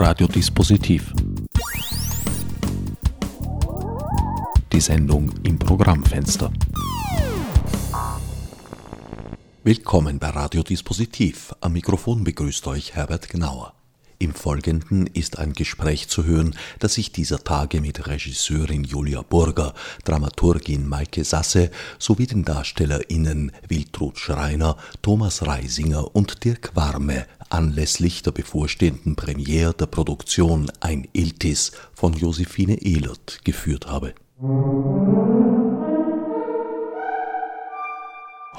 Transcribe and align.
Radiodispositiv. 0.00 1.12
Die 4.72 4.80
Sendung 4.80 5.32
im 5.42 5.58
Programmfenster. 5.58 6.52
Willkommen 9.64 10.20
bei 10.20 10.28
Radiodispositiv. 10.28 11.52
Am 11.60 11.72
Mikrofon 11.72 12.22
begrüßt 12.22 12.68
euch 12.68 12.94
Herbert 12.94 13.28
Gnauer. 13.28 13.77
Im 14.20 14.34
Folgenden 14.34 15.06
ist 15.06 15.38
ein 15.38 15.52
Gespräch 15.52 16.08
zu 16.08 16.24
hören, 16.24 16.56
das 16.80 16.98
ich 16.98 17.12
dieser 17.12 17.44
Tage 17.44 17.80
mit 17.80 18.08
Regisseurin 18.08 18.82
Julia 18.82 19.22
Burger, 19.22 19.74
Dramaturgin 20.04 20.88
Maike 20.88 21.22
Sasse 21.22 21.70
sowie 22.00 22.26
den 22.26 22.44
DarstellerInnen 22.44 23.52
Wiltrud 23.68 24.18
Schreiner, 24.18 24.76
Thomas 25.02 25.46
Reisinger 25.46 26.16
und 26.16 26.42
Dirk 26.42 26.74
Warme 26.74 27.26
anlässlich 27.48 28.22
der 28.24 28.32
bevorstehenden 28.32 29.14
Premiere 29.14 29.72
der 29.72 29.86
Produktion 29.86 30.68
Ein 30.80 31.06
Iltis 31.12 31.70
von 31.94 32.12
Josephine 32.12 32.82
Ehlert 32.82 33.44
geführt 33.44 33.86
habe. 33.86 34.14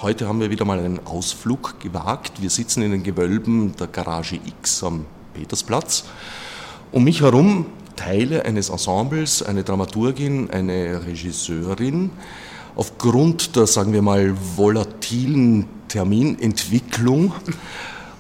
Heute 0.02 0.30
haben 0.30 0.40
wir 0.40 0.50
wieder 0.50 0.64
mal 0.64 0.80
einen 0.80 1.06
Ausflug 1.06 1.82
gewagt. 1.82 2.42
Wir 2.42 2.50
sitzen 2.50 2.82
in 2.82 2.92
den 2.92 3.04
Gewölben 3.04 3.76
der 3.76 3.88
Garage 3.88 4.36
X 4.38 4.86
am 4.86 5.06
Petersplatz. 5.40 6.04
Um 6.92 7.06
mich 7.06 7.22
herum 7.22 7.68
Teile 7.96 8.46
eines 8.46 8.70
Ensembles, 8.70 9.42
eine 9.42 9.64
Dramaturgin, 9.64 10.50
eine 10.52 11.06
Regisseurin. 11.06 12.12
Aufgrund 12.76 13.56
der, 13.56 13.68
sagen 13.68 13.94
wir 13.94 14.02
mal, 14.02 14.36
volatilen 14.56 15.68
Terminentwicklung 15.88 17.34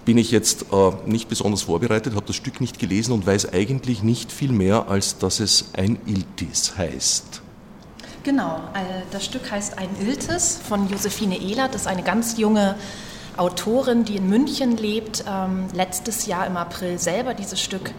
bin 0.05 0.17
ich 0.17 0.31
jetzt 0.31 0.65
äh, 0.71 0.91
nicht 1.05 1.29
besonders 1.29 1.63
vorbereitet, 1.63 2.15
habe 2.15 2.25
das 2.25 2.35
Stück 2.35 2.61
nicht 2.61 2.79
gelesen 2.79 3.11
und 3.11 3.27
weiß 3.27 3.53
eigentlich 3.53 4.01
nicht 4.01 4.31
viel 4.31 4.51
mehr, 4.51 4.87
als 4.87 5.17
dass 5.17 5.39
es 5.39 5.65
ein 5.73 5.97
Iltis 6.05 6.77
heißt. 6.77 7.41
Genau, 8.23 8.57
äh, 8.73 9.03
das 9.11 9.25
Stück 9.25 9.51
heißt 9.51 9.77
Ein 9.77 9.89
Iltis 10.01 10.59
von 10.67 10.89
Josephine 10.89 11.37
Ehlert. 11.39 11.73
Das 11.73 11.81
ist 11.81 11.87
eine 11.87 12.03
ganz 12.03 12.37
junge 12.37 12.75
Autorin, 13.39 14.03
die 14.03 14.17
in 14.17 14.29
München 14.29 14.75
lebt, 14.75 15.23
ähm, 15.25 15.67
letztes 15.73 16.25
Jahr 16.25 16.45
im 16.45 16.57
April 16.57 16.99
selber 16.99 17.33
dieses 17.33 17.61
Stück 17.61 17.91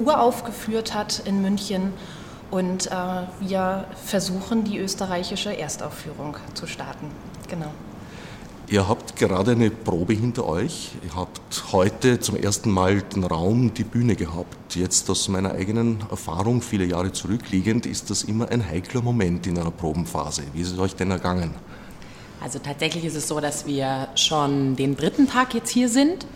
uraufgeführt 0.00 0.94
hat 0.94 1.22
in 1.24 1.40
München. 1.40 1.92
Und 2.50 2.88
äh, 2.88 2.90
wir 3.38 3.84
versuchen, 4.04 4.64
die 4.64 4.78
österreichische 4.78 5.56
Erstaufführung 5.56 6.36
zu 6.54 6.66
starten. 6.66 7.06
Genau. 7.48 7.70
Ihr 8.66 8.88
habt 8.88 9.14
gerade 9.14 9.52
eine 9.52 9.70
Probe 9.70 10.14
hinter 10.14 10.46
euch. 10.46 10.90
Ihr 11.04 11.14
habt 11.14 11.72
heute 11.72 12.18
zum 12.18 12.34
ersten 12.36 12.70
Mal 12.72 13.02
den 13.02 13.22
Raum, 13.22 13.72
die 13.74 13.84
Bühne 13.84 14.16
gehabt. 14.16 14.74
Jetzt 14.74 15.08
aus 15.08 15.28
meiner 15.28 15.52
eigenen 15.52 16.04
Erfahrung, 16.10 16.62
viele 16.62 16.84
Jahre 16.84 17.12
zurückliegend, 17.12 17.86
ist 17.86 18.10
das 18.10 18.24
immer 18.24 18.48
ein 18.48 18.68
heikler 18.68 19.02
Moment 19.02 19.46
in 19.46 19.56
einer 19.56 19.70
Probenphase. 19.70 20.42
Wie 20.52 20.60
ist 20.60 20.72
es 20.72 20.78
euch 20.80 20.96
denn 20.96 21.12
ergangen? 21.12 21.54
Also 22.42 22.58
tatsächlich 22.58 23.04
ist 23.04 23.16
es 23.16 23.28
so, 23.28 23.40
dass 23.40 23.66
wir 23.66 24.08
schon 24.14 24.74
den 24.76 24.96
dritten 24.96 25.28
Tag 25.28 25.52
jetzt 25.54 25.70
hier 25.70 25.88
sind 25.88 26.26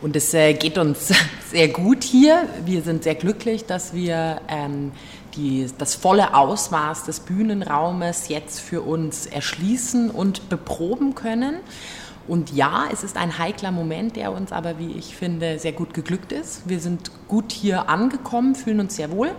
und 0.00 0.16
es 0.16 0.32
äh, 0.32 0.54
geht 0.54 0.78
uns 0.78 1.12
sehr 1.50 1.68
gut 1.68 2.02
hier. 2.02 2.48
Wir 2.64 2.82
sind 2.82 3.04
sehr 3.04 3.14
glücklich, 3.14 3.66
dass 3.66 3.92
wir 3.92 4.40
ähm, 4.48 4.92
die, 5.36 5.66
das 5.78 5.94
volle 5.94 6.34
Ausmaß 6.34 7.04
des 7.04 7.20
Bühnenraumes 7.20 8.28
jetzt 8.28 8.60
für 8.60 8.80
uns 8.80 9.26
erschließen 9.26 10.10
und 10.10 10.48
beproben 10.48 11.14
können. 11.14 11.56
Und 12.26 12.52
ja, 12.54 12.84
es 12.90 13.04
ist 13.04 13.18
ein 13.18 13.38
heikler 13.38 13.70
Moment, 13.70 14.16
der 14.16 14.32
uns 14.32 14.50
aber, 14.50 14.78
wie 14.78 14.92
ich 14.92 15.14
finde, 15.14 15.58
sehr 15.58 15.72
gut 15.72 15.92
geglückt 15.92 16.32
ist. 16.32 16.62
Wir 16.66 16.80
sind 16.80 17.10
gut 17.28 17.52
hier 17.52 17.90
angekommen, 17.90 18.54
fühlen 18.54 18.80
uns 18.80 18.96
sehr 18.96 19.10
wohl 19.10 19.30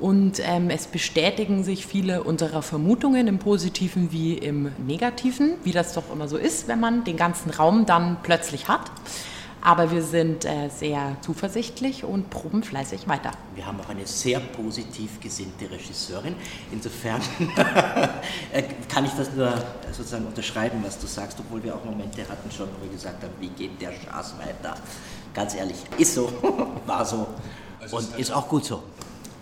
und 0.00 0.40
ähm, 0.44 0.70
es 0.70 0.86
bestätigen 0.86 1.62
sich 1.62 1.86
viele 1.86 2.24
unserer 2.24 2.62
Vermutungen 2.62 3.28
im 3.28 3.38
positiven 3.38 4.10
wie 4.12 4.34
im 4.34 4.72
negativen, 4.86 5.54
wie 5.62 5.72
das 5.72 5.94
doch 5.94 6.12
immer 6.12 6.28
so 6.28 6.36
ist, 6.36 6.66
wenn 6.68 6.80
man 6.80 7.04
den 7.04 7.16
ganzen 7.16 7.50
Raum 7.50 7.86
dann 7.86 8.18
plötzlich 8.22 8.68
hat. 8.68 8.90
Aber 9.60 9.90
wir 9.90 10.02
sind 10.02 10.44
äh, 10.44 10.68
sehr 10.68 11.16
zuversichtlich 11.22 12.04
und 12.04 12.28
proben 12.28 12.62
fleißig 12.62 13.08
weiter. 13.08 13.30
Wir 13.54 13.64
haben 13.64 13.80
auch 13.80 13.88
eine 13.88 14.06
sehr 14.06 14.38
positiv 14.38 15.20
gesinnte 15.20 15.70
Regisseurin. 15.70 16.34
Insofern 16.70 17.22
äh, 18.52 18.62
kann 18.92 19.06
ich 19.06 19.12
das 19.12 19.32
nur 19.32 19.54
sozusagen 19.90 20.26
unterschreiben, 20.26 20.80
was 20.84 20.98
du 20.98 21.06
sagst, 21.06 21.38
obwohl 21.40 21.62
wir 21.62 21.74
auch 21.74 21.84
Momente 21.84 22.28
hatten 22.28 22.50
schon, 22.50 22.68
wo 22.78 22.84
wir 22.84 22.92
gesagt 22.92 23.22
haben, 23.22 23.32
wie 23.40 23.48
geht 23.48 23.80
der 23.80 23.92
Schaß 23.92 24.34
weiter? 24.38 24.74
Ganz 25.32 25.54
ehrlich, 25.54 25.78
ist 25.96 26.14
so, 26.14 26.30
war 26.86 27.06
so 27.06 27.26
also 27.80 27.96
und 27.96 28.18
ist 28.18 28.32
auch 28.32 28.48
gut 28.48 28.66
so 28.66 28.82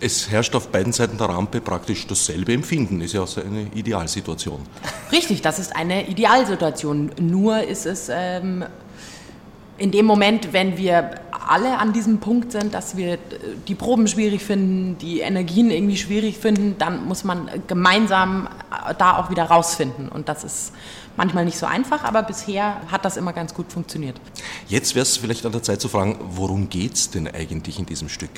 es 0.03 0.31
herrscht 0.31 0.55
auf 0.57 0.69
beiden 0.69 0.93
Seiten 0.93 1.17
der 1.17 1.29
Rampe 1.29 1.61
praktisch 1.61 2.07
dasselbe 2.07 2.53
Empfinden. 2.53 3.01
Ist 3.01 3.15
ja 3.15 3.23
auch 3.23 3.37
eine 3.37 3.69
Idealsituation. 3.75 4.61
Richtig, 5.13 5.43
das 5.43 5.59
ist 5.59 5.77
eine 5.77 6.09
Idealsituation. 6.09 7.13
Nur 7.21 7.63
ist 7.63 7.87
es 7.87 8.11
ähm, 8.11 8.65
in 9.79 9.93
dem 9.93 10.05
Moment, 10.07 10.53
wenn 10.53 10.77
wir 10.77 11.11
alle 11.49 11.79
an 11.79 11.93
diesem 11.93 12.19
Punkt 12.19 12.53
sind, 12.53 12.75
dass 12.75 12.97
wir 12.97 13.19
die 13.69 13.75
Proben 13.75 14.07
schwierig 14.07 14.43
finden, 14.43 14.99
die 14.99 15.21
Energien 15.21 15.71
irgendwie 15.71 15.97
schwierig 15.97 16.39
finden, 16.39 16.77
dann 16.79 17.05
muss 17.07 17.25
man 17.25 17.49
gemeinsam 17.67 18.49
da 18.99 19.19
auch 19.19 19.31
wieder 19.31 19.45
rausfinden. 19.45 20.09
Und 20.09 20.29
das 20.29 20.45
ist 20.45 20.73
manchmal 21.17 21.45
nicht 21.45 21.59
so 21.59 21.67
einfach, 21.67 22.05
aber 22.05 22.23
bisher 22.23 22.81
hat 22.91 23.05
das 23.05 23.17
immer 23.17 23.33
ganz 23.33 23.55
gut 23.55 23.73
funktioniert. 23.73 24.21
Jetzt 24.69 24.95
wäre 24.95 25.03
es 25.03 25.17
vielleicht 25.17 25.45
an 25.47 25.53
der 25.53 25.63
Zeit 25.63 25.81
zu 25.81 25.89
fragen, 25.89 26.19
worum 26.31 26.69
geht 26.69 26.95
es 26.95 27.11
denn 27.11 27.29
eigentlich 27.29 27.79
in 27.79 27.87
diesem 27.87 28.09
Stück? 28.09 28.31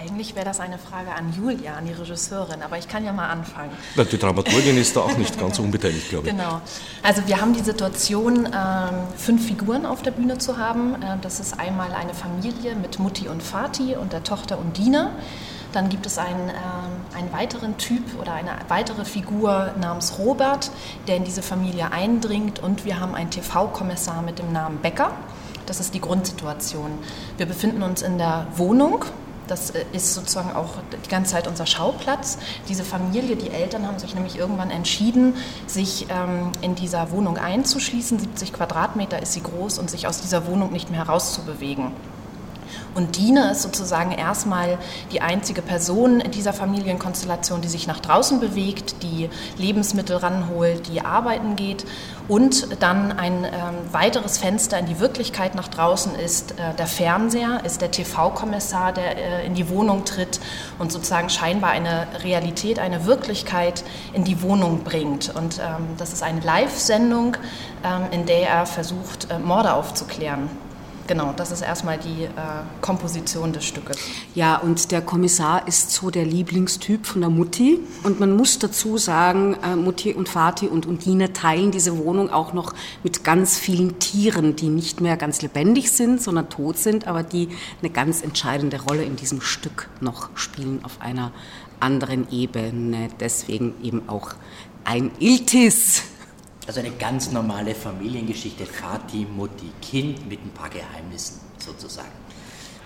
Eigentlich 0.00 0.34
wäre 0.34 0.46
das 0.46 0.60
eine 0.60 0.78
Frage 0.78 1.12
an 1.12 1.30
Julia, 1.36 1.74
an 1.74 1.84
die 1.84 1.92
Regisseurin, 1.92 2.62
aber 2.62 2.78
ich 2.78 2.88
kann 2.88 3.04
ja 3.04 3.12
mal 3.12 3.28
anfangen. 3.28 3.70
Die 3.96 4.18
Dramaturgin 4.18 4.78
ist 4.78 4.96
da 4.96 5.00
auch 5.00 5.16
nicht 5.18 5.38
ganz 5.38 5.58
unbeteiligt, 5.58 6.08
glaube 6.08 6.28
ich. 6.28 6.32
Genau. 6.34 6.62
Also 7.02 7.26
wir 7.26 7.38
haben 7.38 7.52
die 7.52 7.60
Situation, 7.60 8.46
ähm, 8.46 8.94
fünf 9.16 9.46
Figuren 9.46 9.84
auf 9.84 10.00
der 10.00 10.12
Bühne 10.12 10.38
zu 10.38 10.56
haben. 10.56 10.94
Äh, 10.94 11.18
das 11.20 11.38
ist 11.38 11.60
einmal 11.60 11.92
eine 11.92 12.14
Familie 12.14 12.76
mit 12.76 12.98
Mutti 12.98 13.28
und 13.28 13.42
Vati 13.42 13.94
und 13.94 14.14
der 14.14 14.24
Tochter 14.24 14.58
Undine. 14.58 15.10
Dann 15.72 15.90
gibt 15.90 16.06
es 16.06 16.16
einen, 16.16 16.48
äh, 16.48 17.16
einen 17.16 17.30
weiteren 17.32 17.76
Typ 17.76 18.18
oder 18.18 18.32
eine 18.32 18.52
weitere 18.68 19.04
Figur 19.04 19.74
namens 19.78 20.18
Robert, 20.18 20.70
der 21.08 21.16
in 21.16 21.24
diese 21.24 21.42
Familie 21.42 21.92
eindringt. 21.92 22.58
Und 22.58 22.86
wir 22.86 23.00
haben 23.00 23.14
einen 23.14 23.30
TV-Kommissar 23.30 24.22
mit 24.22 24.38
dem 24.38 24.50
Namen 24.50 24.78
Becker. 24.78 25.12
Das 25.66 25.78
ist 25.78 25.92
die 25.92 26.00
Grundsituation. 26.00 26.90
Wir 27.36 27.44
befinden 27.44 27.82
uns 27.82 28.00
in 28.00 28.16
der 28.16 28.46
Wohnung 28.56 29.04
das 29.50 29.70
äh, 29.70 29.84
ist 29.92 30.14
sozusagen 30.14 30.52
auch 30.52 30.74
die 31.04 31.08
ganze 31.08 31.32
Zeit 31.32 31.46
unser 31.46 31.66
Schauplatz. 31.66 32.38
Diese 32.68 32.84
Familie, 32.84 33.36
die 33.36 33.50
Eltern 33.50 33.86
haben 33.86 33.98
sich 33.98 34.14
nämlich 34.14 34.38
irgendwann 34.38 34.70
entschieden, 34.70 35.34
sich 35.66 36.06
ähm, 36.10 36.52
in 36.62 36.74
dieser 36.74 37.10
Wohnung 37.10 37.36
einzuschließen. 37.36 38.18
70 38.18 38.52
Quadratmeter 38.52 39.20
ist 39.20 39.32
sie 39.32 39.42
groß 39.42 39.78
und 39.78 39.90
sich 39.90 40.06
aus 40.06 40.20
dieser 40.20 40.46
Wohnung 40.46 40.72
nicht 40.72 40.90
mehr 40.90 41.00
herauszubewegen. 41.00 41.92
Und 42.94 43.16
Dina 43.16 43.50
ist 43.50 43.62
sozusagen 43.62 44.12
erstmal 44.12 44.78
die 45.12 45.20
einzige 45.20 45.62
Person 45.62 46.20
in 46.20 46.30
dieser 46.30 46.52
Familienkonstellation, 46.52 47.60
die 47.60 47.68
sich 47.68 47.86
nach 47.86 48.00
draußen 48.00 48.40
bewegt, 48.40 49.02
die 49.02 49.30
Lebensmittel 49.56 50.16
ranholt, 50.16 50.88
die 50.88 51.04
arbeiten 51.04 51.56
geht. 51.56 51.84
Und 52.28 52.80
dann 52.80 53.10
ein 53.12 53.44
ähm, 53.44 53.50
weiteres 53.90 54.38
Fenster 54.38 54.78
in 54.78 54.86
die 54.86 55.00
Wirklichkeit 55.00 55.56
nach 55.56 55.66
draußen 55.66 56.14
ist 56.14 56.52
äh, 56.52 56.74
der 56.78 56.86
Fernseher, 56.86 57.62
ist 57.64 57.80
der 57.80 57.90
TV-Kommissar, 57.90 58.92
der 58.92 59.16
äh, 59.16 59.46
in 59.46 59.54
die 59.54 59.68
Wohnung 59.68 60.04
tritt 60.04 60.38
und 60.78 60.92
sozusagen 60.92 61.28
scheinbar 61.28 61.70
eine 61.70 62.06
Realität, 62.22 62.78
eine 62.78 63.06
Wirklichkeit 63.06 63.82
in 64.12 64.22
die 64.22 64.42
Wohnung 64.42 64.84
bringt. 64.84 65.34
Und 65.34 65.58
ähm, 65.58 65.88
das 65.98 66.12
ist 66.12 66.22
eine 66.22 66.40
Live-Sendung, 66.40 67.36
ähm, 67.84 68.02
in 68.12 68.26
der 68.26 68.48
er 68.48 68.66
versucht, 68.66 69.28
äh, 69.30 69.38
Morde 69.38 69.74
aufzuklären. 69.74 70.48
Genau, 71.10 71.32
das 71.36 71.50
ist 71.50 71.62
erstmal 71.62 71.98
die 71.98 72.22
äh, 72.22 72.28
Komposition 72.80 73.52
des 73.52 73.64
Stückes. 73.64 73.98
Ja, 74.36 74.58
und 74.58 74.92
der 74.92 75.02
Kommissar 75.02 75.66
ist 75.66 75.90
so 75.90 76.08
der 76.08 76.24
Lieblingstyp 76.24 77.04
von 77.04 77.20
der 77.20 77.30
Mutti. 77.30 77.80
Und 78.04 78.20
man 78.20 78.36
muss 78.36 78.60
dazu 78.60 78.96
sagen, 78.96 79.56
äh, 79.60 79.74
Mutti 79.74 80.14
und 80.14 80.28
Vati 80.28 80.68
und 80.68 80.86
Undine 80.86 81.32
teilen 81.32 81.72
diese 81.72 81.98
Wohnung 81.98 82.30
auch 82.30 82.52
noch 82.52 82.74
mit 83.02 83.24
ganz 83.24 83.58
vielen 83.58 83.98
Tieren, 83.98 84.54
die 84.54 84.68
nicht 84.68 85.00
mehr 85.00 85.16
ganz 85.16 85.42
lebendig 85.42 85.90
sind, 85.90 86.22
sondern 86.22 86.48
tot 86.48 86.78
sind, 86.78 87.08
aber 87.08 87.24
die 87.24 87.48
eine 87.82 87.90
ganz 87.90 88.22
entscheidende 88.22 88.80
Rolle 88.80 89.02
in 89.02 89.16
diesem 89.16 89.40
Stück 89.40 89.88
noch 90.00 90.30
spielen 90.36 90.78
auf 90.84 91.00
einer 91.00 91.32
anderen 91.80 92.30
Ebene. 92.30 93.08
Deswegen 93.18 93.74
eben 93.82 94.08
auch 94.08 94.34
ein 94.84 95.10
Iltis. 95.18 96.04
Also 96.66 96.80
eine 96.80 96.90
ganz 96.90 97.32
normale 97.32 97.74
Familiengeschichte, 97.74 98.66
Vati, 98.66 99.26
Mutti, 99.26 99.72
Kind 99.80 100.28
mit 100.28 100.44
ein 100.44 100.50
paar 100.50 100.68
Geheimnissen 100.68 101.40
sozusagen. 101.58 102.12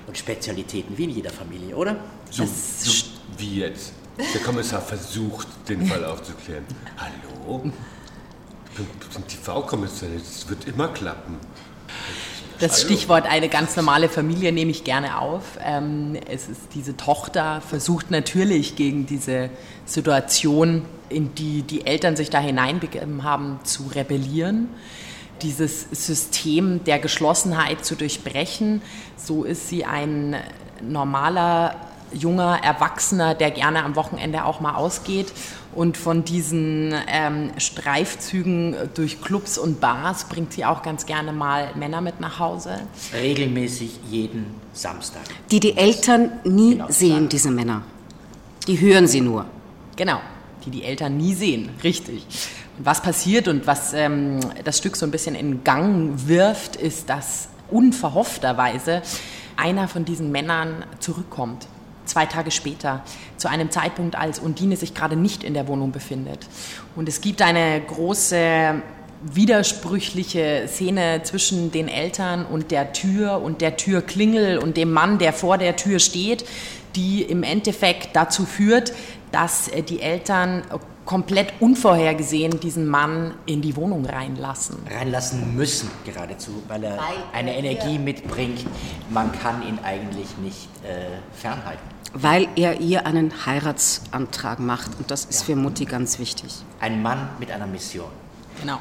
Und 0.07 0.17
Spezialitäten, 0.17 0.97
wie 0.97 1.05
in 1.05 1.11
jeder 1.11 1.31
Familie, 1.31 1.75
oder? 1.77 1.97
So, 2.31 2.45
so 2.47 3.07
wie 3.39 3.61
jetzt. 3.61 3.93
Der 4.17 4.41
Kommissar 4.43 4.81
versucht, 4.81 5.49
den 5.69 5.87
Fall 5.87 6.05
aufzuklären. 6.05 6.65
Hallo? 6.97 7.73
Ich 8.71 9.15
bin 9.15 9.27
TV-Kommissar, 9.27 10.09
das 10.17 10.49
wird 10.49 10.67
immer 10.67 10.89
klappen. 10.89 11.39
Das 12.61 12.81
Stichwort 12.81 13.27
eine 13.27 13.49
ganz 13.49 13.77
normale 13.77 14.09
Familie 14.09 14.53
nehme 14.53 14.71
ich 14.71 14.85
gerne 14.85 15.19
auf. 15.19 15.59
Ähm, 15.65 16.17
es 16.31 16.49
ist 16.49 16.61
diese 16.75 16.97
Tochter 16.97 17.61
versucht 17.61 18.11
natürlich 18.11 18.77
gegen 18.77 19.07
diese 19.07 19.51
Situation, 19.85 20.83
in 21.09 21.35
die 21.35 21.63
die 21.63 21.87
Eltern 21.87 22.17
sich 22.17 22.31
da 22.31 22.39
hineinbegeben 22.39 23.25
haben, 23.25 23.61
zu 23.65 23.85
rebellieren 23.95 24.69
dieses 25.43 25.89
System 25.91 26.85
der 26.85 26.99
Geschlossenheit 26.99 27.85
zu 27.85 27.97
durchbrechen. 27.97 28.83
So 29.17 29.45
ist 29.45 29.69
sie 29.69 29.85
ein 29.85 30.37
normaler 30.81 31.75
junger 32.13 32.61
Erwachsener, 32.63 33.35
der 33.35 33.51
gerne 33.51 33.85
am 33.85 33.97
Wochenende 33.97 34.45
auch 34.45 34.61
mal 34.61 34.75
ausgeht 34.75 35.33
und 35.75 35.97
von 35.97 36.25
diesen 36.25 36.95
ähm, 37.09 37.51
Streifzügen 37.59 38.77
durch 38.95 39.21
Clubs 39.21 39.59
und 39.59 39.81
Bars 39.81 40.25
bringt 40.25 40.53
sie 40.53 40.65
auch 40.65 40.83
ganz 40.83 41.07
gerne 41.07 41.33
mal 41.33 41.75
Männer 41.75 42.01
mit 42.01 42.21
nach 42.21 42.39
Hause. 42.39 42.81
Regelmäßig 43.13 43.99
jeden 44.11 44.47
Samstag. 44.73 45.23
Die 45.51 45.61
die 45.61 45.77
Eltern 45.77 46.33
nie 46.45 46.73
genau, 46.73 46.87
sehen, 46.89 47.29
diese 47.29 47.51
Männer. 47.51 47.83
Die 48.67 48.81
hören 48.81 49.07
sie 49.07 49.21
nur. 49.21 49.47
Genau, 49.97 50.21
die 50.65 50.71
die 50.71 50.85
Eltern 50.85 51.17
nie 51.17 51.35
sehen, 51.35 51.71
richtig. 51.83 52.27
Und 52.79 52.87
was 52.87 53.03
passiert 53.03 53.49
und 53.49 53.67
was 53.67 53.93
ähm, 53.93 54.41
das 54.65 54.79
Stück 54.79 54.97
so 54.97 55.07
ein 55.07 55.11
bisschen 55.11 55.35
in 55.35 55.65
Gang 55.65 56.27
wirft, 56.27 56.77
ist, 56.77 57.09
dass 57.09 57.49
unverhoffterweise 57.71 59.03
einer 59.57 59.89
von 59.89 60.05
diesen 60.05 60.33
Männern 60.33 60.85
zurückkommt 60.99 61.67
zwei 62.05 62.27
Tage 62.27 62.51
später, 62.51 63.03
zu 63.37 63.49
einem 63.49 63.71
Zeitpunkt, 63.71 64.17
als 64.17 64.39
Undine 64.39 64.77
sich 64.77 64.95
gerade 64.95 65.17
nicht 65.17 65.45
in 65.45 65.55
der 65.55 65.69
Wohnung 65.69 65.93
befindet. 65.93 66.47
Und 66.97 67.09
es 67.09 67.21
gibt 67.21 67.43
eine 67.43 67.81
große 67.81 68.83
widersprüchliche 69.25 70.67
Szene 70.69 71.23
zwischen 71.23 71.71
den 71.73 71.89
Eltern 71.89 72.45
und 72.45 72.71
der 72.71 72.93
Tür 72.93 73.41
und 73.43 73.61
der 73.61 73.77
Türklingel 73.77 74.59
und 74.59 74.77
dem 74.77 74.93
Mann, 74.93 75.19
der 75.19 75.33
vor 75.33 75.57
der 75.59 75.77
Tür 75.77 75.99
steht, 75.99 76.45
die 76.95 77.23
im 77.23 77.43
Endeffekt 77.43 78.15
dazu 78.15 78.45
führt, 78.45 78.93
dass 79.33 79.69
äh, 79.69 79.83
die 79.83 80.01
Eltern 80.01 80.63
komplett 81.05 81.53
unvorhergesehen 81.61 82.61
diesen 82.61 82.87
Mann 82.87 83.35
in 83.47 83.61
die 83.61 83.77
Wohnung 83.77 84.07
reinlassen. 84.07 84.77
Reinlassen 84.91 85.55
müssen 85.55 85.91
geradezu, 86.05 86.63
weil 86.69 86.85
er 86.85 86.99
eine 87.33 87.57
Energie 87.57 87.99
mitbringt. 87.99 88.65
Man 89.11 89.31
kann 89.33 89.63
ihn 89.67 89.79
eigentlich 89.83 90.39
nicht 90.39 90.69
äh, 90.83 91.07
fernhalten 91.37 91.94
weil 92.15 92.49
er 92.55 92.81
ihr 92.81 93.07
einen 93.07 93.45
Heiratsantrag 93.45 94.61
macht. 94.61 94.93
Und 94.99 95.11
das 95.11 95.25
ist 95.25 95.41
ja. 95.41 95.47
für 95.47 95.57
Mutti 95.57 95.85
ganz 95.85 96.19
wichtig. 96.19 96.55
Ein 96.81 97.03
Mann 97.03 97.29
mit 97.41 97.51
einer 97.51 97.67
Mission. 97.67 98.09
Genau. 98.61 98.79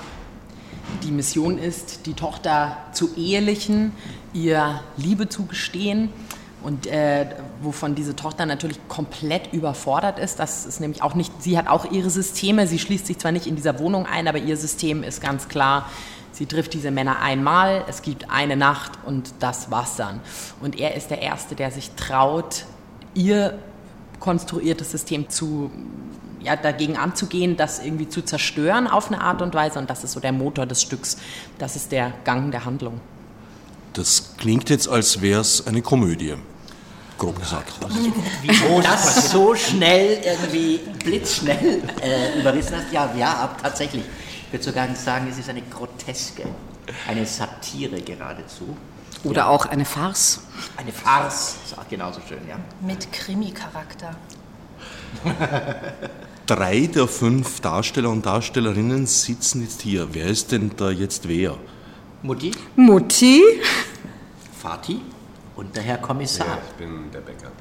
Die 1.04 1.12
Mission 1.12 1.58
ist, 1.58 2.06
die 2.06 2.14
Tochter 2.14 2.78
zu 2.94 3.16
ehelichen, 3.16 3.92
ihr 4.34 4.82
Liebe 4.98 5.28
zu 5.28 5.46
gestehen 5.46 6.10
und 6.62 6.88
äh, 6.88 7.26
wovon 7.62 7.96
diese 7.96 8.16
Tochter 8.16 8.46
natürlich 8.46 8.80
komplett 8.88 9.52
überfordert 9.52 10.20
ist. 10.20 10.40
Das 10.40 10.66
ist 10.66 10.80
nämlich 10.80 11.02
auch 11.02 11.16
nicht, 11.16 11.42
sie 11.42 11.58
hat 11.58 11.68
auch 11.68 11.92
ihre 11.92 12.10
Systeme, 12.10 12.68
sie 12.68 12.80
schließt 12.80 13.08
sich 13.08 13.18
zwar 13.18 13.32
nicht 13.32 13.48
in 13.48 13.56
dieser 13.56 13.80
Wohnung 13.80 14.06
ein, 14.06 14.28
aber 14.28 14.38
ihr 14.38 14.58
System 14.58 15.04
ist 15.04 15.22
ganz 15.22 15.48
klar, 15.48 15.90
sie 16.32 16.46
trifft 16.46 16.74
diese 16.74 16.92
Männer 16.92 17.20
einmal, 17.20 17.84
es 17.88 18.02
gibt 18.02 18.30
eine 18.30 18.56
Nacht 18.56 18.92
und 19.06 19.34
das 19.40 19.72
war's 19.72 19.96
dann. 19.96 20.22
Und 20.62 20.80
er 20.80 20.96
ist 20.96 21.10
der 21.10 21.22
Erste, 21.22 21.56
der 21.56 21.72
sich 21.72 21.92
traut, 21.92 22.66
ihr 23.14 23.60
konstruiertes 24.20 24.92
System 24.92 25.30
zu, 25.30 25.70
ja, 26.42 26.56
dagegen 26.56 26.98
anzugehen, 26.98 27.58
das 27.58 27.84
irgendwie 27.84 28.08
zu 28.08 28.22
zerstören 28.22 28.88
auf 28.88 29.08
eine 29.08 29.22
Art 29.22 29.42
und 29.42 29.54
Weise. 29.54 29.80
Und 29.80 29.90
das 29.90 30.04
ist 30.04 30.14
so 30.14 30.20
der 30.20 30.32
Motor 30.32 30.66
des 30.66 30.82
Stücks. 30.82 31.18
Das 31.58 31.76
ist 31.76 31.92
der 31.92 32.14
Gang 32.24 32.52
der 32.52 32.66
Handlung. 32.66 33.02
Das 33.94 34.36
klingt 34.38 34.70
jetzt, 34.70 34.88
als 34.88 35.22
wäre 35.22 35.42
es 35.42 35.68
eine 35.68 35.82
Komödie. 35.82 36.36
Grob 37.18 37.40
gesagt. 37.40 37.74
Wie 38.42 38.82
das 38.82 39.32
so 39.32 39.54
schnell, 39.56 40.22
irgendwie 40.24 40.80
blitzschnell 41.04 41.84
äh, 42.02 42.40
überrissen 42.40 42.76
hast, 42.78 42.92
ja, 42.92 43.14
ja, 43.16 43.34
ab, 43.34 43.60
tatsächlich. 43.62 44.04
Ich 44.48 44.54
würde 44.54 44.66
sogar 44.66 44.96
sagen, 44.96 45.28
es 45.30 45.38
ist 45.38 45.50
eine 45.50 45.62
Groteske, 45.62 46.44
eine 47.08 47.26
Satire 47.26 48.02
geradezu. 48.02 48.76
Oder 49.24 49.44
ja. 49.44 49.48
auch 49.48 49.66
eine 49.66 49.86
Farce. 49.86 50.42
Eine 50.78 50.92
Farce, 50.92 51.58
ist 51.66 51.78
auch 51.78 51.88
genauso 51.88 52.20
schön, 52.28 52.46
ja. 52.48 52.58
Mit 52.82 53.12
Krimi-Charakter. 53.12 54.16
Drei 56.46 56.88
der 56.88 57.08
fünf 57.08 57.62
Darsteller 57.62 58.10
und 58.10 58.26
Darstellerinnen 58.26 59.06
sitzen 59.06 59.62
jetzt 59.62 59.82
hier. 59.82 60.14
Wer 60.14 60.28
ist 60.28 60.52
denn 60.52 60.72
da 60.76 60.90
jetzt 60.90 61.28
wer? 61.30 61.58
Mutti. 62.22 62.52
Mutti. 62.76 63.42
Vati. 64.62 65.02
Und 65.56 65.76
der 65.76 65.84
Herr 65.84 65.98
Kommissar. 66.00 66.48
Ja, 66.48 66.58
ich 66.68 66.74
bin 66.76 67.12
der 67.12 67.22
Bäcker. 67.22 67.52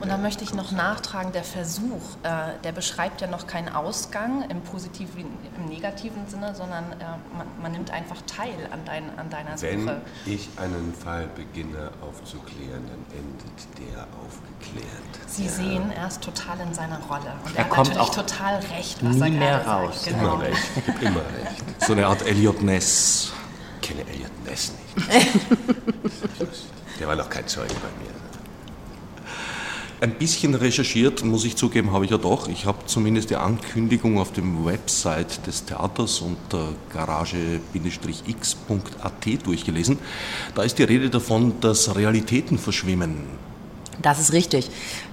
Und 0.00 0.08
da 0.08 0.16
möchte 0.16 0.44
ich 0.44 0.54
noch 0.54 0.70
nachtragen, 0.70 1.32
der 1.32 1.42
Versuch, 1.42 2.02
äh, 2.22 2.52
der 2.62 2.72
beschreibt 2.72 3.20
ja 3.20 3.26
noch 3.26 3.46
keinen 3.46 3.68
Ausgang 3.68 4.48
im 4.48 4.60
positiven, 4.60 5.12
wie 5.16 5.26
im 5.56 5.68
negativen 5.68 6.28
Sinne, 6.28 6.54
sondern 6.54 6.84
äh, 6.92 7.04
man, 7.36 7.46
man, 7.60 7.72
nimmt 7.72 7.90
einfach 7.90 8.22
teil 8.26 8.54
an, 8.70 8.80
dein, 8.84 9.18
an 9.18 9.28
deiner 9.28 9.60
Wenn 9.60 9.80
Suche. 9.80 10.00
Wenn 10.24 10.34
ich 10.34 10.48
einen 10.56 10.94
Fall 10.94 11.28
beginne 11.34 11.90
aufzuklären, 12.00 12.84
dann 12.86 13.04
endet 13.18 13.66
der 13.78 14.06
aufgeklärt. 14.24 15.26
Sie 15.26 15.46
ja. 15.46 15.50
sehen, 15.50 15.90
er 15.90 16.06
ist 16.06 16.22
total 16.22 16.60
in 16.60 16.72
seiner 16.72 17.00
Rolle. 17.00 17.32
Und 17.44 17.56
er, 17.56 17.64
er 17.64 17.68
kommt 17.68 17.88
natürlich 17.88 18.08
auch 18.08 18.14
total 18.14 18.54
recht, 18.76 19.04
was 19.04 19.16
nie 19.16 19.22
er 19.22 19.30
mehr 19.30 19.66
raus. 19.66 20.04
Sagt. 20.04 20.16
Genau. 20.16 20.34
Immer 20.34 20.42
recht. 20.44 20.70
Immer 21.00 21.16
recht. 21.16 21.64
So 21.86 21.92
eine 21.94 22.06
Art 22.06 22.22
Elliot 22.22 22.62
Ness. 22.62 23.32
Ich 23.80 23.88
kenne 23.88 24.02
Elliot 24.08 24.44
Ness 24.44 24.72
nicht. 24.72 25.08
Der 27.00 27.08
war 27.08 27.16
noch 27.16 27.30
kein 27.30 27.46
Zeuge 27.46 27.74
bei 27.74 28.04
mir. 28.04 28.27
Ein 30.00 30.12
bisschen 30.12 30.54
recherchiert, 30.54 31.24
muss 31.24 31.44
ich 31.44 31.56
zugeben, 31.56 31.90
habe 31.90 32.04
ich 32.04 32.12
ja 32.12 32.18
doch. 32.18 32.48
Ich 32.48 32.66
habe 32.66 32.86
zumindest 32.86 33.30
die 33.30 33.36
Ankündigung 33.36 34.18
auf 34.18 34.32
dem 34.32 34.64
Website 34.64 35.44
des 35.44 35.64
Theaters 35.64 36.20
unter 36.20 36.68
garage-x.at 36.92 37.58
durchgelesen. 39.46 39.98
Da 40.54 40.62
ist 40.62 40.78
die 40.78 40.84
Rede 40.84 41.10
davon, 41.10 41.54
dass 41.60 41.96
Realitäten 41.96 42.58
verschwimmen. 42.58 43.47
Das 44.00 44.20
ist 44.20 44.32
richtig. 44.32 44.70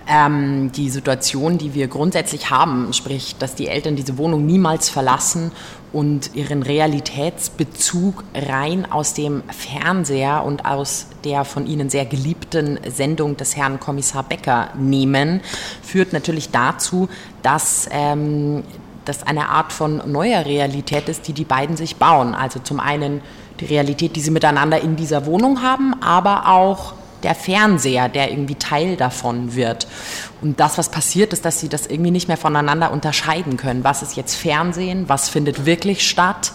Ähm, 0.08 0.72
die 0.72 0.90
Situation, 0.90 1.58
die 1.58 1.74
wir 1.74 1.88
grundsätzlich 1.88 2.52
haben, 2.52 2.94
sprich, 2.94 3.36
dass 3.40 3.56
die 3.56 3.68
Eltern 3.68 3.96
diese 3.96 4.18
Wohnung 4.18 4.46
niemals 4.46 4.90
verlassen 4.90 5.52
und 5.92 6.36
ihren 6.36 6.62
Realitätsbezug 6.62 8.24
rein 8.36 8.92
aus 8.92 9.14
dem 9.16 9.42
Fernseher 9.48 10.44
und 10.44 10.66
aus 10.66 11.08
der 11.24 11.46
von 11.46 11.66
ihnen 11.66 11.90
sehr 11.90 12.06
geliebten 12.06 12.80
Sendung 12.88 13.38
des 13.38 13.56
Herrn 13.56 13.80
Kommissar 13.80 14.24
Becker 14.24 14.70
nehmen, 14.78 15.42
führt 15.82 16.14
natürlich 16.14 16.52
dazu, 16.52 17.10
dass 17.42 17.88
ähm, 17.92 18.64
das 19.06 19.24
eine 19.24 19.50
Art 19.50 19.72
von 19.72 20.02
neuer 20.12 20.46
Realität 20.46 21.10
ist, 21.10 21.28
die 21.28 21.34
die 21.34 21.46
beiden 21.46 21.78
sich 21.78 21.96
bauen. 21.96 22.36
Also 22.36 22.60
zum 22.60 22.80
einen 22.80 23.22
die 23.60 23.66
Realität, 23.66 24.16
die 24.16 24.22
sie 24.22 24.32
miteinander 24.32 24.82
in 24.82 24.96
dieser 24.96 25.26
Wohnung 25.26 25.62
haben, 25.62 25.96
aber 26.02 26.48
auch 26.50 26.94
der 27.26 27.36
Fernseher, 27.36 28.08
der 28.08 28.30
irgendwie 28.30 28.56
Teil 28.56 28.96
davon 28.96 29.56
wird. 29.56 29.88
Und 30.42 30.60
das, 30.60 30.78
was 30.78 30.90
passiert, 30.90 31.34
ist, 31.34 31.44
dass 31.44 31.60
sie 31.60 31.68
das 31.68 31.88
irgendwie 31.88 32.12
nicht 32.12 32.28
mehr 32.28 32.38
voneinander 32.38 32.92
unterscheiden 32.92 33.58
können. 33.58 33.84
Was 33.84 34.04
ist 34.04 34.16
jetzt 34.16 34.36
Fernsehen? 34.36 35.10
Was 35.10 35.28
findet 35.28 35.66
wirklich 35.66 36.08
statt? 36.08 36.54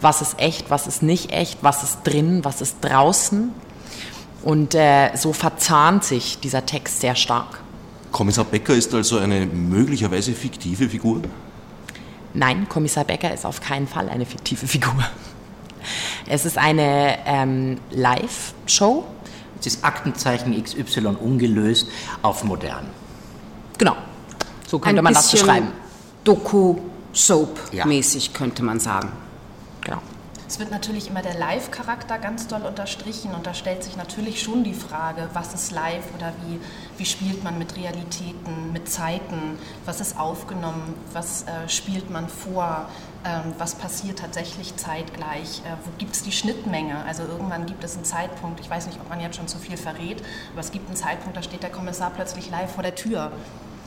Was 0.00 0.20
ist 0.20 0.38
echt? 0.38 0.70
Was 0.70 0.86
ist 0.86 1.02
nicht 1.02 1.32
echt? 1.32 1.58
Was 1.62 1.82
ist 1.82 2.02
drin? 2.04 2.44
Was 2.44 2.60
ist 2.60 2.76
draußen? 2.82 3.52
Und 4.42 4.74
äh, 4.74 5.16
so 5.16 5.32
verzahnt 5.32 6.04
sich 6.04 6.38
dieser 6.38 6.66
Text 6.66 7.00
sehr 7.00 7.14
stark. 7.14 7.60
Kommissar 8.12 8.44
Becker 8.44 8.74
ist 8.74 8.94
also 8.94 9.18
eine 9.18 9.46
möglicherweise 9.46 10.32
fiktive 10.32 10.88
Figur? 10.88 11.22
Nein, 12.34 12.68
Kommissar 12.68 13.04
Becker 13.04 13.32
ist 13.32 13.46
auf 13.46 13.60
keinen 13.60 13.86
Fall 13.86 14.08
eine 14.10 14.26
fiktive 14.26 14.66
Figur. 14.74 14.94
Es 16.28 16.44
ist 16.44 16.58
eine 16.58 17.18
ähm, 17.24 17.78
Live-Show, 17.90 19.04
das 19.64 19.84
Aktenzeichen 19.84 20.62
XY 20.62 21.16
ungelöst 21.20 21.88
auf 22.22 22.44
modern. 22.44 22.86
Genau. 23.78 23.96
So 24.66 24.78
könnte 24.78 25.00
Ein 25.00 25.04
man 25.04 25.14
das 25.14 25.30
beschreiben. 25.30 25.68
Doku-Soap-mäßig 26.24 28.26
ja. 28.26 28.32
könnte 28.32 28.62
man 28.62 28.78
sagen. 28.78 29.10
Genau. 29.82 30.00
Es 30.50 30.58
wird 30.58 30.72
natürlich 30.72 31.08
immer 31.08 31.22
der 31.22 31.38
Live-Charakter 31.38 32.18
ganz 32.18 32.48
doll 32.48 32.62
unterstrichen 32.62 33.36
und 33.36 33.46
da 33.46 33.54
stellt 33.54 33.84
sich 33.84 33.96
natürlich 33.96 34.42
schon 34.42 34.64
die 34.64 34.74
Frage, 34.74 35.28
was 35.32 35.54
ist 35.54 35.70
live 35.70 36.02
oder 36.18 36.32
wie, 36.44 36.58
wie 36.98 37.06
spielt 37.06 37.44
man 37.44 37.56
mit 37.56 37.76
Realitäten, 37.76 38.72
mit 38.72 38.88
Zeiten, 38.88 39.60
was 39.84 40.00
ist 40.00 40.18
aufgenommen, 40.18 40.94
was 41.12 41.44
äh, 41.44 41.68
spielt 41.68 42.10
man 42.10 42.28
vor, 42.28 42.88
was 43.58 43.74
passiert 43.74 44.18
tatsächlich 44.18 44.76
zeitgleich, 44.76 45.62
äh, 45.64 45.76
wo 45.84 45.90
gibt 45.98 46.16
es 46.16 46.22
die 46.22 46.32
Schnittmenge. 46.32 47.04
Also 47.06 47.22
irgendwann 47.24 47.66
gibt 47.66 47.84
es 47.84 47.94
einen 47.94 48.04
Zeitpunkt, 48.04 48.60
ich 48.60 48.70
weiß 48.70 48.86
nicht, 48.86 48.98
ob 49.00 49.08
man 49.08 49.20
jetzt 49.20 49.36
schon 49.36 49.48
zu 49.48 49.58
viel 49.58 49.76
verrät, 49.76 50.22
aber 50.52 50.60
es 50.60 50.72
gibt 50.72 50.88
einen 50.88 50.96
Zeitpunkt, 50.96 51.36
da 51.36 51.42
steht 51.42 51.62
der 51.62 51.70
Kommissar 51.70 52.10
plötzlich 52.14 52.50
live 52.50 52.72
vor 52.72 52.82
der 52.82 52.94
Tür. 52.94 53.30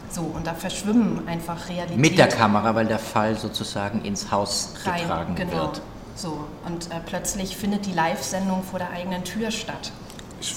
So, 0.10 0.22
und 0.22 0.46
da 0.46 0.54
verschwimmen 0.54 1.28
einfach 1.28 1.70
Realitäten. 1.70 2.00
Mit 2.00 2.20
der 2.20 2.28
Kamera, 2.28 2.76
weil 2.76 2.86
der 2.86 3.00
Fall 3.00 3.36
sozusagen 3.36 4.06
ins 4.06 4.30
Haus 4.30 4.76
Rein, 4.86 5.02
getragen 5.02 5.36
genau. 5.36 5.54
wird. 5.54 5.82
So, 6.16 6.46
und 6.68 6.92
äh, 6.92 7.00
plötzlich 7.04 7.58
findet 7.58 7.88
die 7.88 7.94
Live-Sendung 7.94 8.64
vor 8.64 8.78
der 8.78 8.92
eigenen 8.92 9.24
Tür 9.24 9.50
statt. 9.50 9.92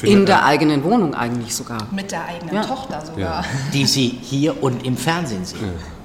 In 0.03 0.27
der 0.27 0.45
eigenen 0.45 0.85
Wohnung 0.85 1.15
eigentlich 1.15 1.55
sogar. 1.55 1.87
Mit 1.93 2.11
der 2.11 2.25
eigenen 2.27 2.57
ja. 2.57 2.65
Tochter 2.65 3.07
sogar. 3.07 3.43
Ja. 3.43 3.45
Die 3.73 3.87
Sie 3.87 4.09
hier 4.09 4.63
und 4.63 4.85
im 4.85 4.97
Fernsehen 4.97 5.45
sehen. 5.45 5.61
Ja. 5.63 5.96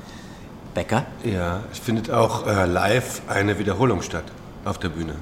Becker? 0.73 1.05
Ja, 1.23 1.61
es 1.71 1.79
findet 1.79 2.09
auch 2.11 2.47
äh, 2.47 2.65
live 2.65 3.21
eine 3.27 3.59
Wiederholung 3.59 4.01
statt 4.01 4.25
auf 4.65 4.77
der 4.77 4.89
Bühne. 4.89 5.15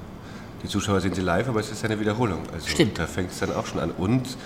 Die 0.64 0.68
Zuschauer 0.68 1.00
sehen 1.02 1.14
sie 1.14 1.22
live, 1.22 1.48
aber 1.48 1.60
es 1.60 1.72
ist 1.72 1.84
eine 1.86 2.00
Wiederholung. 2.00 2.44
Also 2.54 2.68
Stimmt. 2.68 3.00
Da 3.00 3.08
fängt 3.08 3.32
es 3.32 3.40
dann 3.40 3.54
auch 3.54 3.66
schon 3.66 3.80
an. 3.80 3.92
Und 3.92 4.38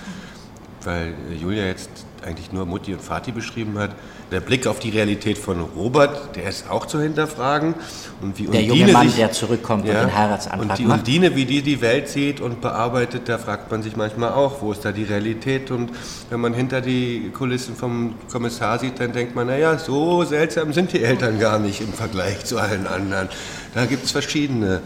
weil 0.86 1.14
Julia 1.40 1.66
jetzt 1.66 1.90
eigentlich 2.26 2.52
nur 2.52 2.66
Mutti 2.66 2.94
und 2.94 3.02
Vati 3.02 3.32
beschrieben 3.32 3.78
hat, 3.78 3.92
der 4.32 4.40
Blick 4.40 4.66
auf 4.66 4.80
die 4.80 4.90
Realität 4.90 5.38
von 5.38 5.60
Robert, 5.60 6.36
der 6.36 6.50
ist 6.50 6.70
auch 6.70 6.86
zu 6.86 7.00
hinterfragen. 7.00 7.76
Und 8.22 8.38
wie 8.40 8.46
der 8.46 8.62
Undine 8.62 8.80
junge 8.80 8.94
Mann, 8.94 9.08
sich, 9.08 9.18
der 9.18 9.32
zurückkommt 9.32 9.86
ja, 9.86 10.02
und 10.02 10.08
den 10.08 10.18
Heiratsantrag 10.18 10.62
Und 10.62 10.80
die 10.80 10.86
macht. 10.86 11.00
Undine, 11.00 11.36
wie 11.36 11.46
die 11.46 11.62
die 11.62 11.82
Welt 11.82 12.10
sieht 12.10 12.42
und 12.42 12.62
bearbeitet, 12.62 13.30
da 13.30 13.38
fragt 13.38 13.72
man 13.72 13.84
sich 13.84 13.96
manchmal 13.96 14.32
auch, 14.32 14.62
wo 14.62 14.72
ist 14.72 14.84
da 14.86 14.92
die 14.92 15.04
Realität? 15.04 15.70
Und 15.72 15.92
wenn 16.30 16.40
man 16.40 16.54
hinter 16.54 16.82
die 16.82 17.32
Kulissen 17.34 17.76
vom 17.76 18.16
Kommissar 18.32 18.80
sieht, 18.80 19.00
dann 19.00 19.12
denkt 19.12 19.36
man, 19.36 19.48
naja, 19.48 19.78
so 19.78 20.24
seltsam 20.24 20.74
sind 20.74 20.94
die 20.94 21.04
Eltern 21.04 21.40
gar 21.40 21.60
nicht 21.60 21.82
im 21.82 21.94
Vergleich 21.94 22.46
zu 22.46 22.58
allen 22.58 22.88
anderen. 22.88 23.30
Da 23.74 23.86
gibt 23.86 24.06
es 24.06 24.12
verschiedene 24.12 24.82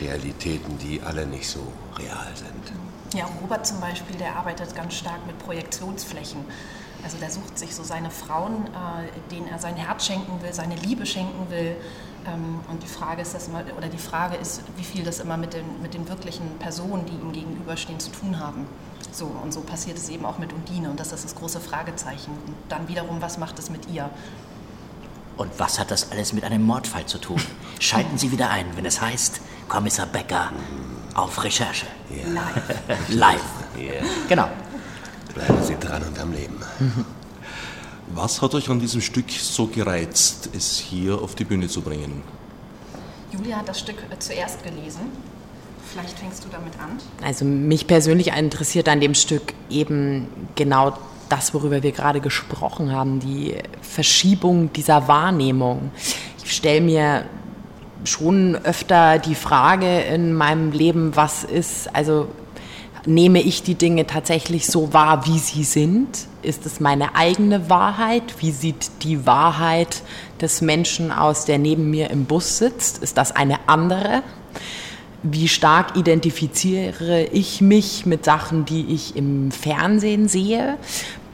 Realitäten, 0.00 0.78
die 0.78 1.00
alle 1.02 1.26
nicht 1.26 1.48
so 1.48 1.60
real 1.98 2.28
sind. 2.34 2.79
Ja, 3.14 3.28
Robert 3.42 3.66
zum 3.66 3.80
Beispiel, 3.80 4.16
der 4.16 4.36
arbeitet 4.36 4.74
ganz 4.74 4.94
stark 4.94 5.26
mit 5.26 5.38
Projektionsflächen. 5.40 6.44
Also 7.02 7.16
der 7.18 7.30
sucht 7.30 7.58
sich 7.58 7.74
so 7.74 7.82
seine 7.82 8.10
Frauen, 8.10 8.66
äh, 8.66 9.30
denen 9.30 9.48
er 9.48 9.58
sein 9.58 9.74
Herz 9.74 10.06
schenken 10.06 10.40
will, 10.42 10.52
seine 10.52 10.76
Liebe 10.76 11.06
schenken 11.06 11.50
will. 11.50 11.76
Ähm, 12.26 12.60
und 12.70 12.82
die 12.82 12.86
Frage 12.86 13.22
ist 13.22 13.34
das 13.34 13.48
immer, 13.48 13.64
oder 13.76 13.88
die 13.88 13.98
Frage 13.98 14.36
ist, 14.36 14.62
wie 14.76 14.84
viel 14.84 15.02
das 15.02 15.18
immer 15.18 15.36
mit 15.36 15.54
den, 15.54 15.64
mit 15.82 15.94
den 15.94 16.08
wirklichen 16.08 16.58
Personen, 16.58 17.04
die 17.06 17.14
ihm 17.14 17.32
gegenüberstehen, 17.32 17.98
zu 17.98 18.10
tun 18.12 18.38
haben. 18.38 18.66
So, 19.10 19.26
und 19.42 19.52
so 19.52 19.62
passiert 19.62 19.96
es 19.96 20.08
eben 20.08 20.24
auch 20.24 20.38
mit 20.38 20.52
Undine 20.52 20.90
und 20.90 21.00
das 21.00 21.12
ist 21.12 21.24
das 21.24 21.34
große 21.34 21.58
Fragezeichen. 21.58 22.30
Und 22.46 22.54
dann 22.68 22.86
wiederum, 22.86 23.20
was 23.20 23.38
macht 23.38 23.58
es 23.58 23.70
mit 23.70 23.88
ihr? 23.88 24.08
Und 25.36 25.50
was 25.58 25.80
hat 25.80 25.90
das 25.90 26.12
alles 26.12 26.32
mit 26.32 26.44
einem 26.44 26.62
Mordfall 26.62 27.06
zu 27.06 27.18
tun? 27.18 27.40
Schalten 27.80 28.18
Sie 28.18 28.30
wieder 28.30 28.50
ein, 28.50 28.76
wenn 28.76 28.84
es 28.84 29.00
heißt 29.00 29.40
Kommissar 29.68 30.06
Becker 30.06 30.52
auf 31.14 31.42
Recherche. 31.42 31.86
Ja. 32.10 32.32
Live. 32.32 33.08
Live. 33.08 33.42
Yeah. 33.76 34.02
Genau. 34.28 34.48
Bleiben 35.34 35.62
Sie 35.62 35.76
dran 35.76 36.02
und 36.02 36.18
am 36.18 36.32
Leben. 36.32 36.56
Was 38.14 38.42
hat 38.42 38.54
euch 38.54 38.68
an 38.68 38.80
diesem 38.80 39.00
Stück 39.00 39.30
so 39.30 39.66
gereizt, 39.66 40.50
es 40.56 40.78
hier 40.78 41.20
auf 41.20 41.34
die 41.34 41.44
Bühne 41.44 41.68
zu 41.68 41.80
bringen? 41.80 42.22
Julia 43.32 43.58
hat 43.58 43.68
das 43.68 43.78
Stück 43.78 43.96
äh, 44.10 44.18
zuerst 44.18 44.62
gelesen. 44.64 45.02
Vielleicht 45.92 46.18
fängst 46.18 46.44
du 46.44 46.48
damit 46.50 46.74
an. 46.74 46.98
Also 47.24 47.44
mich 47.44 47.86
persönlich 47.86 48.28
interessiert 48.28 48.88
an 48.88 49.00
dem 49.00 49.14
Stück 49.14 49.54
eben 49.68 50.28
genau 50.54 50.96
das, 51.28 51.54
worüber 51.54 51.82
wir 51.82 51.92
gerade 51.92 52.20
gesprochen 52.20 52.92
haben, 52.92 53.20
die 53.20 53.56
Verschiebung 53.80 54.72
dieser 54.72 55.08
Wahrnehmung. 55.08 55.90
Ich 56.44 56.52
stelle 56.52 56.80
mir 56.80 57.24
schon 58.04 58.56
öfter 58.56 59.18
die 59.18 59.34
Frage 59.34 60.00
in 60.00 60.34
meinem 60.34 60.72
Leben, 60.72 61.16
was 61.16 61.44
ist, 61.44 61.94
also 61.94 62.28
nehme 63.06 63.40
ich 63.40 63.62
die 63.62 63.74
Dinge 63.74 64.06
tatsächlich 64.06 64.66
so 64.66 64.92
wahr, 64.92 65.26
wie 65.26 65.38
sie 65.38 65.64
sind? 65.64 66.26
Ist 66.42 66.66
es 66.66 66.80
meine 66.80 67.14
eigene 67.14 67.70
Wahrheit? 67.70 68.22
Wie 68.38 68.50
sieht 68.50 68.90
die 69.02 69.26
Wahrheit 69.26 70.02
des 70.40 70.60
Menschen 70.60 71.12
aus, 71.12 71.44
der 71.44 71.58
neben 71.58 71.90
mir 71.90 72.10
im 72.10 72.24
Bus 72.24 72.58
sitzt? 72.58 72.98
Ist 72.98 73.16
das 73.18 73.32
eine 73.32 73.68
andere? 73.68 74.22
Wie 75.22 75.48
stark 75.48 75.96
identifiziere 75.96 77.24
ich 77.24 77.60
mich 77.60 78.06
mit 78.06 78.24
Sachen, 78.24 78.64
die 78.64 78.86
ich 78.94 79.16
im 79.16 79.50
Fernsehen 79.50 80.28
sehe? 80.28 80.78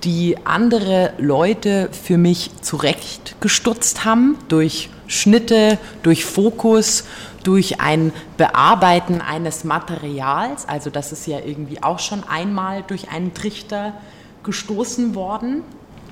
Die 0.05 0.37
andere 0.45 1.12
Leute 1.19 1.88
für 1.91 2.19
mich 2.19 2.50
zurechtgestutzt 2.61 4.05
haben 4.05 4.37
durch 4.49 4.91
Schnitte, 5.07 5.79
durch 6.03 6.25
Fokus, 6.25 7.05
durch 7.43 7.81
ein 7.81 8.12
Bearbeiten 8.37 9.21
eines 9.21 9.65
Materials. 9.65 10.69
Also 10.69 10.91
das 10.91 11.12
ist 11.12 11.26
ja 11.26 11.38
irgendwie 11.45 11.83
auch 11.83 11.99
schon 11.99 12.25
einmal 12.25 12.83
durch 12.87 13.11
einen 13.11 13.35
Trichter 13.35 13.95
gestoßen 14.43 15.15
worden. 15.15 15.62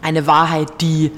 Eine 0.00 0.26
Wahrheit, 0.26 0.80
die 0.80 1.10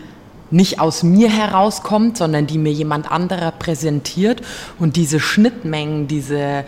nicht 0.50 0.80
aus 0.80 1.02
mir 1.02 1.28
herauskommt, 1.28 2.16
sondern 2.16 2.46
die 2.46 2.58
mir 2.58 2.72
jemand 2.72 3.10
anderer 3.10 3.50
präsentiert. 3.50 4.42
Und 4.78 4.96
diese 4.96 5.20
Schnittmengen, 5.20 6.08
diese 6.08 6.64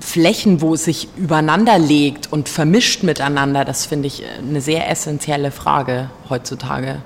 Flächen, 0.00 0.60
wo 0.60 0.74
es 0.74 0.84
sich 0.84 1.08
übereinander 1.16 1.78
legt 1.78 2.32
und 2.32 2.48
vermischt 2.48 3.02
miteinander, 3.02 3.64
das 3.64 3.86
finde 3.86 4.08
ich 4.08 4.22
eine 4.38 4.60
sehr 4.60 4.90
essentielle 4.90 5.50
Frage 5.50 6.10
heutzutage. 6.28 7.02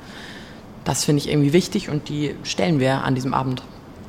Das 0.84 1.04
finde 1.04 1.22
ich 1.22 1.28
irgendwie 1.28 1.52
wichtig 1.52 1.88
und 1.88 2.08
die 2.08 2.34
stellen 2.42 2.80
wir 2.80 3.04
an 3.04 3.14
diesem 3.14 3.34
Abend. 3.34 3.62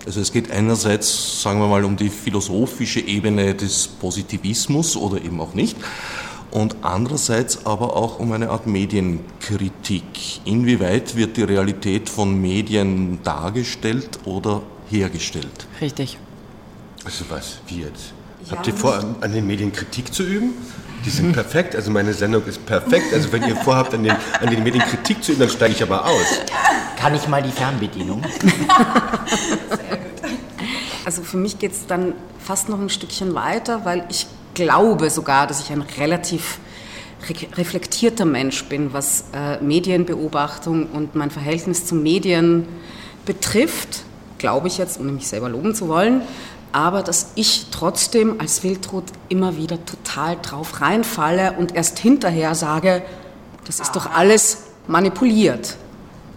Also 0.06 0.20
es 0.20 0.32
geht 0.32 0.50
einerseits, 0.50 1.44
sagen 1.44 1.60
wir 1.60 1.68
mal, 1.68 1.84
um 1.86 1.96
die 1.96 2.10
philosophische 2.10 3.02
Ebene 3.02 3.54
des 3.54 3.88
Positivismus 3.88 4.98
oder 4.98 5.22
eben 5.24 5.40
auch 5.40 5.54
nicht 5.54 5.78
und 6.52 6.78
andererseits 6.82 7.66
aber 7.66 7.96
auch 7.96 8.20
um 8.20 8.32
eine 8.32 8.50
Art 8.50 8.68
Medienkritik. 8.68 10.46
Inwieweit 10.46 11.16
wird 11.16 11.38
die 11.38 11.44
Realität 11.44 12.10
von 12.10 12.40
Medien 12.40 13.20
dargestellt 13.24 14.20
oder 14.26 14.62
hergestellt? 14.90 15.68
Richtig. 15.80 16.18
Also 17.06 17.26
was, 17.30 17.60
wie 17.68 17.82
jetzt? 17.82 18.14
Ja, 18.46 18.58
Habt 18.58 18.68
ihr 18.68 18.74
vor, 18.74 19.04
an 19.22 19.34
den 19.34 19.46
Medien 19.46 19.72
Kritik 19.72 20.14
zu 20.14 20.24
üben? 20.24 20.54
Die 21.06 21.10
sind 21.10 21.32
perfekt, 21.34 21.76
also 21.76 21.92
meine 21.92 22.14
Sendung 22.14 22.46
ist 22.46 22.66
perfekt. 22.66 23.14
Also 23.14 23.32
wenn 23.32 23.44
ihr 23.44 23.56
vorhabt, 23.56 23.94
an 23.94 24.04
den, 24.04 24.16
an 24.40 24.50
den 24.50 24.64
Medien 24.64 24.84
Kritik 24.84 25.24
zu 25.24 25.32
üben, 25.32 25.42
dann 25.42 25.50
steige 25.50 25.74
ich 25.74 25.84
aber 25.84 26.06
aus. 26.06 26.40
Kann 26.98 27.16
ich 27.16 27.28
mal 27.28 27.42
die 27.42 27.52
Fernbedienung? 27.52 28.22
Sehr 28.42 29.98
gut. 29.98 30.40
Also 31.06 31.24
für 31.24 31.38
mich 31.38 31.58
geht 31.58 31.72
es 31.72 31.88
dann 31.88 32.14
fast 32.40 32.70
noch 32.70 32.80
ein 32.80 32.90
Stückchen 32.90 33.34
weiter, 33.34 33.86
weil 33.86 34.06
ich 34.10 34.28
glaube 34.54 35.10
sogar, 35.10 35.48
dass 35.48 35.62
ich 35.62 35.72
ein 35.72 35.82
relativ 35.98 36.60
reflektierter 37.58 38.26
Mensch 38.26 38.64
bin, 38.66 38.94
was 38.94 39.26
äh, 39.34 39.62
Medienbeobachtung 39.62 40.88
und 40.88 41.16
mein 41.16 41.30
Verhältnis 41.30 41.86
zu 41.86 41.94
Medien 41.94 42.68
betrifft, 43.26 44.04
glaube 44.40 44.68
ich 44.68 44.80
jetzt, 44.80 45.00
ohne 45.00 45.12
mich 45.12 45.28
selber 45.28 45.50
loben 45.50 45.76
zu 45.76 45.88
wollen 45.88 46.24
aber 46.72 47.04
dass 47.04 47.32
ich 47.36 47.68
trotzdem 47.72 48.40
als 48.40 48.63
Wildrot 48.63 49.06
immer 49.30 49.58
wieder 49.58 49.84
total 49.86 50.38
drauf 50.42 50.82
reinfalle 50.82 51.54
und 51.58 51.75
erst 51.75 52.00
hinterher 52.00 52.56
sage, 52.56 53.01
das 53.66 53.80
ist 53.80 53.96
doch 53.96 54.12
alles 54.12 54.63
manipuliert. 54.88 55.78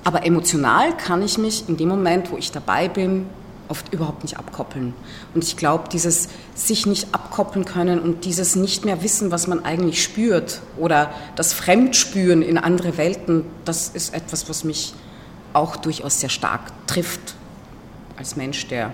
Aber 0.05 0.27
emotional 0.27 0.97
kann 0.97 1.23
ich 1.23 1.39
mich 1.39 1.69
in 1.69 1.77
dem 1.77 1.89
Moment, 1.89 2.31
wo 2.31 2.37
ich 2.37 2.53
dabei 2.53 2.89
bin, 2.89 3.27
oft 3.69 3.93
überhaupt 3.93 4.23
nicht 4.23 4.39
abkoppeln. 4.39 4.93
Und 5.35 5.43
ich 5.43 5.57
glaube, 5.57 5.89
dieses 5.91 6.29
sich 6.55 6.87
nicht 6.87 7.15
abkoppeln 7.15 7.65
können 7.65 7.99
und 7.99 8.25
dieses 8.27 8.57
nicht 8.57 8.85
mehr 8.85 9.03
wissen, 9.03 9.31
was 9.31 9.47
man 9.47 9.65
eigentlich 9.65 10.03
spürt 10.03 10.61
oder 10.77 11.11
das 11.37 11.55
Fremdspüren 11.55 12.43
in 12.43 12.59
andere 12.59 12.99
Welten, 12.99 13.45
das 13.65 13.89
ist 13.89 14.13
etwas, 14.13 14.49
was 14.51 14.65
mich 14.65 14.95
auch 15.55 15.77
durchaus 15.77 16.21
sehr 16.21 16.29
stark 16.29 16.61
trifft 16.87 17.35
als 18.17 18.37
Mensch, 18.37 18.67
der 18.69 18.93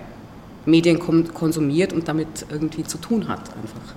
Medien 0.65 0.99
konsumiert 0.99 1.93
und 1.93 2.07
damit 2.07 2.45
irgendwie 2.49 2.83
zu 2.83 2.97
tun 2.97 3.27
hat 3.27 3.49
einfach. 3.55 3.95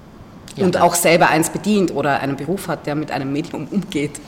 Ja, 0.56 0.64
und 0.64 0.80
auch 0.80 0.94
selber 0.94 1.28
eins 1.28 1.50
bedient 1.50 1.92
oder 1.94 2.20
einen 2.20 2.36
Beruf 2.36 2.68
hat, 2.68 2.86
der 2.86 2.94
mit 2.94 3.10
einem 3.10 3.32
Medium 3.32 3.66
umgeht. 3.70 4.20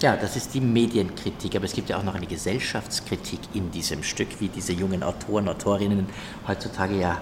Ja, 0.00 0.16
das 0.16 0.36
ist 0.36 0.54
die 0.54 0.60
Medienkritik, 0.60 1.56
aber 1.56 1.64
es 1.64 1.72
gibt 1.72 1.88
ja 1.88 1.96
auch 1.96 2.02
noch 2.02 2.14
eine 2.14 2.26
Gesellschaftskritik 2.26 3.40
in 3.54 3.70
diesem 3.70 4.02
Stück, 4.02 4.28
wie 4.40 4.48
diese 4.48 4.72
jungen 4.72 5.02
Autoren, 5.02 5.48
Autorinnen 5.48 6.06
heutzutage 6.46 6.98
ja 6.98 7.18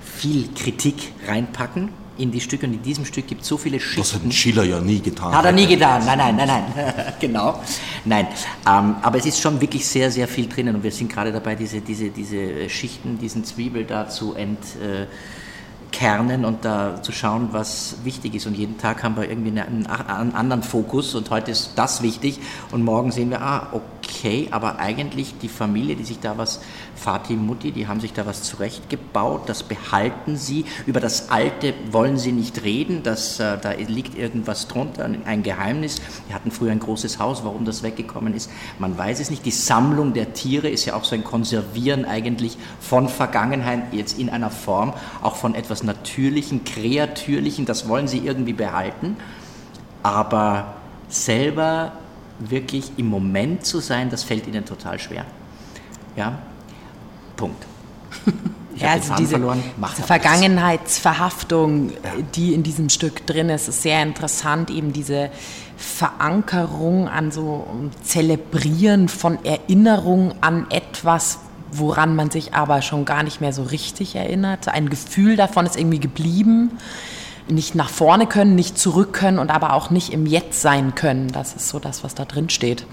viel 0.00 0.48
Kritik 0.54 1.12
reinpacken 1.26 1.90
in 2.18 2.30
die 2.30 2.40
Stücke 2.40 2.66
und 2.66 2.74
in 2.74 2.82
diesem 2.82 3.04
Stück 3.04 3.26
gibt 3.26 3.42
es 3.42 3.48
so 3.48 3.56
viele 3.56 3.80
Schichten. 3.80 4.00
Das 4.00 4.14
hat 4.14 4.34
Schiller 4.34 4.64
ja 4.64 4.80
nie 4.80 5.00
getan. 5.00 5.32
Hat 5.32 5.44
er 5.44 5.52
nie 5.52 5.66
getan, 5.66 6.04
nein, 6.04 6.18
nein, 6.18 6.36
nein, 6.36 6.48
nein, 6.48 7.14
genau, 7.20 7.60
nein. 8.04 8.28
Ähm, 8.66 8.96
aber 9.02 9.18
es 9.18 9.26
ist 9.26 9.40
schon 9.40 9.60
wirklich 9.60 9.86
sehr, 9.86 10.10
sehr 10.10 10.28
viel 10.28 10.48
drinnen 10.48 10.76
und 10.76 10.82
wir 10.82 10.92
sind 10.92 11.12
gerade 11.12 11.32
dabei, 11.32 11.54
diese, 11.54 11.80
diese, 11.80 12.10
diese 12.10 12.68
Schichten, 12.68 13.18
diesen 13.18 13.44
Zwiebel 13.44 13.84
da 13.84 14.08
zu 14.08 14.34
entkernen 14.34 16.44
und 16.44 16.64
da 16.64 17.02
zu 17.02 17.12
schauen, 17.12 17.48
was 17.52 17.96
wichtig 18.04 18.34
ist. 18.34 18.46
Und 18.46 18.56
jeden 18.56 18.78
Tag 18.78 19.02
haben 19.02 19.16
wir 19.16 19.28
irgendwie 19.28 19.60
einen, 19.60 19.86
einen 19.86 20.34
anderen 20.34 20.62
Fokus 20.62 21.14
und 21.14 21.30
heute 21.30 21.50
ist 21.50 21.72
das 21.76 22.02
wichtig 22.02 22.38
und 22.72 22.82
morgen 22.82 23.12
sehen 23.12 23.30
wir, 23.30 23.42
ah, 23.42 23.68
okay 23.72 23.95
okay, 24.06 24.48
aber 24.50 24.78
eigentlich 24.78 25.34
die 25.38 25.48
Familie, 25.48 25.96
die 25.96 26.04
sich 26.04 26.20
da 26.20 26.38
was, 26.38 26.60
Vati, 26.94 27.34
Mutti, 27.34 27.72
die 27.72 27.86
haben 27.86 28.00
sich 28.00 28.12
da 28.12 28.26
was 28.26 28.42
zurechtgebaut, 28.42 29.42
das 29.48 29.62
behalten 29.62 30.36
sie. 30.36 30.64
Über 30.86 31.00
das 31.00 31.30
Alte 31.30 31.74
wollen 31.90 32.16
sie 32.16 32.32
nicht 32.32 32.62
reden, 32.62 33.02
das, 33.02 33.40
äh, 33.40 33.58
da 33.58 33.72
liegt 33.72 34.16
irgendwas 34.16 34.68
drunter, 34.68 35.08
ein 35.24 35.42
Geheimnis. 35.42 36.00
Die 36.28 36.34
hatten 36.34 36.50
früher 36.50 36.72
ein 36.72 36.80
großes 36.80 37.18
Haus, 37.18 37.44
warum 37.44 37.64
das 37.64 37.82
weggekommen 37.82 38.34
ist, 38.34 38.50
man 38.78 38.96
weiß 38.96 39.20
es 39.20 39.30
nicht. 39.30 39.44
Die 39.44 39.50
Sammlung 39.50 40.12
der 40.12 40.32
Tiere 40.32 40.68
ist 40.68 40.84
ja 40.84 40.94
auch 40.94 41.04
so 41.04 41.14
ein 41.14 41.24
Konservieren 41.24 42.04
eigentlich 42.04 42.56
von 42.80 43.08
Vergangenheit, 43.08 43.92
jetzt 43.92 44.18
in 44.18 44.30
einer 44.30 44.50
Form, 44.50 44.94
auch 45.22 45.36
von 45.36 45.54
etwas 45.54 45.82
Natürlichen, 45.82 46.64
Kreatürlichen, 46.64 47.66
das 47.66 47.88
wollen 47.88 48.08
sie 48.08 48.18
irgendwie 48.18 48.52
behalten. 48.52 49.16
Aber 50.02 50.74
selber 51.08 51.92
wirklich 52.38 52.92
im 52.96 53.06
Moment 53.06 53.64
zu 53.64 53.80
sein, 53.80 54.10
das 54.10 54.22
fällt 54.22 54.46
ihnen 54.46 54.64
total 54.64 54.98
schwer. 54.98 55.24
Ja, 56.16 56.38
Punkt. 57.36 57.66
Ich 58.76 58.82
ja, 58.82 58.90
also 58.90 59.14
diese, 59.14 59.38
diese 59.38 60.02
Vergangenheitsverhaftung, 60.02 61.92
ja. 61.92 61.96
die 62.34 62.52
in 62.52 62.62
diesem 62.62 62.90
Stück 62.90 63.26
drin 63.26 63.48
ist, 63.48 63.68
ist 63.68 63.80
sehr 63.80 64.02
interessant, 64.02 64.68
eben 64.68 64.92
diese 64.92 65.30
Verankerung 65.78 67.08
an 67.08 67.30
so 67.30 67.66
Zelebrieren 68.02 69.08
von 69.08 69.42
Erinnerung 69.46 70.34
an 70.42 70.66
etwas, 70.68 71.38
woran 71.72 72.14
man 72.16 72.30
sich 72.30 72.52
aber 72.52 72.82
schon 72.82 73.06
gar 73.06 73.22
nicht 73.22 73.40
mehr 73.40 73.54
so 73.54 73.62
richtig 73.62 74.14
erinnert. 74.14 74.68
Ein 74.68 74.90
Gefühl 74.90 75.36
davon 75.36 75.64
ist 75.64 75.78
irgendwie 75.78 76.00
geblieben 76.00 76.72
nicht 77.48 77.74
nach 77.74 77.90
vorne 77.90 78.26
können, 78.26 78.54
nicht 78.54 78.78
zurück 78.78 79.12
können 79.12 79.38
und 79.38 79.50
aber 79.50 79.72
auch 79.72 79.90
nicht 79.90 80.12
im 80.12 80.26
Jetzt 80.26 80.60
sein 80.62 80.94
können. 80.94 81.32
Das 81.32 81.54
ist 81.54 81.68
so 81.68 81.78
das, 81.78 82.04
was 82.04 82.14
da 82.14 82.24
drin 82.24 82.50
steht. 82.50 82.86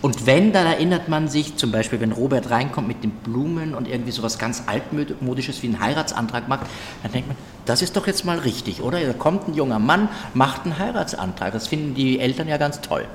Und 0.00 0.26
wenn, 0.26 0.52
dann 0.52 0.66
erinnert 0.66 1.08
man 1.08 1.28
sich 1.28 1.56
zum 1.56 1.72
Beispiel, 1.72 2.00
wenn 2.00 2.12
Robert 2.12 2.50
reinkommt 2.50 2.86
mit 2.86 3.02
den 3.02 3.10
Blumen 3.10 3.74
und 3.74 3.88
irgendwie 3.88 4.12
so 4.12 4.22
was 4.22 4.38
ganz 4.38 4.62
altmodisches 4.66 5.62
wie 5.62 5.66
einen 5.66 5.80
Heiratsantrag 5.80 6.46
macht, 6.48 6.66
dann 7.02 7.12
denkt 7.12 7.28
man, 7.28 7.36
das 7.66 7.82
ist 7.82 7.96
doch 7.96 8.06
jetzt 8.06 8.24
mal 8.24 8.38
richtig, 8.38 8.80
oder? 8.80 9.00
Da 9.00 9.12
kommt 9.12 9.48
ein 9.48 9.54
junger 9.54 9.80
Mann, 9.80 10.08
macht 10.34 10.64
einen 10.64 10.78
Heiratsantrag. 10.78 11.52
Das 11.52 11.66
finden 11.66 11.94
die 11.94 12.20
Eltern 12.20 12.46
ja 12.46 12.58
ganz 12.58 12.80
toll. 12.80 13.06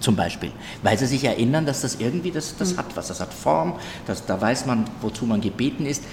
Zum 0.00 0.16
Beispiel, 0.16 0.50
weil 0.82 0.96
sie 0.96 1.06
sich 1.06 1.24
erinnern, 1.24 1.66
dass 1.66 1.82
das 1.82 1.96
irgendwie, 1.96 2.30
das, 2.30 2.56
das 2.56 2.72
mhm. 2.72 2.78
hat 2.78 2.96
was, 2.96 3.08
das 3.08 3.20
hat 3.20 3.34
Form, 3.34 3.74
das, 4.06 4.24
da 4.24 4.40
weiß 4.40 4.64
man, 4.64 4.86
wozu 5.02 5.26
man 5.26 5.42
gebeten 5.42 5.84
ist. 5.84 6.04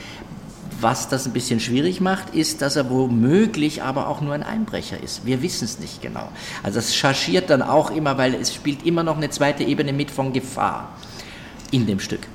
Was 0.79 1.09
das 1.09 1.25
ein 1.25 1.33
bisschen 1.33 1.59
schwierig 1.59 2.01
macht, 2.01 2.35
ist, 2.35 2.61
dass 2.61 2.75
er 2.75 2.89
womöglich 2.89 3.81
aber 3.81 4.07
auch 4.07 4.21
nur 4.21 4.33
ein 4.33 4.43
Einbrecher 4.43 5.01
ist. 5.01 5.25
Wir 5.25 5.41
wissen 5.41 5.65
es 5.65 5.79
nicht 5.79 6.01
genau. 6.01 6.29
Also 6.61 6.75
das 6.75 6.95
chargiert 6.95 7.49
dann 7.49 7.61
auch 7.61 7.89
immer, 7.89 8.17
weil 8.17 8.35
es 8.35 8.53
spielt 8.53 8.85
immer 8.85 9.03
noch 9.03 9.17
eine 9.17 9.29
zweite 9.29 9.63
Ebene 9.63 9.93
mit 9.93 10.11
von 10.11 10.33
Gefahr 10.33 10.89
in 11.71 11.87
dem 11.87 11.99
Stück. 11.99 12.27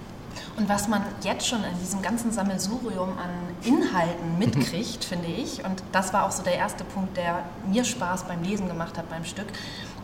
Und 0.56 0.68
was 0.68 0.86
man 0.86 1.02
jetzt 1.22 1.46
schon 1.46 1.60
in 1.64 1.78
diesem 1.80 2.02
ganzen 2.02 2.30
Sammelsurium 2.30 3.10
an 3.10 3.30
Inhalten 3.64 4.38
mitkriegt, 4.38 5.04
finde 5.04 5.28
ich, 5.28 5.64
und 5.64 5.82
das 5.92 6.12
war 6.12 6.26
auch 6.26 6.30
so 6.30 6.42
der 6.42 6.56
erste 6.56 6.84
Punkt, 6.84 7.16
der 7.16 7.44
mir 7.70 7.84
Spaß 7.84 8.24
beim 8.24 8.42
Lesen 8.42 8.68
gemacht 8.68 8.98
hat 8.98 9.08
beim 9.08 9.24
Stück, 9.24 9.46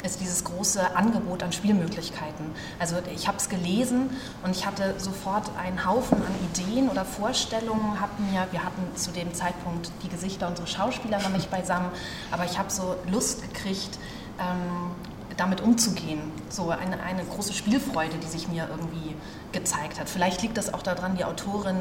ist 0.05 0.21
dieses 0.21 0.45
große 0.45 0.97
Angebot 0.97 1.43
an 1.43 1.52
Spielmöglichkeiten. 1.52 2.47
Also 2.78 2.97
ich 3.14 3.26
habe 3.26 3.38
es 3.38 3.49
gelesen 3.49 4.11
und 4.45 4.50
ich 4.50 4.67
hatte 4.67 4.95
sofort 4.99 5.50
einen 5.57 5.85
Haufen 5.85 6.19
an 6.19 6.35
Ideen 6.52 6.88
oder 6.88 7.05
Vorstellungen. 7.05 8.00
Hab 8.00 8.19
mir, 8.19 8.47
wir 8.50 8.64
hatten 8.64 8.97
zu 8.97 9.11
dem 9.11 9.35
Zeitpunkt 9.35 9.90
die 10.02 10.09
Gesichter 10.09 10.49
unserer 10.49 10.67
Schauspieler 10.67 11.21
noch 11.21 11.31
nicht 11.31 11.50
beisammen, 11.50 11.90
aber 12.31 12.45
ich 12.45 12.59
habe 12.59 12.71
so 12.71 12.97
Lust 13.11 13.43
gekriegt, 13.43 13.99
ähm, 14.38 14.93
damit 15.37 15.61
umzugehen. 15.61 16.21
So 16.49 16.71
eine, 16.71 17.00
eine 17.02 17.25
große 17.25 17.52
Spielfreude, 17.52 18.17
die 18.23 18.26
sich 18.26 18.49
mir 18.49 18.69
irgendwie 18.71 19.14
gezeigt 19.52 19.99
hat. 19.99 20.09
Vielleicht 20.09 20.43
liegt 20.43 20.57
das 20.57 20.73
auch 20.73 20.83
daran, 20.83 21.17
die 21.17 21.25
Autorin 21.25 21.76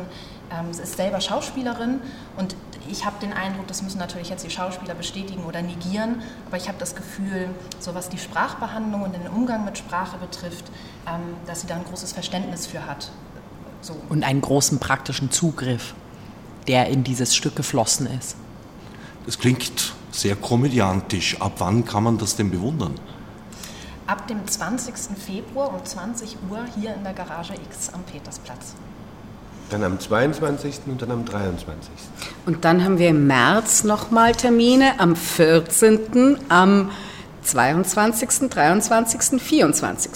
ähm, 0.51 0.71
ist 0.71 0.97
selber 0.97 1.19
Schauspielerin 1.19 2.00
und 2.38 2.55
ich 2.89 3.05
habe 3.05 3.17
den 3.19 3.33
Eindruck, 3.33 3.67
das 3.67 3.81
müssen 3.81 3.97
natürlich 3.97 4.29
jetzt 4.29 4.45
die 4.45 4.50
Schauspieler 4.50 4.93
bestätigen 4.93 5.43
oder 5.43 5.62
negieren, 5.62 6.21
aber 6.47 6.57
ich 6.57 6.67
habe 6.67 6.77
das 6.79 6.95
Gefühl, 6.95 7.50
so 7.79 7.93
was 7.93 8.09
die 8.09 8.17
Sprachbehandlung 8.17 9.01
und 9.01 9.13
den 9.13 9.27
Umgang 9.27 9.65
mit 9.65 9.77
Sprache 9.77 10.17
betrifft, 10.17 10.65
ähm, 11.07 11.21
dass 11.45 11.62
sie 11.62 11.67
da 11.67 11.75
ein 11.75 11.83
großes 11.83 12.13
Verständnis 12.13 12.67
für 12.67 12.86
hat. 12.86 13.12
So. 13.81 13.95
Und 14.09 14.24
einen 14.24 14.41
großen 14.41 14.79
praktischen 14.79 15.31
Zugriff, 15.31 15.93
der 16.67 16.88
in 16.88 17.03
dieses 17.03 17.36
Stück 17.36 17.55
geflossen 17.55 18.07
ist. 18.07 18.36
Das 19.25 19.38
klingt 19.38 19.93
sehr 20.12 20.36
komödiantisch. 20.36 21.39
Ab 21.41 21.53
wann 21.57 21.86
kann 21.86 22.03
man 22.03 22.17
das 22.17 22.36
denn 22.36 22.50
bewundern? 22.50 22.95
Ab 24.07 24.27
dem 24.27 24.47
20. 24.47 24.95
Februar 25.17 25.73
um 25.73 25.86
20 25.86 26.38
Uhr 26.49 26.60
hier 26.79 26.95
in 26.95 27.03
der 27.03 27.13
Garage 27.13 27.53
X 27.53 27.93
am 27.93 28.03
Petersplatz. 28.03 28.73
Dann 29.69 29.84
am 29.84 29.99
22. 29.99 30.79
und 30.86 31.01
dann 31.01 31.12
am 31.12 31.25
23. 31.25 31.89
Und 32.45 32.63
dann 32.63 32.84
haben 32.84 32.97
wir 32.99 33.10
im 33.10 33.27
März 33.27 33.84
nochmal 33.84 34.34
Termine 34.34 34.99
am 34.99 35.15
14., 35.15 36.39
am 36.47 36.89
22., 37.43 38.49
23., 38.49 39.41
24. 39.41 40.12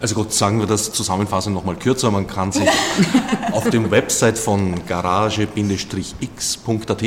Also 0.00 0.16
gut, 0.16 0.32
sagen 0.32 0.58
wir 0.58 0.66
das 0.66 0.92
zusammenfassend 0.92 1.54
nochmal 1.54 1.76
kürzer. 1.76 2.10
Man 2.10 2.26
kann 2.26 2.52
sich 2.52 2.68
auf 3.52 3.70
dem 3.70 3.90
Website 3.90 4.36
von 4.38 4.84
garage-x.at 4.86 5.56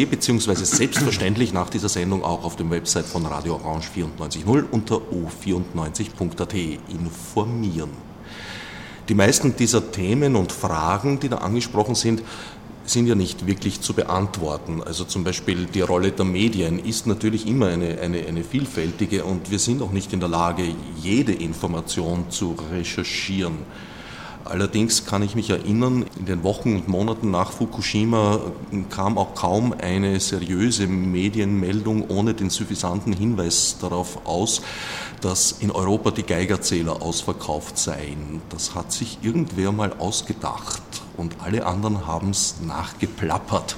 beziehungsweise 0.10 0.65
selbstverständlich 0.65 1.54
nach 1.54 1.69
dieser 1.69 1.89
Sendung 1.89 2.23
auch 2.23 2.43
auf 2.43 2.56
dem 2.56 2.71
Website 2.71 3.06
von 3.06 3.26
Radio 3.26 3.56
Orange 3.56 3.89
94.0 3.95 4.65
unter 4.71 4.95
o94.at 4.95 6.54
informieren. 6.89 7.91
Die 9.10 9.15
meisten 9.15 9.56
dieser 9.56 9.91
Themen 9.91 10.36
und 10.36 10.52
Fragen, 10.52 11.19
die 11.19 11.30
da 11.30 11.38
angesprochen 11.38 11.95
sind, 11.95 12.23
sind 12.89 13.08
ja 13.08 13.15
nicht 13.15 13.45
wirklich 13.45 13.82
zu 13.82 13.93
beantworten. 13.93 14.82
Also 14.84 15.04
zum 15.04 15.23
Beispiel 15.23 15.65
die 15.65 15.82
Rolle 15.82 16.12
der 16.12 16.26
Medien 16.26 16.80
ist 16.80 17.08
natürlich 17.08 17.47
immer 17.47 17.67
eine, 17.67 18.00
eine, 18.00 18.26
eine 18.26 18.43
vielfältige 18.43 19.23
und 19.26 19.52
wir 19.52 19.60
sind 19.60 19.82
auch 19.82 19.91
nicht 19.91 20.13
in 20.13 20.19
der 20.19 20.30
Lage, 20.30 20.63
jede 21.02 21.34
Information 21.34 22.30
zu 22.30 22.56
recherchieren. 22.71 23.58
Allerdings 24.45 25.06
kann 25.06 25.23
ich 25.23 25.36
mich 25.36 25.50
erinnern, 25.50 26.06
in 26.17 26.26
den 26.26 26.43
Wochen 26.43 26.78
und 26.78 26.88
Monaten 26.88 27.32
nach 27.32 27.52
Fukushima 27.52 28.39
kam 28.89 29.17
auch 29.17 29.36
kaum 29.36 29.73
eine 29.78 30.21
seriöse 30.21 30.88
Medienmeldung 30.88 32.10
ohne 32.10 32.34
den 32.34 32.50
suffisanten 32.50 33.12
Hinweis 33.12 33.76
darauf 33.82 34.26
aus, 34.26 34.62
dass 35.19 35.52
in 35.52 35.69
Europa 35.69 36.12
die 36.12 36.23
Geigerzähler 36.23 37.02
ausverkauft 37.02 37.78
seien. 37.78 38.41
Das 38.47 38.73
hat 38.73 38.93
sich 38.93 39.17
irgendwer 39.21 39.73
mal 39.73 39.91
ausgedacht 40.00 40.87
und 41.17 41.38
alle 41.41 41.65
anderen 41.65 42.08
haben 42.08 42.30
es 42.30 42.56
nachgeplappert. 42.65 43.75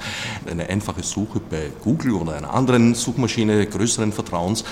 Eine 0.48 0.68
einfache 0.68 1.02
Suche 1.02 1.40
bei 1.40 1.72
Google 1.82 2.12
oder 2.12 2.34
einer 2.36 2.54
anderen 2.54 2.94
Suchmaschine 2.94 3.66
größeren 3.66 4.12
Vertrauens 4.12 4.64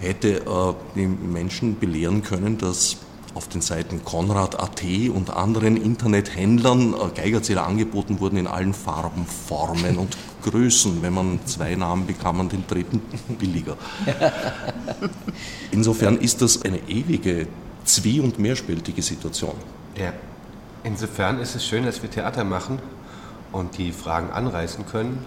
hätte 0.00 0.38
äh, 0.38 0.74
die 0.94 1.06
Menschen 1.06 1.78
belehren 1.78 2.22
können, 2.22 2.58
dass 2.58 2.96
auf 3.34 3.48
den 3.48 3.60
Seiten 3.60 4.04
Konrad.at 4.04 4.82
und 5.14 5.30
anderen 5.30 5.76
Internethändlern 5.76 6.94
äh, 6.94 6.96
Geigerzähler 7.14 7.66
angeboten 7.66 8.20
wurden 8.20 8.36
in 8.36 8.46
allen 8.46 8.74
Farben, 8.74 9.26
Formen 9.26 9.98
und 9.98 10.16
Größen. 10.42 11.02
Wenn 11.02 11.14
man 11.14 11.40
zwei 11.44 11.74
Namen 11.74 12.06
bekam, 12.06 12.38
man 12.38 12.48
den 12.48 12.64
dritten 12.66 13.02
billiger. 13.38 13.76
Insofern 15.70 16.16
ist 16.18 16.42
das 16.42 16.62
eine 16.62 16.78
ewige, 16.88 17.46
zwie- 17.84 18.20
und 18.20 18.38
mehrspältige 18.38 19.02
Situation. 19.02 19.54
Ja. 19.96 20.12
Insofern 20.84 21.40
ist 21.40 21.54
es 21.54 21.66
schön, 21.66 21.84
dass 21.84 22.02
wir 22.02 22.10
Theater 22.10 22.44
machen 22.44 22.80
und 23.52 23.78
die 23.78 23.92
Fragen 23.92 24.30
anreißen 24.30 24.86
können 24.86 25.24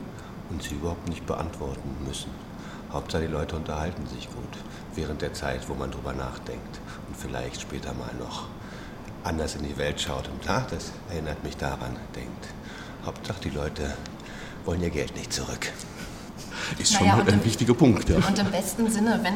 und 0.50 0.64
sie 0.64 0.76
überhaupt 0.76 1.08
nicht 1.10 1.26
beantworten 1.26 1.96
müssen. 2.08 2.32
Hauptsache 2.92 3.24
die 3.24 3.32
Leute 3.32 3.56
unterhalten 3.56 4.06
sich 4.08 4.28
gut 4.28 4.58
während 4.96 5.22
der 5.22 5.34
Zeit, 5.34 5.68
wo 5.70 5.74
man 5.74 5.92
drüber 5.92 6.14
nachdenkt 6.14 6.80
und 7.08 7.18
vielleicht 7.18 7.62
später 7.62 7.94
mal 7.94 8.14
noch 8.20 8.48
anders 9.24 9.56
in 9.56 9.64
die 9.64 9.78
Welt 9.78 10.02
schaut 10.02 10.28
und 10.28 10.50
ah, 10.50 10.66
das 10.70 10.92
erinnert 11.10 11.44
mich 11.44 11.58
daran, 11.58 11.96
denkt. 12.16 12.48
Hauptsache 13.06 13.42
die 13.44 13.50
Leute 13.50 13.94
wollen 14.66 14.82
ihr 14.82 14.90
Geld 14.90 15.16
nicht 15.16 15.34
zurück. 15.34 15.72
Ist 16.78 16.94
schon 16.94 17.08
naja, 17.08 17.24
ein 17.24 17.28
im, 17.28 17.44
wichtiger 17.44 17.74
Punkt. 17.74 18.08
Ja. 18.10 18.18
Und 18.18 18.40
im 18.40 18.52
besten 18.52 18.90
Sinne, 18.90 19.20
wenn, 19.24 19.34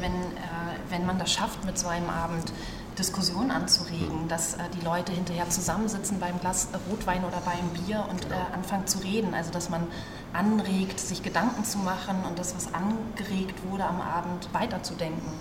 wenn, 0.00 0.12
äh, 0.12 0.90
wenn 0.90 1.06
man 1.06 1.18
das 1.18 1.32
schafft 1.32 1.64
mit 1.64 1.78
so 1.78 1.88
einem 1.88 2.08
Abend, 2.08 2.52
Diskussion 2.98 3.50
anzuregen, 3.50 4.28
dass 4.28 4.54
äh, 4.54 4.58
die 4.78 4.84
Leute 4.84 5.12
hinterher 5.12 5.48
zusammensitzen 5.48 6.20
beim 6.20 6.38
Glas 6.40 6.68
Rotwein 6.90 7.24
oder 7.24 7.40
beim 7.44 7.68
Bier 7.84 8.04
und 8.10 8.24
äh, 8.26 8.54
anfangen 8.54 8.86
zu 8.86 8.98
reden. 8.98 9.34
Also 9.34 9.50
dass 9.50 9.70
man 9.70 9.86
anregt, 10.32 11.00
sich 11.00 11.22
Gedanken 11.22 11.64
zu 11.64 11.78
machen 11.78 12.16
und 12.28 12.38
das, 12.38 12.54
was 12.54 12.72
angeregt 12.74 13.62
wurde 13.68 13.84
am 13.84 14.00
Abend, 14.00 14.48
weiterzudenken. 14.52 15.32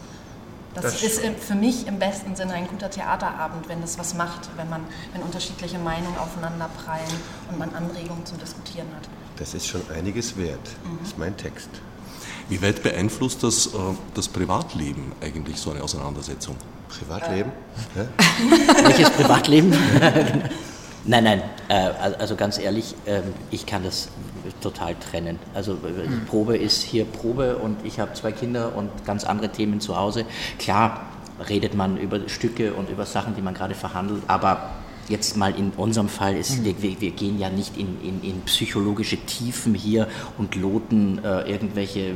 Das, 0.73 0.83
das 0.83 1.03
ist 1.03 1.21
für 1.39 1.55
mich 1.55 1.85
im 1.87 1.99
besten 1.99 2.35
Sinne 2.35 2.53
ein 2.53 2.67
guter 2.67 2.89
Theaterabend, 2.89 3.67
wenn 3.67 3.81
das 3.81 3.99
was 3.99 4.13
macht, 4.13 4.49
wenn 4.55 4.69
man, 4.69 4.85
wenn 5.11 5.21
unterschiedliche 5.21 5.77
Meinungen 5.77 6.17
aufeinander 6.17 6.69
prallen 6.83 7.03
und 7.49 7.59
man 7.59 7.75
Anregungen 7.75 8.25
zum 8.25 8.39
Diskutieren 8.39 8.87
hat. 8.95 9.09
Das 9.35 9.53
ist 9.53 9.67
schon 9.67 9.81
einiges 9.93 10.37
wert. 10.37 10.59
Mhm. 10.83 10.99
Das 10.99 11.09
ist 11.09 11.17
mein 11.17 11.35
Text. 11.35 11.69
Wie 12.47 12.61
weit 12.61 12.83
beeinflusst 12.83 13.43
das 13.43 13.67
äh, 13.67 13.77
das 14.13 14.29
Privatleben 14.29 15.11
eigentlich, 15.21 15.57
so 15.57 15.71
eine 15.71 15.83
Auseinandersetzung? 15.83 16.55
Privatleben? 16.99 17.51
Ja? 17.95 18.05
Welches 18.83 19.09
Privatleben? 19.11 19.71
nein, 21.05 21.23
nein, 21.23 21.41
äh, 21.69 21.89
also 22.19 22.35
ganz 22.35 22.59
ehrlich, 22.59 22.95
ähm, 23.05 23.23
ich 23.49 23.65
kann 23.65 23.83
das 23.83 24.09
total 24.61 24.95
trennen. 24.95 25.39
Also 25.53 25.73
äh, 25.73 25.77
Probe 26.27 26.57
ist 26.57 26.81
hier 26.81 27.05
Probe 27.05 27.57
und 27.57 27.85
ich 27.85 27.99
habe 27.99 28.13
zwei 28.13 28.31
Kinder 28.31 28.75
und 28.75 29.05
ganz 29.05 29.23
andere 29.23 29.49
Themen 29.49 29.79
zu 29.79 29.97
Hause. 29.97 30.25
Klar 30.59 31.05
redet 31.49 31.73
man 31.73 31.97
über 31.97 32.19
Stücke 32.27 32.73
und 32.73 32.89
über 32.89 33.05
Sachen, 33.05 33.35
die 33.35 33.41
man 33.41 33.53
gerade 33.53 33.73
verhandelt, 33.73 34.23
aber 34.27 34.69
jetzt 35.11 35.37
mal 35.37 35.55
in 35.55 35.71
unserem 35.71 36.09
Fall 36.09 36.35
ist, 36.35 36.63
wir, 36.63 36.75
wir 36.81 37.11
gehen 37.11 37.37
ja 37.37 37.49
nicht 37.49 37.77
in, 37.77 38.01
in, 38.01 38.23
in 38.23 38.41
psychologische 38.41 39.17
Tiefen 39.17 39.75
hier 39.75 40.07
und 40.37 40.55
loten 40.55 41.19
äh, 41.23 41.41
irgendwelche 41.41 42.13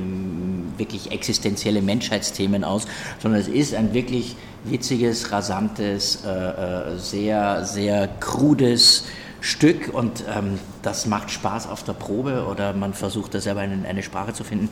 wirklich 0.77 1.11
existenzielle 1.11 1.81
Menschheitsthemen 1.81 2.63
aus, 2.63 2.87
sondern 3.21 3.41
es 3.41 3.47
ist 3.47 3.75
ein 3.75 3.93
wirklich 3.93 4.35
witziges, 4.63 5.31
rasantes, 5.31 6.23
äh, 6.25 6.29
äh, 6.29 6.97
sehr, 6.97 7.65
sehr 7.65 8.07
krudes 8.07 9.05
Stück 9.41 9.93
und 9.93 10.23
ähm, 10.27 10.59
das 10.81 11.05
macht 11.05 11.29
Spaß 11.29 11.67
auf 11.67 11.83
der 11.83 11.93
Probe 11.93 12.47
oder 12.49 12.73
man 12.73 12.93
versucht 12.93 13.35
da 13.35 13.39
selber 13.39 13.61
eine, 13.61 13.87
eine 13.87 14.01
Sprache 14.01 14.33
zu 14.33 14.43
finden. 14.43 14.69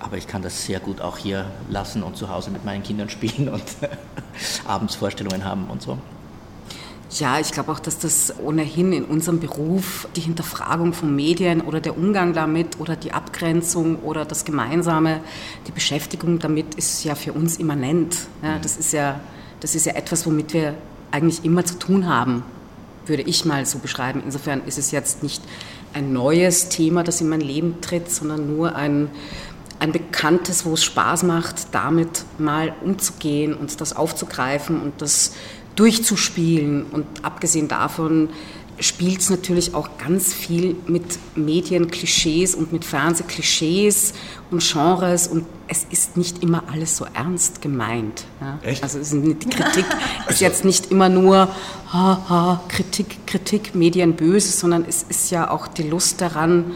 Aber 0.00 0.16
ich 0.16 0.26
kann 0.26 0.42
das 0.42 0.66
sehr 0.66 0.80
gut 0.80 1.00
auch 1.00 1.18
hier 1.18 1.46
lassen 1.70 2.02
und 2.02 2.16
zu 2.16 2.28
Hause 2.28 2.50
mit 2.50 2.64
meinen 2.64 2.82
Kindern 2.82 3.08
spielen 3.08 3.48
und 3.48 3.62
abends 4.66 4.96
Vorstellungen 4.96 5.44
haben 5.44 5.66
und 5.66 5.82
so. 5.82 5.98
Ja, 7.18 7.38
ich 7.38 7.52
glaube 7.52 7.70
auch, 7.70 7.78
dass 7.78 7.98
das 7.98 8.32
ohnehin 8.38 8.92
in 8.92 9.04
unserem 9.04 9.38
Beruf 9.38 10.08
die 10.16 10.22
Hinterfragung 10.22 10.94
von 10.94 11.14
Medien 11.14 11.60
oder 11.60 11.80
der 11.80 11.96
Umgang 11.96 12.32
damit 12.32 12.80
oder 12.80 12.96
die 12.96 13.12
Abgrenzung 13.12 13.96
oder 13.96 14.24
das 14.24 14.46
Gemeinsame, 14.46 15.20
die 15.66 15.72
Beschäftigung 15.72 16.38
damit 16.38 16.74
ist 16.74 17.04
ja 17.04 17.14
für 17.14 17.34
uns 17.34 17.58
immanent. 17.58 18.16
Ja, 18.42 18.58
das, 18.58 18.78
ist 18.78 18.94
ja, 18.94 19.20
das 19.60 19.74
ist 19.74 19.84
ja 19.84 19.94
etwas, 19.94 20.24
womit 20.26 20.54
wir 20.54 20.74
eigentlich 21.10 21.44
immer 21.44 21.66
zu 21.66 21.78
tun 21.78 22.08
haben, 22.08 22.44
würde 23.04 23.24
ich 23.24 23.44
mal 23.44 23.66
so 23.66 23.78
beschreiben. 23.78 24.22
Insofern 24.24 24.62
ist 24.64 24.78
es 24.78 24.90
jetzt 24.90 25.22
nicht 25.22 25.42
ein 25.92 26.14
neues 26.14 26.70
Thema, 26.70 27.04
das 27.04 27.20
in 27.20 27.28
mein 27.28 27.42
Leben 27.42 27.82
tritt, 27.82 28.10
sondern 28.10 28.56
nur 28.56 28.74
ein, 28.74 29.10
ein 29.80 29.92
bekanntes, 29.92 30.64
wo 30.64 30.72
es 30.72 30.84
Spaß 30.84 31.24
macht, 31.24 31.74
damit 31.74 32.24
mal 32.38 32.72
umzugehen 32.82 33.52
und 33.52 33.80
das 33.82 33.94
aufzugreifen 33.94 34.80
und 34.80 35.02
das 35.02 35.34
durchzuspielen. 35.76 36.84
Und 36.84 37.06
abgesehen 37.22 37.68
davon 37.68 38.28
spielt 38.78 39.20
es 39.20 39.30
natürlich 39.30 39.74
auch 39.74 39.88
ganz 39.98 40.32
viel 40.32 40.76
mit 40.86 41.18
Medienklischees 41.36 42.54
und 42.54 42.72
mit 42.72 42.84
Fernsehklischees 42.84 44.14
und 44.50 44.62
Genres 44.62 45.28
und 45.28 45.46
es 45.68 45.86
ist 45.90 46.16
nicht 46.16 46.42
immer 46.42 46.64
alles 46.72 46.96
so 46.96 47.06
ernst 47.14 47.62
gemeint. 47.62 48.24
Ja? 48.40 48.58
Echt? 48.62 48.82
Also 48.82 48.98
die 49.20 49.34
Kritik 49.34 49.84
ist 50.28 50.40
jetzt 50.40 50.64
nicht 50.64 50.90
immer 50.90 51.08
nur 51.08 51.48
ha, 51.92 52.28
ha, 52.28 52.64
Kritik, 52.68 53.26
Kritik, 53.26 53.74
Medien 53.74 54.14
böse, 54.14 54.50
sondern 54.50 54.84
es 54.88 55.04
ist 55.04 55.30
ja 55.30 55.50
auch 55.50 55.68
die 55.68 55.84
Lust 55.84 56.20
daran, 56.20 56.72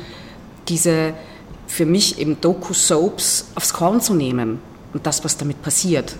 diese 0.68 1.14
für 1.66 1.86
mich 1.86 2.18
eben 2.18 2.40
Doku-Soaps 2.40 3.46
aufs 3.56 3.72
Korn 3.72 4.00
zu 4.00 4.14
nehmen 4.14 4.60
und 4.92 5.06
das, 5.06 5.24
was 5.24 5.36
damit 5.36 5.60
passiert 5.62 6.16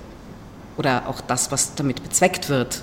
oder 0.77 1.09
auch 1.09 1.21
das, 1.21 1.51
was 1.51 1.75
damit 1.75 2.03
bezweckt 2.03 2.49
wird. 2.49 2.83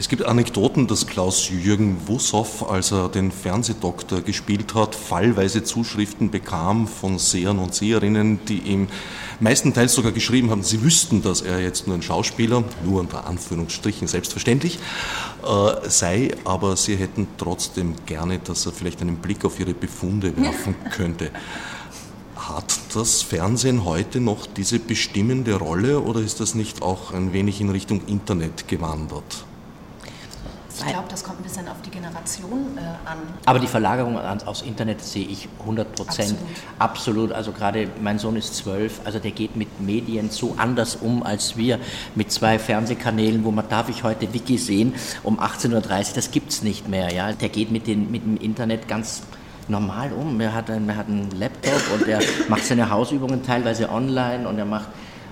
Es 0.00 0.08
gibt 0.08 0.24
Anekdoten, 0.24 0.86
dass 0.86 1.08
Klaus-Jürgen 1.08 2.06
Wussow, 2.06 2.70
als 2.70 2.92
er 2.92 3.08
den 3.08 3.32
Fernsehdoktor 3.32 4.20
gespielt 4.20 4.76
hat, 4.76 4.94
fallweise 4.94 5.64
Zuschriften 5.64 6.30
bekam 6.30 6.86
von 6.86 7.18
Sehern 7.18 7.58
und 7.58 7.74
Seherinnen, 7.74 8.38
die 8.46 8.58
ihm 8.58 8.86
meistenteils 9.40 9.94
sogar 9.94 10.12
geschrieben 10.12 10.50
haben, 10.50 10.62
sie 10.62 10.84
wüssten, 10.84 11.20
dass 11.22 11.40
er 11.40 11.58
jetzt 11.58 11.88
nur 11.88 11.96
ein 11.96 12.02
Schauspieler, 12.02 12.62
nur 12.84 13.00
unter 13.00 13.26
Anführungsstrichen 13.26 14.06
selbstverständlich, 14.06 14.78
äh, 15.44 15.88
sei, 15.88 16.30
aber 16.44 16.76
sie 16.76 16.94
hätten 16.94 17.26
trotzdem 17.36 17.94
gerne, 18.06 18.38
dass 18.38 18.66
er 18.66 18.72
vielleicht 18.72 19.02
einen 19.02 19.16
Blick 19.16 19.44
auf 19.44 19.58
ihre 19.58 19.74
Befunde 19.74 20.32
werfen 20.40 20.76
könnte. 20.92 21.32
Hat 22.48 22.78
das 22.94 23.20
Fernsehen 23.20 23.84
heute 23.84 24.20
noch 24.20 24.46
diese 24.46 24.78
bestimmende 24.78 25.56
Rolle 25.56 26.00
oder 26.00 26.20
ist 26.20 26.40
das 26.40 26.54
nicht 26.54 26.80
auch 26.80 27.12
ein 27.12 27.34
wenig 27.34 27.60
in 27.60 27.68
Richtung 27.68 28.00
Internet 28.06 28.66
gewandert? 28.68 29.44
Ich 30.78 30.86
glaube, 30.86 31.08
das 31.10 31.22
kommt 31.24 31.40
ein 31.40 31.42
bisschen 31.42 31.68
auf 31.68 31.76
die 31.84 31.90
Generation 31.90 32.78
äh, 32.78 32.80
an. 33.06 33.18
Aber 33.44 33.58
die 33.58 33.66
Verlagerung 33.66 34.16
aufs 34.16 34.62
Internet 34.62 35.02
sehe 35.02 35.26
ich 35.26 35.46
100 35.60 35.94
Prozent. 35.94 36.38
Absolut. 36.78 37.30
Absolut. 37.30 37.32
Also 37.32 37.52
gerade 37.52 37.90
mein 38.00 38.18
Sohn 38.18 38.36
ist 38.36 38.54
zwölf, 38.54 39.02
also 39.04 39.18
der 39.18 39.32
geht 39.32 39.54
mit 39.54 39.80
Medien 39.82 40.30
so 40.30 40.54
anders 40.56 40.96
um 40.96 41.22
als 41.22 41.58
wir. 41.58 41.78
Mit 42.14 42.32
zwei 42.32 42.58
Fernsehkanälen, 42.58 43.44
wo 43.44 43.50
man 43.50 43.68
darf 43.68 43.90
ich 43.90 44.04
heute 44.04 44.32
Wiki 44.32 44.56
sehen 44.56 44.94
um 45.22 45.38
18.30 45.38 45.74
Uhr, 45.74 46.14
das 46.14 46.30
gibt's 46.30 46.62
nicht 46.62 46.88
mehr. 46.88 47.12
Ja? 47.12 47.32
Der 47.32 47.50
geht 47.50 47.70
mit, 47.70 47.86
den, 47.86 48.10
mit 48.10 48.24
dem 48.24 48.38
Internet 48.38 48.88
ganz 48.88 49.22
normal 49.68 50.12
um. 50.12 50.40
Er 50.40 50.54
hat, 50.54 50.70
einen, 50.70 50.88
er 50.88 50.96
hat 50.96 51.08
einen 51.08 51.30
Laptop 51.38 51.82
und 51.94 52.08
er 52.08 52.20
macht 52.48 52.64
seine 52.64 52.90
Hausübungen 52.90 53.42
teilweise 53.42 53.90
online 53.90 54.48
und 54.48 54.58
er 54.58 54.64
macht 54.64 54.88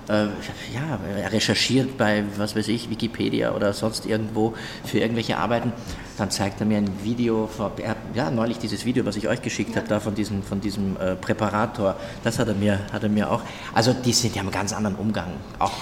äh, 0.09 0.25
ja, 0.73 0.99
er 1.17 1.31
recherchiert 1.31 1.97
bei, 1.97 2.23
was 2.37 2.55
weiß 2.55 2.69
ich, 2.69 2.89
Wikipedia 2.89 3.51
oder 3.51 3.73
sonst 3.73 4.05
irgendwo 4.05 4.53
für 4.85 4.99
irgendwelche 4.99 5.37
Arbeiten. 5.37 5.73
Dann 6.17 6.31
zeigt 6.31 6.61
er 6.61 6.65
mir 6.65 6.77
ein 6.77 7.03
Video, 7.03 7.47
von, 7.47 7.71
er, 7.77 7.95
ja, 8.13 8.31
neulich 8.31 8.57
dieses 8.57 8.85
Video, 8.85 9.05
was 9.05 9.15
ich 9.17 9.27
euch 9.27 9.41
geschickt 9.41 9.75
habe, 9.75 9.87
da 9.87 9.99
von 9.99 10.15
diesem, 10.15 10.43
von 10.43 10.61
diesem 10.61 10.97
äh, 10.97 11.15
Präparator, 11.15 11.95
das 12.23 12.39
hat 12.39 12.47
er, 12.47 12.55
mir, 12.55 12.79
hat 12.91 13.03
er 13.03 13.09
mir 13.09 13.29
auch. 13.29 13.41
Also, 13.73 13.93
die 13.93 14.13
sind 14.13 14.35
ja 14.35 14.41
einen 14.41 14.51
ganz 14.51 14.73
anderen 14.73 14.95
Umgang. 14.95 15.33
Auch 15.59 15.73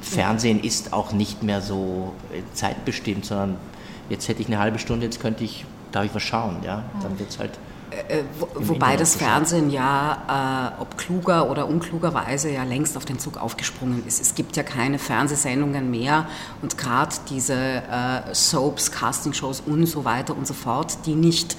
Fernsehen 0.00 0.60
ist 0.60 0.92
auch 0.92 1.12
nicht 1.12 1.42
mehr 1.42 1.60
so 1.60 2.14
äh, 2.32 2.42
zeitbestimmt, 2.54 3.24
sondern 3.24 3.56
jetzt 4.08 4.28
hätte 4.28 4.42
ich 4.42 4.48
eine 4.48 4.58
halbe 4.58 4.78
Stunde, 4.78 5.06
jetzt 5.06 5.20
könnte 5.20 5.44
ich, 5.44 5.64
darf 5.92 6.04
ich 6.04 6.14
was 6.14 6.22
schauen, 6.22 6.56
ja? 6.64 6.84
Dann 7.02 7.18
wird 7.18 7.30
es 7.30 7.38
halt. 7.38 7.52
Äh, 7.90 8.22
wo, 8.38 8.46
Im 8.58 8.68
wobei 8.68 8.96
das. 8.96 9.16
Fernsehen 9.16 9.70
ja, 9.70 10.74
äh, 10.78 10.80
ob 10.82 10.96
kluger 10.96 11.50
oder 11.50 11.66
unklugerweise, 11.66 12.50
ja 12.50 12.62
längst 12.62 12.96
auf 12.96 13.04
den 13.04 13.18
Zug 13.18 13.36
aufgesprungen 13.36 14.06
ist. 14.06 14.20
Es 14.20 14.34
gibt 14.34 14.56
ja 14.56 14.62
keine 14.62 14.98
Fernsehsendungen 14.98 15.90
mehr 15.90 16.26
und 16.62 16.78
gerade 16.78 17.14
diese 17.28 17.54
äh, 17.54 18.34
Soaps, 18.34 18.92
Castingshows 18.92 19.62
und 19.66 19.86
so 19.86 20.04
weiter 20.04 20.36
und 20.36 20.46
so 20.46 20.54
fort, 20.54 20.98
die 21.06 21.14
nicht 21.14 21.54
äh, 21.54 21.56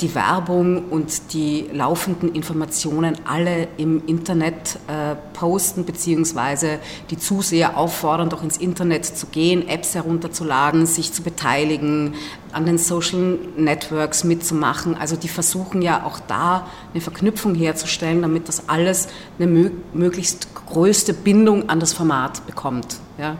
die 0.00 0.14
Werbung 0.14 0.84
und 0.88 1.32
die 1.32 1.66
laufenden 1.72 2.32
Informationen 2.34 3.16
alle 3.26 3.66
im 3.76 4.06
Internet 4.06 4.78
äh, 4.86 5.16
posten, 5.32 5.84
beziehungsweise 5.84 6.78
die 7.10 7.18
Zuseher 7.18 7.76
auffordern, 7.76 8.30
doch 8.30 8.42
ins 8.42 8.56
Internet 8.56 9.04
zu 9.04 9.26
gehen, 9.26 9.66
Apps 9.68 9.96
herunterzuladen, 9.96 10.86
sich 10.86 11.12
zu 11.12 11.22
beteiligen, 11.22 12.14
an 12.52 12.66
den 12.66 12.78
Social 12.78 13.38
Networks 13.56 14.22
mitzumachen. 14.22 14.94
Also 14.96 15.16
die 15.16 15.28
versuchen 15.28 15.82
ja 15.82 16.04
auch 16.04 16.20
da 16.20 16.68
eine 16.92 17.00
Verknüpfung 17.00 17.54
herzustellen, 17.56 18.22
damit 18.22 18.48
das 18.48 18.68
alles 18.68 19.08
eine 19.38 19.48
mö 19.48 19.70
möglichst 19.92 20.54
größte 20.54 21.12
Bindung 21.12 21.68
an 21.68 21.80
das 21.80 21.92
Format 21.92 22.46
bekommt. 22.46 23.00
Ja? 23.18 23.36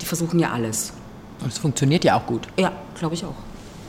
Die 0.00 0.06
versuchen 0.06 0.38
ja 0.38 0.50
alles. 0.52 0.92
Und 1.40 1.50
es 1.50 1.58
funktioniert 1.58 2.04
ja 2.04 2.16
auch 2.16 2.26
gut. 2.26 2.46
Ja, 2.58 2.72
glaube 2.98 3.14
ich 3.14 3.24
auch. 3.24 3.34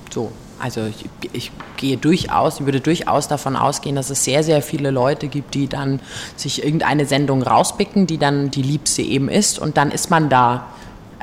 So. 0.10 0.32
Also 0.60 0.86
ich, 0.86 1.06
ich 1.34 1.52
gehe 1.78 1.98
durchaus, 1.98 2.60
ich 2.60 2.66
würde 2.66 2.80
durchaus 2.80 3.28
davon 3.28 3.56
ausgehen, 3.56 3.96
dass 3.96 4.10
es 4.10 4.24
sehr, 4.24 4.44
sehr 4.44 4.62
viele 4.62 4.92
Leute 4.92 5.28
gibt, 5.28 5.54
die 5.54 5.68
dann 5.68 6.00
sich 6.36 6.64
irgendeine 6.64 7.06
Sendung 7.06 7.44
rauspicken, 7.44 8.08
die 8.08 8.18
dann 8.18 8.52
die 8.52 8.62
liebste 8.62 9.02
eben 9.02 9.28
ist 9.30 9.60
und 9.60 9.78
dann 9.78 9.92
ist 9.92 10.10
man 10.10 10.30
da, 10.30 10.68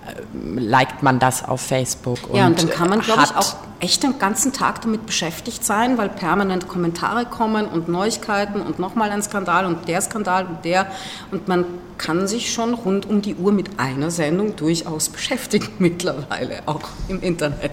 äh, 0.06 0.60
liked 0.60 1.02
man 1.02 1.18
das 1.18 1.48
auf 1.48 1.62
Facebook. 1.62 2.18
Ja, 2.34 2.46
und 2.46 2.60
dann 2.60 2.70
kann 2.70 2.90
man, 2.90 3.00
glaube 3.00 3.22
ich, 3.24 3.34
auch 3.34 3.56
echt 3.80 4.02
den 4.02 4.18
ganzen 4.18 4.52
Tag 4.52 4.82
damit 4.82 5.06
beschäftigt 5.06 5.64
sein, 5.64 5.98
weil 5.98 6.08
permanent 6.08 6.68
Kommentare 6.68 7.24
kommen 7.24 7.66
und 7.66 7.88
Neuigkeiten 7.88 8.60
und 8.60 8.78
nochmal 8.78 9.10
ein 9.10 9.22
Skandal 9.22 9.66
und 9.66 9.88
der 9.88 10.00
Skandal 10.02 10.46
und 10.46 10.64
der. 10.64 10.86
Und 11.30 11.48
man 11.48 11.64
kann 11.98 12.28
sich 12.28 12.52
schon 12.52 12.74
rund 12.74 13.06
um 13.06 13.22
die 13.22 13.34
Uhr 13.34 13.50
mit 13.50 13.80
einer 13.80 14.10
Sendung 14.10 14.56
durchaus 14.56 15.08
beschäftigen 15.08 15.68
mittlerweile, 15.78 16.62
auch 16.66 16.82
im 17.08 17.20
Internet. 17.22 17.72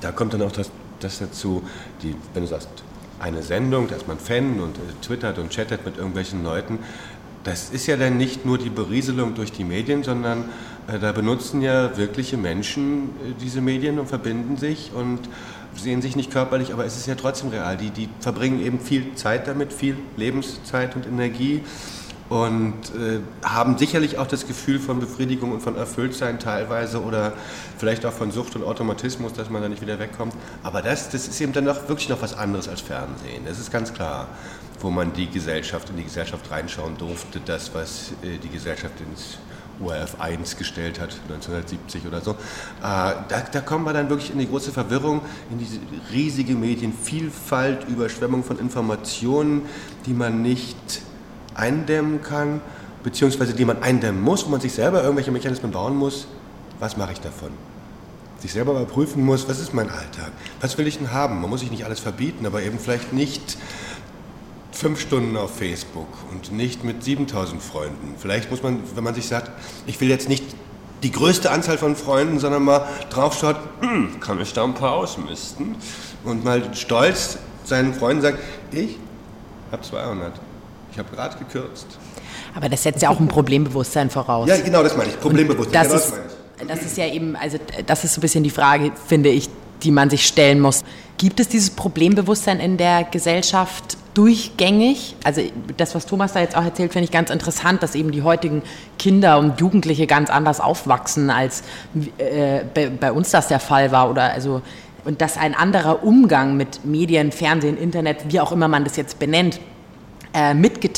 Da 0.00 0.12
kommt 0.12 0.34
dann 0.34 0.42
auch 0.42 0.52
das, 0.52 0.70
das 1.00 1.18
dazu, 1.18 1.62
die, 2.02 2.14
wenn 2.34 2.42
du 2.42 2.48
sagst, 2.48 2.68
eine 3.18 3.42
Sendung, 3.42 3.88
da 3.88 3.96
ist 3.96 4.08
man 4.08 4.18
Fan 4.18 4.60
und 4.60 4.76
äh, 4.76 4.80
twittert 5.02 5.38
und 5.38 5.50
chattet 5.50 5.84
mit 5.84 5.96
irgendwelchen 5.96 6.42
Leuten. 6.42 6.78
Das 7.44 7.70
ist 7.70 7.86
ja 7.86 7.96
dann 7.96 8.16
nicht 8.16 8.44
nur 8.44 8.58
die 8.58 8.70
Berieselung 8.70 9.34
durch 9.34 9.52
die 9.52 9.64
Medien, 9.64 10.02
sondern 10.02 10.50
äh, 10.88 10.98
da 10.98 11.12
benutzen 11.12 11.62
ja 11.62 11.96
wirkliche 11.96 12.36
Menschen 12.36 13.10
äh, 13.24 13.32
diese 13.40 13.60
Medien 13.60 13.98
und 13.98 14.06
verbinden 14.06 14.56
sich 14.56 14.90
und 14.94 15.20
sehen 15.74 16.02
sich 16.02 16.16
nicht 16.16 16.30
körperlich, 16.30 16.72
aber 16.72 16.84
es 16.84 16.96
ist 16.96 17.06
ja 17.06 17.14
trotzdem 17.14 17.50
real. 17.50 17.76
Die, 17.76 17.90
die 17.90 18.08
verbringen 18.20 18.60
eben 18.64 18.80
viel 18.80 19.14
Zeit 19.14 19.46
damit, 19.46 19.72
viel 19.72 19.96
Lebenszeit 20.16 20.96
und 20.96 21.06
Energie 21.06 21.62
und 22.28 22.74
äh, 22.94 23.20
haben 23.44 23.78
sicherlich 23.78 24.18
auch 24.18 24.26
das 24.26 24.46
Gefühl 24.46 24.80
von 24.80 25.00
Befriedigung 25.00 25.52
und 25.52 25.60
von 25.60 25.76
Erfülltsein 25.76 26.38
teilweise 26.38 27.02
oder 27.02 27.32
vielleicht 27.78 28.04
auch 28.04 28.12
von 28.12 28.32
Sucht 28.32 28.56
und 28.56 28.64
Automatismus, 28.64 29.32
dass 29.32 29.48
man 29.50 29.62
da 29.62 29.68
nicht 29.68 29.82
wieder 29.82 29.98
wegkommt. 29.98 30.34
Aber 30.62 30.82
das, 30.82 31.10
das 31.10 31.28
ist 31.28 31.40
eben 31.40 31.52
dann 31.52 31.64
noch 31.64 31.88
wirklich 31.88 32.08
noch 32.08 32.22
was 32.22 32.34
anderes 32.34 32.68
als 32.68 32.80
Fernsehen. 32.80 33.44
Das 33.46 33.58
ist 33.58 33.70
ganz 33.70 33.92
klar. 33.92 34.28
wo 34.80 34.90
man 34.90 35.12
die 35.14 35.28
Gesellschaft 35.28 35.88
in 35.88 35.96
die 35.96 36.04
Gesellschaft 36.04 36.50
reinschauen 36.50 36.98
durfte, 36.98 37.40
das, 37.44 37.74
was 37.74 38.12
äh, 38.22 38.36
die 38.36 38.50
Gesellschaft 38.50 38.94
ins 39.00 39.38
ORF 39.82 40.20
1 40.20 40.56
gestellt 40.56 41.00
hat, 41.00 41.16
1970 41.28 42.06
oder 42.06 42.20
so. 42.20 42.32
Äh, 42.32 42.34
da, 42.80 43.44
da, 43.50 43.60
kommen 43.60 43.84
wir 43.84 43.92
dann 43.92 44.08
wirklich 44.08 44.30
in 44.30 44.38
die 44.38 44.48
große 44.48 44.72
Verwirrung, 44.72 45.22
in 45.50 45.58
diese 45.58 45.78
riesige 46.12 46.54
Medienvielfalt, 46.54 47.88
Überschwemmung 47.88 48.44
von 48.44 48.58
Informationen, 48.58 49.62
die 50.06 50.12
man 50.12 50.42
nicht 50.42 50.76
eindämmen 51.56 52.22
kann, 52.22 52.60
beziehungsweise 53.02 53.54
die 53.54 53.64
man 53.64 53.82
eindämmen 53.82 54.22
muss, 54.22 54.44
wo 54.46 54.50
man 54.50 54.60
sich 54.60 54.72
selber 54.72 55.02
irgendwelche 55.02 55.30
Mechanismen 55.30 55.72
bauen 55.72 55.96
muss. 55.96 56.26
Was 56.78 56.96
mache 56.96 57.12
ich 57.12 57.20
davon? 57.20 57.50
Sich 58.40 58.52
selber 58.52 58.74
mal 58.74 58.84
prüfen 58.84 59.24
muss, 59.24 59.48
was 59.48 59.60
ist 59.60 59.72
mein 59.72 59.88
Alltag? 59.88 60.32
Was 60.60 60.76
will 60.76 60.86
ich 60.86 60.98
denn 60.98 61.12
haben? 61.12 61.40
Man 61.40 61.48
muss 61.48 61.60
sich 61.60 61.70
nicht 61.70 61.84
alles 61.84 62.00
verbieten, 62.00 62.44
aber 62.44 62.62
eben 62.62 62.78
vielleicht 62.78 63.12
nicht 63.12 63.56
fünf 64.72 65.00
Stunden 65.00 65.36
auf 65.36 65.56
Facebook 65.56 66.08
und 66.30 66.52
nicht 66.52 66.84
mit 66.84 67.02
7000 67.02 67.62
Freunden. 67.62 68.14
Vielleicht 68.18 68.50
muss 68.50 68.62
man, 68.62 68.80
wenn 68.94 69.04
man 69.04 69.14
sich 69.14 69.26
sagt, 69.26 69.50
ich 69.86 70.00
will 70.00 70.08
jetzt 70.08 70.28
nicht 70.28 70.44
die 71.02 71.10
größte 71.10 71.50
Anzahl 71.50 71.78
von 71.78 71.96
Freunden, 71.96 72.38
sondern 72.38 72.62
mal 72.62 72.86
draufschaut, 73.10 73.56
hm, 73.80 74.20
kann 74.20 74.40
ich 74.40 74.52
da 74.52 74.64
ein 74.64 74.74
paar 74.74 74.92
ausmisten? 74.92 75.76
Und 76.24 76.44
mal 76.44 76.74
stolz 76.74 77.38
seinen 77.64 77.94
Freunden 77.94 78.22
sagt, 78.22 78.38
ich 78.72 78.98
habe 79.70 79.82
200. 79.82 80.32
Ich 80.96 80.98
habe 80.98 81.14
gerade 81.14 81.36
gekürzt. 81.36 81.86
Aber 82.54 82.70
das 82.70 82.82
setzt 82.82 83.02
ja 83.02 83.10
auch 83.10 83.20
ein 83.20 83.28
Problembewusstsein 83.28 84.08
voraus. 84.08 84.48
Ja, 84.48 84.56
genau, 84.56 84.82
das 84.82 84.96
meine 84.96 85.10
ich. 85.10 85.20
Problembewusstsein. 85.20 85.74
Das, 85.74 85.88
genau, 85.88 86.00
das, 86.00 86.10
meine 86.10 86.22
ich. 86.62 86.68
das 86.68 86.90
ist 86.90 86.96
ja 86.96 87.06
eben, 87.06 87.36
also 87.36 87.58
das 87.86 88.04
ist 88.04 88.14
so 88.14 88.18
ein 88.18 88.22
bisschen 88.22 88.44
die 88.44 88.50
Frage, 88.50 88.92
finde 89.06 89.28
ich, 89.28 89.50
die 89.82 89.90
man 89.90 90.08
sich 90.08 90.26
stellen 90.26 90.58
muss. 90.58 90.84
Gibt 91.18 91.38
es 91.38 91.48
dieses 91.48 91.68
Problembewusstsein 91.68 92.60
in 92.60 92.78
der 92.78 93.04
Gesellschaft 93.04 93.98
durchgängig? 94.14 95.16
Also 95.22 95.42
das, 95.76 95.94
was 95.94 96.06
Thomas 96.06 96.32
da 96.32 96.40
jetzt 96.40 96.56
auch 96.56 96.64
erzählt, 96.64 96.94
finde 96.94 97.04
ich 97.04 97.10
ganz 97.10 97.28
interessant, 97.28 97.82
dass 97.82 97.94
eben 97.94 98.10
die 98.10 98.22
heutigen 98.22 98.62
Kinder 98.98 99.38
und 99.38 99.60
Jugendliche 99.60 100.06
ganz 100.06 100.30
anders 100.30 100.60
aufwachsen, 100.60 101.28
als 101.28 101.62
äh, 102.16 102.60
bei, 102.72 102.88
bei, 102.88 103.12
uns 103.12 103.32
das 103.32 103.48
der 103.48 103.60
Fall 103.60 103.92
war. 103.92 104.08
Oder 104.08 104.32
also, 104.32 104.62
und 105.04 105.20
dass 105.20 105.36
ein 105.36 105.54
anderer 105.54 106.02
Umgang 106.02 106.56
mit 106.56 106.86
Medien, 106.86 107.32
Fernsehen, 107.32 107.76
Internet, 107.76 108.32
wie 108.32 108.40
auch 108.40 108.50
immer 108.50 108.68
man 108.68 108.84
das 108.84 108.96
jetzt 108.96 109.18
benennt, 109.18 109.60
äh, 110.36 110.52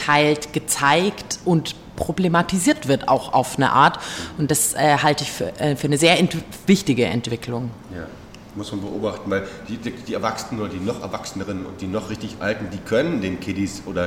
mitgeteilt, 0.09 0.53
gezeigt 0.53 1.38
und 1.44 1.75
problematisiert 1.97 2.88
wird, 2.88 3.09
auch 3.09 3.33
auf 3.33 3.57
eine 3.57 3.73
Art. 3.73 3.99
Und 4.38 4.51
das 4.51 4.75
äh, 4.75 4.99
halte 5.03 5.25
ich 5.25 5.33
für, 5.33 5.59
äh, 5.61 5.77
für 5.77 5.88
eine 5.88 5.99
sehr 5.99 6.18
ent 6.18 6.37
wichtige 6.66 7.07
Entwicklung. 7.07 7.71
Ja 7.94 8.07
muss 8.55 8.73
man 8.73 8.81
beobachten, 8.81 9.31
weil 9.31 9.47
die, 9.68 9.77
die, 9.77 10.14
Erwachsenen 10.14 10.61
oder 10.61 10.71
die 10.71 10.81
noch 10.81 11.01
Erwachseneren 11.01 11.64
und 11.64 11.81
die 11.81 11.87
noch 11.87 12.11
richtig 12.11 12.38
Alten, 12.40 12.71
die 12.73 12.79
können 12.79 13.21
den 13.21 13.38
Kiddies 13.38 13.83
oder 13.87 14.07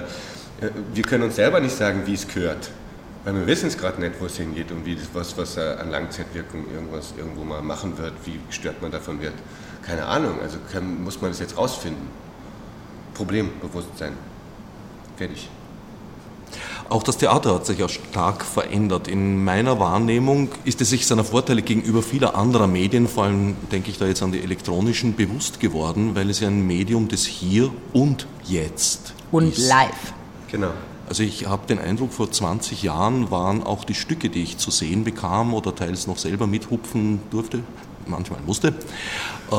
äh, 0.59 0.71
wir 0.93 1.03
können 1.03 1.23
uns 1.23 1.37
selber 1.37 1.61
nicht 1.61 1.73
sagen, 1.73 2.01
wie 2.05 2.15
es 2.15 2.27
gehört. 2.27 2.69
Weil 3.23 3.35
wir 3.35 3.47
wissen 3.47 3.67
es 3.67 3.77
gerade 3.77 4.01
nicht, 4.01 4.19
wo 4.19 4.25
es 4.25 4.35
hingeht 4.35 4.69
und 4.71 4.85
wie 4.85 4.95
das, 4.95 5.07
was, 5.13 5.37
was 5.37 5.57
an 5.57 5.89
Langzeitwirkung 5.89 6.65
irgendwas 6.73 7.13
irgendwo 7.17 7.45
mal 7.45 7.61
machen 7.61 7.97
wird, 7.97 8.13
wie 8.25 8.41
gestört 8.49 8.81
man 8.81 8.91
davon 8.91 9.21
wird. 9.21 9.35
Keine 9.83 10.05
Ahnung, 10.05 10.41
also 10.41 10.57
kann, 10.69 11.01
muss 11.01 11.21
man 11.21 11.31
das 11.31 11.39
jetzt 11.39 11.55
rausfinden. 11.55 12.07
Problembewusstsein. 13.13 14.13
Fertig. 15.15 15.49
Auch 16.91 17.03
das 17.03 17.15
Theater 17.15 17.55
hat 17.55 17.65
sich 17.65 17.79
ja 17.79 17.87
stark 17.87 18.43
verändert. 18.43 19.07
In 19.07 19.45
meiner 19.45 19.79
Wahrnehmung 19.79 20.49
ist 20.65 20.81
es 20.81 20.89
sich 20.89 21.07
seiner 21.07 21.23
Vorteile 21.23 21.61
gegenüber 21.61 22.03
vieler 22.03 22.35
anderer 22.35 22.67
Medien, 22.67 23.07
vor 23.07 23.23
allem 23.23 23.55
denke 23.71 23.89
ich 23.89 23.97
da 23.97 24.07
jetzt 24.07 24.21
an 24.21 24.33
die 24.33 24.41
elektronischen, 24.41 25.15
bewusst 25.15 25.61
geworden, 25.61 26.15
weil 26.15 26.29
es 26.29 26.41
ja 26.41 26.49
ein 26.49 26.67
Medium 26.67 27.07
des 27.07 27.25
Hier 27.25 27.71
und 27.93 28.27
Jetzt 28.43 29.13
und 29.31 29.53
ist. 29.53 29.69
live. 29.69 30.13
Genau. 30.51 30.71
Also 31.07 31.23
ich 31.23 31.47
habe 31.47 31.65
den 31.65 31.79
Eindruck, 31.79 32.11
vor 32.11 32.29
20 32.29 32.83
Jahren 32.83 33.31
waren 33.31 33.63
auch 33.63 33.85
die 33.85 33.95
Stücke, 33.95 34.27
die 34.27 34.43
ich 34.43 34.57
zu 34.57 34.69
sehen 34.69 35.05
bekam 35.05 35.53
oder 35.53 35.73
teils 35.73 36.07
noch 36.07 36.17
selber 36.17 36.45
mithupfen 36.45 37.21
durfte, 37.31 37.63
manchmal 38.05 38.41
musste, 38.45 38.67
äh, 38.67 39.55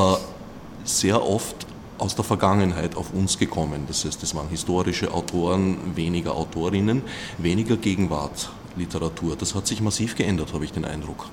sehr 0.83 1.27
oft 1.27 1.65
aus 2.03 2.15
der 2.15 2.25
Vergangenheit 2.25 2.97
auf 2.97 3.13
uns 3.13 3.39
gekommen. 3.39 3.85
Das 3.87 4.03
heißt, 4.03 4.21
das 4.21 4.35
waren 4.35 4.49
historische 4.49 5.13
Autoren, 5.13 5.95
weniger 5.95 6.35
Autorinnen, 6.35 7.01
weniger 7.37 7.77
Gegenwartliteratur. 7.77 9.37
Das 9.37 9.55
hat 9.55 9.67
sich 9.67 9.79
massiv 9.79 10.15
geändert, 10.15 10.53
habe 10.53 10.65
ich 10.65 10.73
den 10.73 10.83
Eindruck. 10.83 11.29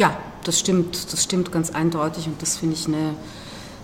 Ja, 0.00 0.18
das 0.42 0.58
stimmt, 0.58 1.12
das 1.12 1.22
stimmt 1.22 1.52
ganz 1.52 1.70
eindeutig 1.70 2.26
und 2.26 2.42
das 2.42 2.56
finde 2.56 2.74
ich 2.74 2.88
eine 2.88 3.14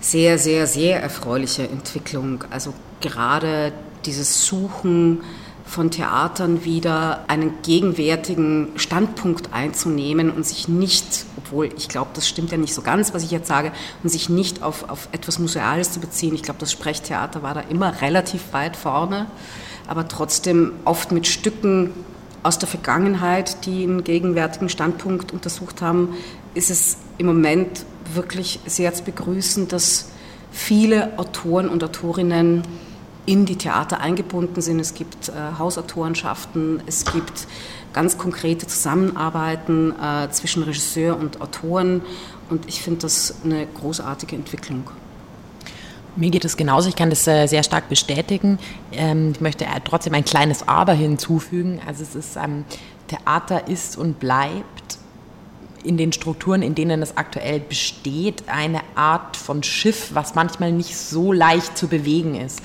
sehr, 0.00 0.38
sehr, 0.38 0.66
sehr 0.66 1.00
erfreuliche 1.00 1.68
Entwicklung. 1.68 2.42
Also 2.50 2.74
gerade 3.00 3.72
dieses 4.04 4.44
Suchen 4.44 5.20
von 5.68 5.90
Theatern 5.90 6.64
wieder 6.64 7.24
einen 7.28 7.60
gegenwärtigen 7.62 8.68
Standpunkt 8.76 9.52
einzunehmen 9.52 10.30
und 10.30 10.46
sich 10.46 10.66
nicht, 10.66 11.26
obwohl 11.36 11.68
ich 11.76 11.88
glaube, 11.88 12.10
das 12.14 12.26
stimmt 12.26 12.50
ja 12.50 12.56
nicht 12.56 12.74
so 12.74 12.80
ganz, 12.80 13.12
was 13.12 13.22
ich 13.22 13.30
jetzt 13.30 13.48
sage, 13.48 13.72
und 14.02 14.08
sich 14.08 14.30
nicht 14.30 14.62
auf, 14.62 14.88
auf 14.88 15.08
etwas 15.12 15.38
Museales 15.38 15.92
zu 15.92 16.00
beziehen. 16.00 16.34
Ich 16.34 16.42
glaube, 16.42 16.58
das 16.58 16.72
Sprechtheater 16.72 17.42
war 17.42 17.52
da 17.52 17.60
immer 17.60 18.00
relativ 18.00 18.52
weit 18.52 18.76
vorne, 18.76 19.26
aber 19.86 20.08
trotzdem 20.08 20.72
oft 20.86 21.12
mit 21.12 21.26
Stücken 21.26 21.90
aus 22.42 22.58
der 22.58 22.68
Vergangenheit, 22.68 23.66
die 23.66 23.82
einen 23.82 24.04
gegenwärtigen 24.04 24.70
Standpunkt 24.70 25.32
untersucht 25.32 25.82
haben, 25.82 26.14
ist 26.54 26.70
es 26.70 26.96
im 27.18 27.26
Moment 27.26 27.84
wirklich 28.14 28.60
sehr 28.64 28.94
zu 28.94 29.02
begrüßen, 29.02 29.68
dass 29.68 30.08
viele 30.50 31.18
Autoren 31.18 31.68
und 31.68 31.84
Autorinnen 31.84 32.62
in 33.28 33.44
die 33.44 33.56
Theater 33.56 34.00
eingebunden 34.00 34.62
sind. 34.62 34.80
Es 34.80 34.94
gibt 34.94 35.28
äh, 35.28 35.32
Hausautorenschaften, 35.58 36.82
es 36.86 37.04
gibt 37.04 37.46
ganz 37.92 38.16
konkrete 38.16 38.66
Zusammenarbeiten 38.66 39.92
äh, 40.00 40.30
zwischen 40.30 40.62
Regisseur 40.62 41.18
und 41.18 41.42
Autoren 41.42 42.00
und 42.48 42.66
ich 42.66 42.80
finde 42.80 43.00
das 43.00 43.34
eine 43.44 43.66
großartige 43.66 44.34
Entwicklung. 44.34 44.90
Mir 46.16 46.30
geht 46.30 46.46
es 46.46 46.56
genauso, 46.56 46.88
ich 46.88 46.96
kann 46.96 47.10
das 47.10 47.26
äh, 47.28 47.46
sehr 47.46 47.62
stark 47.62 47.90
bestätigen. 47.90 48.58
Ähm, 48.92 49.32
ich 49.34 49.40
möchte 49.42 49.66
äh, 49.66 49.80
trotzdem 49.84 50.14
ein 50.14 50.24
kleines 50.24 50.66
Aber 50.66 50.94
hinzufügen. 50.94 51.80
Also 51.86 52.02
es 52.02 52.14
ist, 52.14 52.36
ähm, 52.36 52.64
Theater 53.08 53.68
ist 53.68 53.98
und 53.98 54.18
bleibt 54.18 54.98
in 55.84 55.96
den 55.96 56.12
Strukturen, 56.12 56.62
in 56.62 56.74
denen 56.74 57.02
es 57.02 57.16
aktuell 57.16 57.60
besteht, 57.60 58.44
eine 58.48 58.80
Art 58.94 59.36
von 59.36 59.62
Schiff, 59.62 60.10
was 60.12 60.34
manchmal 60.34 60.72
nicht 60.72 60.96
so 60.96 61.32
leicht 61.32 61.76
zu 61.78 61.88
bewegen 61.88 62.34
ist. 62.34 62.60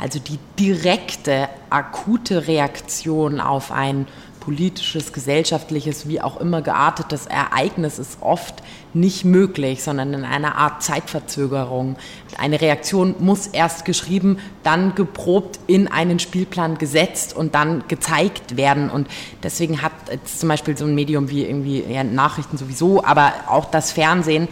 Also 0.00 0.18
die 0.18 0.38
direkte, 0.58 1.48
akute 1.70 2.46
Reaktion 2.46 3.40
auf 3.40 3.72
ein 3.72 4.06
politisches, 4.44 5.12
gesellschaftliches, 5.12 6.06
wie 6.06 6.20
auch 6.20 6.38
immer 6.38 6.60
geartetes 6.60 7.26
Ereignis 7.26 7.98
ist 7.98 8.18
oft 8.20 8.62
nicht 8.92 9.24
möglich, 9.24 9.82
sondern 9.82 10.12
in 10.12 10.24
einer 10.24 10.56
Art 10.56 10.82
Zeitverzögerung. 10.82 11.96
Eine 12.36 12.60
Reaktion 12.60 13.14
muss 13.18 13.46
erst 13.46 13.84
geschrieben, 13.84 14.38
dann 14.62 14.94
geprobt, 14.94 15.58
in 15.66 15.88
einen 15.88 16.18
Spielplan 16.18 16.76
gesetzt 16.76 17.34
und 17.34 17.54
dann 17.54 17.84
gezeigt 17.88 18.56
werden. 18.56 18.90
Und 18.90 19.08
deswegen 19.42 19.80
hat 19.80 19.92
jetzt 20.10 20.40
zum 20.40 20.50
Beispiel 20.50 20.76
so 20.76 20.84
ein 20.84 20.94
Medium 20.94 21.30
wie 21.30 21.44
irgendwie 21.44 21.82
ja, 21.88 22.04
Nachrichten 22.04 22.58
sowieso, 22.58 23.02
aber 23.02 23.32
auch 23.48 23.64
das 23.64 23.92
Fernsehen 23.92 24.48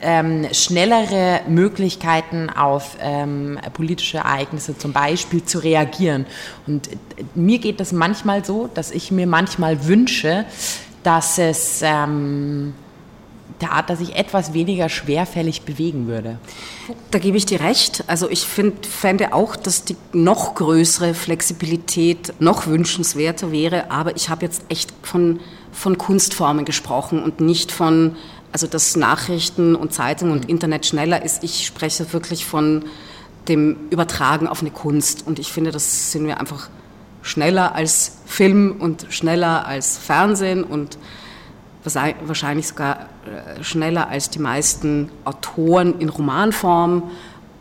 ähm, 0.00 0.46
schnellere 0.52 1.40
Möglichkeiten 1.48 2.50
auf 2.50 2.96
ähm, 3.00 3.58
politische 3.72 4.18
Ereignisse 4.18 4.76
zum 4.76 4.92
Beispiel 4.92 5.44
zu 5.44 5.58
reagieren. 5.58 6.26
Und 6.66 6.88
äh, 6.88 6.96
mir 7.34 7.58
geht 7.58 7.80
es 7.80 7.92
manchmal 7.92 8.44
so, 8.44 8.68
dass 8.72 8.90
ich 8.90 9.10
mir 9.10 9.26
manchmal 9.26 9.86
wünsche, 9.86 10.44
dass 11.02 11.38
es 11.38 11.80
ähm, 11.82 12.74
Theater 13.58 13.96
sich 13.96 14.14
etwas 14.14 14.52
weniger 14.52 14.88
schwerfällig 14.88 15.62
bewegen 15.62 16.06
würde. 16.06 16.38
Da 17.10 17.18
gebe 17.18 17.36
ich 17.36 17.46
dir 17.46 17.60
recht. 17.60 18.04
Also 18.06 18.30
ich 18.30 18.44
find, 18.44 18.86
fände 18.86 19.32
auch, 19.32 19.56
dass 19.56 19.84
die 19.84 19.96
noch 20.12 20.54
größere 20.54 21.14
Flexibilität 21.14 22.34
noch 22.38 22.66
wünschenswerter 22.66 23.50
wäre. 23.52 23.90
Aber 23.90 24.16
ich 24.16 24.28
habe 24.28 24.44
jetzt 24.44 24.64
echt 24.68 24.92
von, 25.02 25.40
von 25.72 25.98
Kunstformen 25.98 26.64
gesprochen 26.64 27.22
und 27.22 27.40
nicht 27.40 27.72
von 27.72 28.16
also 28.52 28.66
dass 28.66 28.96
Nachrichten 28.96 29.74
und 29.74 29.92
Zeitung 29.92 30.30
und 30.30 30.48
Internet 30.48 30.86
schneller 30.86 31.22
ist. 31.22 31.44
Ich 31.44 31.66
spreche 31.66 32.12
wirklich 32.12 32.44
von 32.44 32.84
dem 33.48 33.76
Übertragen 33.90 34.46
auf 34.46 34.60
eine 34.60 34.70
Kunst. 34.70 35.26
Und 35.26 35.38
ich 35.38 35.52
finde, 35.52 35.70
das 35.70 36.12
sind 36.12 36.26
wir 36.26 36.40
einfach 36.40 36.68
schneller 37.22 37.74
als 37.74 38.18
Film 38.26 38.76
und 38.78 39.06
schneller 39.10 39.66
als 39.66 39.98
Fernsehen 39.98 40.64
und 40.64 40.98
wahrscheinlich 41.84 42.68
sogar 42.68 43.08
äh, 43.24 43.62
schneller 43.62 44.08
als 44.08 44.30
die 44.30 44.38
meisten 44.38 45.10
Autoren 45.24 46.00
in 46.00 46.08
Romanform. 46.08 47.10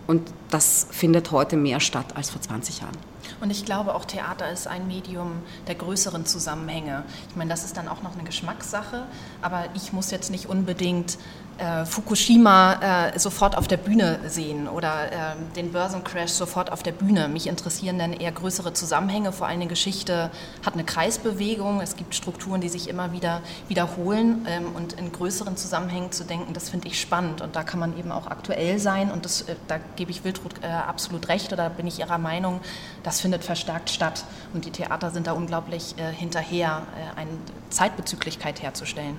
Und 0.05 0.29
das 0.49 0.87
findet 0.91 1.31
heute 1.31 1.57
mehr 1.57 1.79
statt 1.79 2.07
als 2.15 2.29
vor 2.29 2.41
20 2.41 2.81
Jahren. 2.81 2.97
Und 3.39 3.51
ich 3.51 3.65
glaube, 3.65 3.93
auch 3.93 4.05
Theater 4.05 4.49
ist 4.49 4.67
ein 4.67 4.87
Medium 4.87 5.41
der 5.67 5.75
größeren 5.75 6.25
Zusammenhänge. 6.25 7.03
Ich 7.29 7.35
meine, 7.35 7.49
das 7.49 7.63
ist 7.63 7.77
dann 7.77 7.87
auch 7.87 8.01
noch 8.01 8.13
eine 8.13 8.23
Geschmackssache, 8.23 9.05
aber 9.41 9.65
ich 9.75 9.93
muss 9.93 10.11
jetzt 10.11 10.31
nicht 10.31 10.47
unbedingt 10.47 11.17
äh, 11.57 11.85
Fukushima 11.85 13.09
äh, 13.13 13.19
sofort 13.19 13.57
auf 13.57 13.67
der 13.67 13.77
Bühne 13.77 14.19
sehen 14.27 14.67
oder 14.67 15.11
äh, 15.11 15.35
den 15.55 15.71
Börsencrash 15.71 16.31
sofort 16.31 16.71
auf 16.71 16.83
der 16.83 16.91
Bühne. 16.91 17.27
Mich 17.27 17.47
interessieren 17.47 17.97
dann 17.97 18.13
eher 18.13 18.31
größere 18.31 18.73
Zusammenhänge. 18.73 19.31
Vor 19.31 19.47
allem 19.47 19.57
eine 19.61 19.67
Geschichte 19.67 20.29
hat 20.65 20.73
eine 20.73 20.83
Kreisbewegung. 20.83 21.81
Es 21.81 21.95
gibt 21.95 22.13
Strukturen, 22.13 22.61
die 22.61 22.69
sich 22.69 22.87
immer 22.89 23.11
wieder 23.11 23.41
wiederholen. 23.67 24.45
Ähm, 24.47 24.75
und 24.75 24.93
in 24.93 25.11
größeren 25.11 25.57
Zusammenhängen 25.57 26.11
zu 26.11 26.23
denken, 26.23 26.53
das 26.53 26.69
finde 26.69 26.87
ich 26.87 26.99
spannend. 26.99 27.41
Und 27.41 27.55
da 27.55 27.63
kann 27.63 27.79
man 27.79 27.97
eben 27.97 28.11
auch 28.11 28.27
aktuell 28.27 28.79
sein. 28.79 29.11
Und 29.11 29.25
das, 29.25 29.41
äh, 29.41 29.55
da 29.67 29.79
gebe 29.95 30.11
ich 30.11 30.23
Wildrut 30.23 30.63
äh, 30.63 30.67
absolut 30.67 31.27
recht 31.27 31.51
oder 31.53 31.69
bin 31.69 31.87
ich 31.87 31.99
ihrer 31.99 32.17
Meinung, 32.17 32.61
das 33.03 33.21
findet 33.21 33.43
verstärkt 33.43 33.89
statt. 33.89 34.25
Und 34.53 34.65
die 34.65 34.71
Theater 34.71 35.11
sind 35.11 35.27
da 35.27 35.31
unglaublich 35.31 35.95
äh, 35.97 36.11
hinterher, 36.11 36.83
eine 37.15 37.31
Zeitbezüglichkeit 37.69 38.61
herzustellen. 38.61 39.17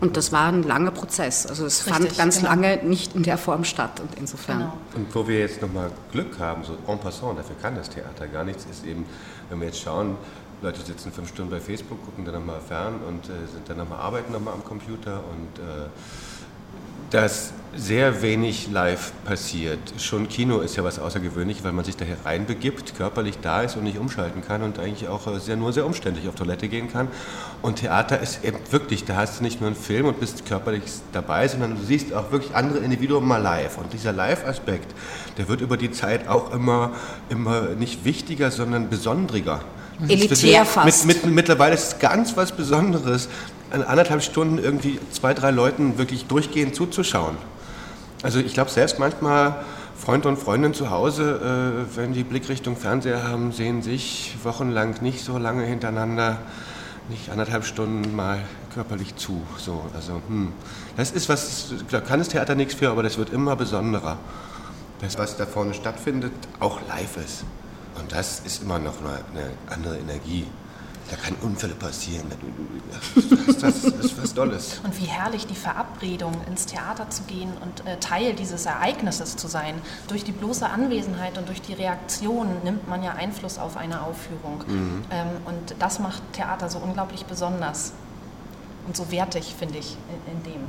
Und 0.00 0.16
das 0.16 0.32
war 0.32 0.48
ein 0.48 0.62
langer 0.62 0.92
Prozess. 0.92 1.46
Also 1.46 1.66
es 1.66 1.86
Richtig, 1.86 2.02
fand 2.02 2.16
ganz 2.16 2.38
genau. 2.38 2.50
lange 2.50 2.78
nicht 2.82 3.14
in 3.14 3.22
der 3.22 3.36
Form 3.36 3.64
statt 3.64 4.00
und 4.00 4.18
insofern. 4.18 4.58
Genau. 4.58 4.72
Und 4.94 5.14
wo 5.14 5.28
wir 5.28 5.40
jetzt 5.40 5.60
nochmal 5.60 5.90
Glück 6.10 6.38
haben, 6.38 6.64
so 6.64 6.76
en 6.86 6.98
passant, 6.98 7.38
dafür 7.38 7.56
kann 7.60 7.74
das 7.74 7.90
Theater 7.90 8.26
gar 8.26 8.44
nichts, 8.44 8.66
ist 8.70 8.86
eben, 8.86 9.04
wenn 9.50 9.60
wir 9.60 9.66
jetzt 9.66 9.80
schauen, 9.80 10.16
Leute 10.62 10.80
sitzen 10.80 11.12
fünf 11.12 11.28
Stunden 11.28 11.50
bei 11.50 11.60
Facebook, 11.60 12.04
gucken 12.04 12.24
dann 12.24 12.34
nochmal 12.34 12.60
fern 12.60 13.00
und 13.06 13.26
äh, 13.26 13.46
sind 13.50 13.68
dann 13.68 13.78
nochmal 13.78 13.98
arbeiten 13.98 14.32
nochmal 14.32 14.54
am 14.54 14.64
Computer 14.64 15.20
und 15.30 15.58
äh, 15.58 15.88
dass 17.10 17.52
sehr 17.76 18.22
wenig 18.22 18.68
live 18.72 19.12
passiert. 19.24 19.78
Schon 19.98 20.28
Kino 20.28 20.58
ist 20.58 20.76
ja 20.76 20.82
was 20.82 20.98
Außergewöhnliches, 20.98 21.62
weil 21.62 21.72
man 21.72 21.84
sich 21.84 21.96
da 21.96 22.04
reinbegibt, 22.24 22.96
körperlich 22.96 23.38
da 23.40 23.62
ist 23.62 23.76
und 23.76 23.84
nicht 23.84 23.98
umschalten 23.98 24.42
kann 24.42 24.62
und 24.62 24.78
eigentlich 24.78 25.08
auch 25.08 25.26
äh, 25.28 25.38
sehr, 25.38 25.56
nur 25.56 25.72
sehr 25.72 25.86
umständlich 25.86 26.28
auf 26.28 26.34
Toilette 26.34 26.68
gehen 26.68 26.90
kann. 26.92 27.08
Und 27.62 27.76
Theater 27.76 28.20
ist 28.20 28.44
eben 28.44 28.58
wirklich, 28.70 29.04
da 29.04 29.16
hast 29.16 29.38
du 29.38 29.44
nicht 29.44 29.60
nur 29.60 29.68
einen 29.68 29.76
Film 29.76 30.06
und 30.06 30.18
bist 30.18 30.46
körperlich 30.46 30.82
dabei, 31.12 31.46
sondern 31.46 31.76
du 31.76 31.82
siehst 31.82 32.12
auch 32.12 32.32
wirklich 32.32 32.54
andere 32.56 32.78
Individuen 32.78 33.24
mal 33.26 33.38
live. 33.38 33.78
Und 33.78 33.92
dieser 33.92 34.12
Live-Aspekt, 34.12 34.92
der 35.38 35.48
wird 35.48 35.60
über 35.60 35.76
die 35.76 35.92
Zeit 35.92 36.26
auch 36.26 36.52
immer, 36.52 36.90
immer 37.28 37.62
nicht 37.78 38.04
wichtiger, 38.04 38.50
sondern 38.50 38.88
besonderiger. 38.88 39.60
Elitär 40.08 40.64
fast. 40.64 41.06
Mit, 41.06 41.24
mit, 41.24 41.34
mittlerweile 41.34 41.74
ist 41.74 41.92
es 41.92 41.98
ganz 41.98 42.36
was 42.36 42.52
Besonderes, 42.52 43.28
anderthalb 43.70 44.22
Stunden 44.22 44.58
irgendwie 44.58 44.98
zwei, 45.12 45.34
drei 45.34 45.50
Leuten 45.50 45.98
wirklich 45.98 46.26
durchgehend 46.26 46.74
zuzuschauen. 46.74 47.36
Also 48.22 48.38
ich 48.38 48.52
glaube 48.52 48.70
selbst 48.70 48.98
manchmal 48.98 49.64
Freunde 49.96 50.28
und 50.28 50.38
Freundinnen 50.38 50.74
zu 50.74 50.90
Hause, 50.90 51.86
äh, 51.92 51.96
wenn 51.96 52.12
die 52.12 52.24
Blickrichtung 52.24 52.76
Fernseher 52.76 53.26
haben, 53.26 53.52
sehen 53.52 53.82
sich 53.82 54.36
wochenlang 54.42 54.96
nicht 55.02 55.24
so 55.24 55.38
lange 55.38 55.64
hintereinander, 55.64 56.38
nicht 57.08 57.30
anderthalb 57.30 57.64
Stunden 57.64 58.14
mal 58.14 58.40
körperlich 58.74 59.16
zu. 59.16 59.42
So, 59.56 59.84
also, 59.94 60.22
hm. 60.28 60.52
Das 60.96 61.10
ist 61.10 61.28
was, 61.28 61.74
da 61.90 62.00
kann 62.00 62.18
das 62.18 62.28
Theater 62.28 62.54
nichts 62.54 62.74
für, 62.74 62.90
aber 62.90 63.02
das 63.02 63.18
wird 63.18 63.30
immer 63.30 63.56
besonderer. 63.56 64.18
Das, 65.00 65.18
was 65.18 65.36
da 65.36 65.46
vorne 65.46 65.74
stattfindet, 65.74 66.32
auch 66.60 66.80
live 66.88 67.16
ist. 67.16 67.44
Und 67.98 68.12
das 68.12 68.40
ist 68.40 68.62
immer 68.62 68.78
noch 68.78 69.00
eine, 69.00 69.18
eine 69.32 69.50
andere 69.68 69.98
Energie. 69.98 70.46
Da 71.10 71.16
kann 71.16 71.34
Unfälle 71.42 71.74
passieren. 71.74 72.30
Das, 73.60 73.60
das, 73.60 73.84
ist 73.84 74.22
was 74.22 74.32
Tolles. 74.32 74.80
Und 74.84 74.96
wie 75.00 75.06
herrlich 75.06 75.44
die 75.44 75.56
Verabredung, 75.56 76.32
ins 76.46 76.66
Theater 76.66 77.10
zu 77.10 77.24
gehen 77.24 77.50
und 77.60 77.84
äh, 77.84 77.98
Teil 77.98 78.34
dieses 78.34 78.64
Ereignisses 78.64 79.36
zu 79.36 79.48
sein. 79.48 79.74
Durch 80.06 80.22
die 80.22 80.30
bloße 80.30 80.68
Anwesenheit 80.68 81.36
und 81.36 81.48
durch 81.48 81.60
die 81.62 81.72
Reaktion 81.72 82.62
nimmt 82.62 82.88
man 82.88 83.02
ja 83.02 83.14
Einfluss 83.14 83.58
auf 83.58 83.76
eine 83.76 84.02
Aufführung. 84.02 84.62
Mhm. 84.68 85.04
Ähm, 85.10 85.26
und 85.46 85.74
das 85.80 85.98
macht 85.98 86.22
Theater 86.32 86.70
so 86.70 86.78
unglaublich 86.78 87.26
besonders 87.26 87.92
und 88.86 88.96
so 88.96 89.10
wertig, 89.10 89.56
finde 89.58 89.78
ich, 89.78 89.96
in, 90.28 90.36
in 90.36 90.42
dem. 90.44 90.60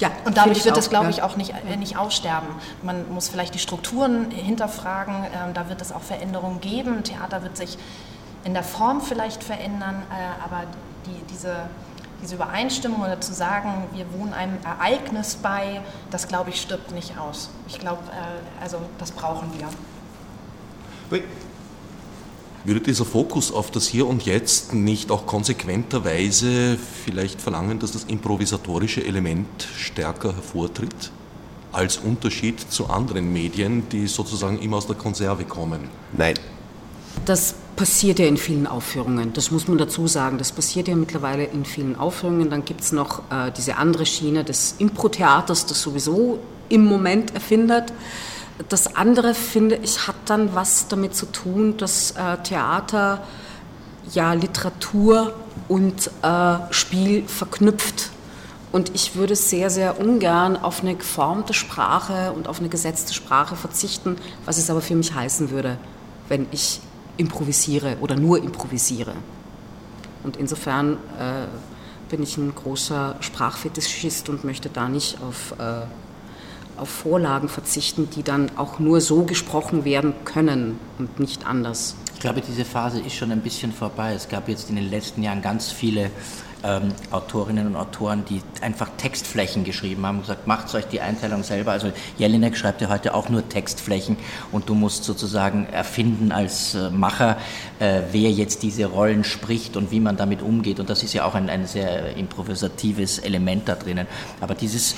Ja, 0.00 0.10
und 0.24 0.36
dadurch 0.36 0.64
wird 0.64 0.76
es, 0.76 0.90
glaube 0.90 1.10
ich, 1.10 1.22
auch 1.22 1.36
nicht, 1.36 1.54
äh, 1.68 1.76
nicht 1.76 1.96
aussterben. 1.96 2.48
Man 2.82 3.12
muss 3.12 3.28
vielleicht 3.28 3.54
die 3.54 3.60
Strukturen 3.60 4.32
hinterfragen, 4.32 5.14
ähm, 5.14 5.54
da 5.54 5.68
wird 5.68 5.80
es 5.80 5.92
auch 5.92 6.02
Veränderungen 6.02 6.60
geben. 6.60 7.04
Theater 7.04 7.44
wird 7.44 7.56
sich 7.56 7.78
in 8.44 8.54
der 8.54 8.62
Form 8.62 9.00
vielleicht 9.00 9.42
verändern, 9.42 10.02
äh, 10.10 10.44
aber 10.44 10.64
die, 11.06 11.32
diese, 11.32 11.68
diese 12.22 12.36
Übereinstimmung 12.36 13.00
oder 13.02 13.20
zu 13.20 13.32
sagen, 13.32 13.84
wir 13.92 14.06
wohnen 14.12 14.32
einem 14.32 14.58
Ereignis 14.64 15.36
bei, 15.36 15.80
das 16.10 16.28
glaube 16.28 16.50
ich 16.50 16.60
stirbt 16.60 16.92
nicht 16.92 17.18
aus. 17.18 17.50
Ich 17.66 17.78
glaube, 17.78 18.02
äh, 18.10 18.62
also 18.62 18.78
das 18.98 19.10
brauchen 19.10 19.50
wir. 19.58 19.68
Oui. 21.10 21.22
Würde 22.64 22.80
dieser 22.80 23.04
Fokus 23.04 23.52
auf 23.52 23.70
das 23.70 23.86
Hier 23.86 24.06
und 24.06 24.24
Jetzt 24.24 24.72
nicht 24.72 25.10
auch 25.10 25.26
konsequenterweise 25.26 26.78
vielleicht 27.04 27.42
verlangen, 27.42 27.78
dass 27.78 27.92
das 27.92 28.04
improvisatorische 28.04 29.04
Element 29.04 29.66
stärker 29.76 30.34
hervortritt? 30.34 31.12
Als 31.72 31.98
Unterschied 31.98 32.60
zu 32.60 32.88
anderen 32.88 33.32
Medien, 33.32 33.86
die 33.90 34.06
sozusagen 34.06 34.60
immer 34.60 34.78
aus 34.78 34.86
der 34.86 34.96
Konserve 34.96 35.44
kommen? 35.44 35.90
Nein. 36.16 36.36
Das 37.26 37.54
passiert 37.76 38.18
ja 38.18 38.26
in 38.26 38.36
vielen 38.36 38.66
Aufführungen. 38.66 39.32
Das 39.32 39.50
muss 39.50 39.68
man 39.68 39.78
dazu 39.78 40.06
sagen. 40.06 40.38
Das 40.38 40.52
passiert 40.52 40.88
ja 40.88 40.94
mittlerweile 40.94 41.44
in 41.44 41.64
vielen 41.64 41.96
Aufführungen. 41.96 42.50
Dann 42.50 42.64
gibt 42.64 42.82
es 42.82 42.92
noch 42.92 43.20
äh, 43.30 43.50
diese 43.56 43.76
andere 43.76 44.06
Schiene 44.06 44.44
des 44.44 44.76
Impro-Theaters, 44.78 45.66
das 45.66 45.80
sowieso 45.80 46.38
im 46.68 46.84
Moment 46.84 47.34
erfindet. 47.34 47.92
Das 48.68 48.94
andere, 48.94 49.34
finde 49.34 49.76
ich, 49.82 50.06
hat 50.06 50.14
dann 50.26 50.54
was 50.54 50.88
damit 50.88 51.16
zu 51.16 51.26
tun, 51.26 51.76
dass 51.76 52.12
äh, 52.12 52.36
Theater 52.42 53.22
ja 54.12 54.32
Literatur 54.32 55.34
und 55.68 56.10
äh, 56.22 56.56
Spiel 56.70 57.24
verknüpft. 57.26 58.10
Und 58.70 58.94
ich 58.94 59.14
würde 59.14 59.36
sehr, 59.36 59.70
sehr 59.70 60.00
ungern 60.00 60.56
auf 60.56 60.82
eine 60.82 60.94
geformte 60.94 61.54
Sprache 61.54 62.32
und 62.32 62.48
auf 62.48 62.58
eine 62.58 62.68
gesetzte 62.68 63.14
Sprache 63.14 63.56
verzichten, 63.56 64.16
was 64.44 64.58
es 64.58 64.68
aber 64.68 64.80
für 64.80 64.96
mich 64.96 65.14
heißen 65.14 65.50
würde, 65.50 65.78
wenn 66.28 66.46
ich 66.50 66.80
improvisiere 67.16 67.96
oder 68.00 68.16
nur 68.16 68.38
improvisiere. 68.38 69.14
Und 70.22 70.36
insofern 70.36 70.94
äh, 71.18 71.46
bin 72.08 72.22
ich 72.22 72.36
ein 72.36 72.54
großer 72.54 73.16
Sprachfetischist 73.20 74.28
und 74.28 74.44
möchte 74.44 74.68
da 74.68 74.88
nicht 74.88 75.18
auf, 75.22 75.54
äh, 75.58 76.80
auf 76.80 76.88
Vorlagen 76.88 77.48
verzichten, 77.48 78.08
die 78.10 78.22
dann 78.22 78.50
auch 78.56 78.78
nur 78.78 79.00
so 79.00 79.24
gesprochen 79.24 79.84
werden 79.84 80.14
können 80.24 80.78
und 80.98 81.20
nicht 81.20 81.46
anders. 81.46 81.96
Ich 82.14 82.20
glaube, 82.20 82.40
diese 82.40 82.64
Phase 82.64 83.00
ist 83.00 83.14
schon 83.14 83.30
ein 83.32 83.42
bisschen 83.42 83.72
vorbei. 83.72 84.14
Es 84.14 84.28
gab 84.28 84.48
jetzt 84.48 84.70
in 84.70 84.76
den 84.76 84.88
letzten 84.88 85.22
Jahren 85.22 85.42
ganz 85.42 85.70
viele 85.70 86.10
ähm, 86.64 86.94
Autorinnen 87.10 87.66
und 87.66 87.76
Autoren, 87.76 88.24
die 88.28 88.40
einfach 88.60 88.88
Textflächen 88.96 89.64
geschrieben 89.64 90.06
haben, 90.06 90.20
gesagt, 90.20 90.46
macht 90.46 90.74
euch 90.74 90.86
die 90.86 91.00
Einteilung 91.00 91.42
selber. 91.42 91.72
Also 91.72 91.92
Jelinek 92.16 92.56
schreibt 92.56 92.80
ja 92.80 92.88
heute 92.88 93.14
auch 93.14 93.28
nur 93.28 93.48
Textflächen 93.48 94.16
und 94.50 94.68
du 94.68 94.74
musst 94.74 95.04
sozusagen 95.04 95.66
erfinden 95.66 96.32
als 96.32 96.74
äh, 96.74 96.90
Macher, 96.90 97.36
äh, 97.78 98.02
wer 98.10 98.30
jetzt 98.30 98.62
diese 98.62 98.86
Rollen 98.86 99.24
spricht 99.24 99.76
und 99.76 99.90
wie 99.90 100.00
man 100.00 100.16
damit 100.16 100.42
umgeht. 100.42 100.80
Und 100.80 100.88
das 100.88 101.02
ist 101.02 101.12
ja 101.12 101.24
auch 101.24 101.34
ein, 101.34 101.50
ein 101.50 101.66
sehr 101.66 102.16
improvisatives 102.16 103.18
Element 103.18 103.68
da 103.68 103.74
drinnen. 103.74 104.06
Aber 104.40 104.54
dieses 104.54 104.94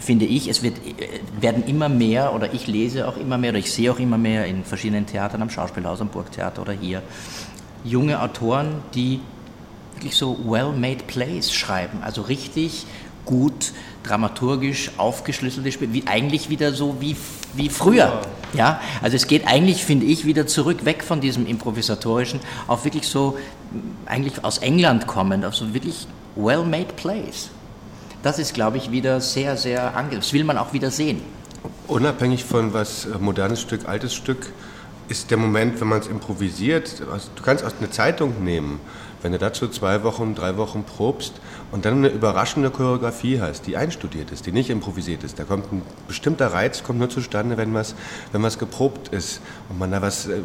finde 0.00 0.24
ich, 0.24 0.48
es 0.48 0.62
wird, 0.62 0.78
äh, 0.78 1.20
werden 1.40 1.64
immer 1.66 1.88
mehr, 1.88 2.34
oder 2.34 2.52
ich 2.54 2.66
lese 2.66 3.06
auch 3.06 3.16
immer 3.16 3.36
mehr, 3.36 3.50
oder 3.50 3.58
ich 3.58 3.70
sehe 3.70 3.92
auch 3.92 3.98
immer 3.98 4.18
mehr 4.18 4.46
in 4.46 4.64
verschiedenen 4.64 5.06
Theatern, 5.06 5.42
am 5.42 5.50
Schauspielhaus, 5.50 6.00
am 6.00 6.08
Burgtheater 6.08 6.62
oder 6.62 6.72
hier, 6.72 7.02
junge 7.84 8.20
Autoren, 8.20 8.82
die 8.94 9.20
wirklich 10.00 10.16
so 10.16 10.38
well-made 10.46 11.04
plays 11.06 11.52
schreiben, 11.52 11.98
also 12.02 12.22
richtig 12.22 12.86
gut 13.26 13.72
dramaturgisch 14.02 14.92
aufgeschlüsselte 14.96 15.70
Spiele, 15.70 15.92
wie 15.92 16.06
eigentlich 16.06 16.48
wieder 16.48 16.72
so 16.72 16.96
wie, 17.00 17.18
wie 17.52 17.68
früher. 17.68 18.22
Ja, 18.54 18.80
also 19.02 19.14
es 19.14 19.26
geht 19.26 19.46
eigentlich, 19.46 19.84
finde 19.84 20.06
ich, 20.06 20.24
wieder 20.24 20.46
zurück, 20.46 20.86
weg 20.86 21.04
von 21.04 21.20
diesem 21.20 21.46
improvisatorischen, 21.46 22.40
auf 22.66 22.86
wirklich 22.86 23.06
so, 23.06 23.36
eigentlich 24.06 24.42
aus 24.42 24.56
England 24.58 25.06
kommend, 25.06 25.44
auf 25.44 25.54
so 25.54 25.74
wirklich 25.74 26.06
well-made 26.34 26.94
plays. 26.96 27.50
Das 28.22 28.38
ist, 28.38 28.54
glaube 28.54 28.78
ich, 28.78 28.90
wieder 28.90 29.20
sehr, 29.20 29.58
sehr 29.58 29.94
angenehm. 29.94 30.20
Das 30.20 30.32
will 30.32 30.44
man 30.44 30.56
auch 30.56 30.72
wieder 30.72 30.90
sehen. 30.90 31.20
Unabhängig 31.88 32.44
von 32.44 32.72
was 32.72 33.04
äh, 33.04 33.18
modernes 33.20 33.60
Stück, 33.60 33.86
altes 33.86 34.14
Stück, 34.14 34.50
ist 35.08 35.30
der 35.30 35.36
Moment, 35.36 35.78
wenn 35.80 35.88
man 35.88 36.00
es 36.00 36.06
improvisiert, 36.06 37.00
du 37.00 37.42
kannst 37.42 37.64
aus 37.64 37.74
einer 37.80 37.90
Zeitung 37.90 38.44
nehmen, 38.44 38.80
Wenn 39.22 39.32
du 39.32 39.38
dazu 39.38 39.68
zwei 39.68 40.02
Wochen, 40.02 40.34
drei 40.34 40.56
Wochen 40.56 40.84
probst 40.84 41.34
und 41.72 41.84
dann 41.84 41.94
eine 41.98 42.08
überraschende 42.08 42.70
Choreografie 42.70 43.40
hast, 43.40 43.66
die 43.66 43.76
einstudiert 43.76 44.30
ist, 44.30 44.46
die 44.46 44.52
nicht 44.52 44.70
improvisiert 44.70 45.24
ist, 45.24 45.38
da 45.38 45.44
kommt 45.44 45.72
ein 45.72 45.82
bestimmter 46.08 46.48
Reiz 46.52 46.82
kommt 46.82 46.98
nur 46.98 47.10
zustande, 47.10 47.56
wenn 47.56 47.74
was, 47.74 47.94
wenn 48.32 48.42
was 48.42 48.58
geprobt 48.58 49.08
ist 49.08 49.40
und 49.68 49.78
man 49.78 49.90
da 49.90 50.02
was, 50.02 50.26
äh, 50.26 50.40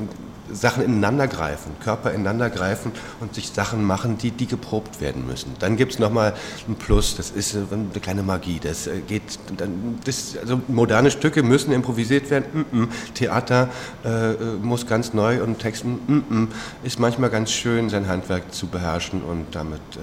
Sachen 0.51 0.83
ineinander 0.83 1.27
greifen, 1.27 1.71
Körper 1.83 2.11
ineinander 2.11 2.49
greifen 2.49 2.91
und 3.19 3.33
sich 3.33 3.49
Sachen 3.49 3.83
machen, 3.83 4.17
die, 4.17 4.31
die 4.31 4.45
geprobt 4.45 5.01
werden 5.01 5.25
müssen. 5.25 5.53
Dann 5.59 5.75
gibt 5.75 5.93
es 5.93 5.99
nochmal 5.99 6.33
ein 6.67 6.75
Plus, 6.75 7.15
das 7.15 7.31
ist 7.31 7.55
äh, 7.55 7.59
eine 7.71 7.99
kleine 8.01 8.23
Magie, 8.23 8.59
das 8.61 8.87
äh, 8.87 8.99
geht, 8.99 9.39
dann, 9.57 9.99
das, 10.03 10.37
also 10.39 10.61
moderne 10.67 11.11
Stücke 11.11 11.43
müssen 11.43 11.71
improvisiert 11.71 12.29
werden, 12.29 12.65
mm 12.71 12.75
-mm. 12.75 12.87
Theater 13.13 13.69
äh, 14.03 14.31
äh 14.31 14.35
muss 14.61 14.87
ganz 14.87 15.13
neu 15.13 15.41
und 15.43 15.59
Texten 15.59 15.99
mm 16.07 16.47
ist 16.83 16.99
manchmal 16.99 17.29
ganz 17.29 17.51
schön, 17.51 17.89
sein 17.89 18.07
Handwerk 18.07 18.53
zu 18.53 18.67
beherrschen 18.67 19.23
und 19.23 19.47
damit 19.55 19.81
äh, 19.95 19.99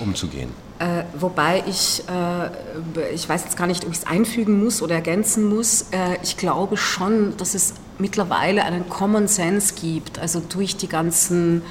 umzugehen. 0.00 0.50
Äh, 0.78 1.04
wobei 1.14 1.62
ich, 1.68 2.02
äh, 2.08 3.14
ich 3.14 3.28
weiß 3.28 3.44
jetzt 3.44 3.56
gar 3.56 3.68
nicht, 3.68 3.84
ob 3.84 3.92
ich 3.92 3.98
es 3.98 4.06
einfügen 4.06 4.64
muss 4.64 4.82
oder 4.82 4.96
ergänzen 4.96 5.44
muss. 5.44 5.82
Äh, 5.92 6.18
ich 6.24 6.36
glaube 6.36 6.76
schon, 6.76 7.36
dass 7.36 7.54
es 7.54 7.74
mittlerweile 7.98 8.64
einen 8.64 8.88
Common 8.88 9.28
Sense 9.28 9.74
gibt, 9.74 10.18
also 10.18 10.40
durch 10.40 10.76
die 10.76 10.88
ganzen 10.88 11.62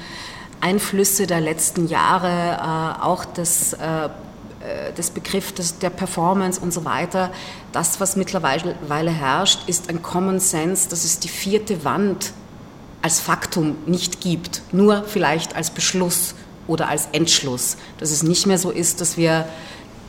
Einflüsse 0.62 1.26
der 1.26 1.40
letzten 1.40 1.88
Jahre, 1.88 2.28
äh, 2.28 3.02
auch 3.02 3.26
das 3.26 3.74
äh, 3.74 4.08
Begriff 5.12 5.52
des, 5.52 5.78
der 5.78 5.90
Performance 5.90 6.58
und 6.60 6.72
so 6.72 6.84
weiter. 6.86 7.30
Das, 7.72 8.00
was 8.00 8.16
mittlerweile 8.16 9.10
herrscht, 9.10 9.68
ist 9.68 9.90
ein 9.90 10.00
Common 10.00 10.40
Sense, 10.40 10.88
dass 10.88 11.04
es 11.04 11.18
die 11.18 11.28
vierte 11.28 11.84
Wand 11.84 12.32
als 13.02 13.20
Faktum 13.20 13.76
nicht 13.84 14.20
gibt, 14.20 14.62
nur 14.72 15.04
vielleicht 15.04 15.56
als 15.56 15.70
Beschluss 15.70 16.34
oder 16.66 16.88
als 16.88 17.08
Entschluss. 17.12 17.76
Dass 17.98 18.10
es 18.10 18.22
nicht 18.22 18.46
mehr 18.46 18.58
so 18.58 18.70
ist, 18.70 19.00
dass 19.00 19.16
wir 19.16 19.46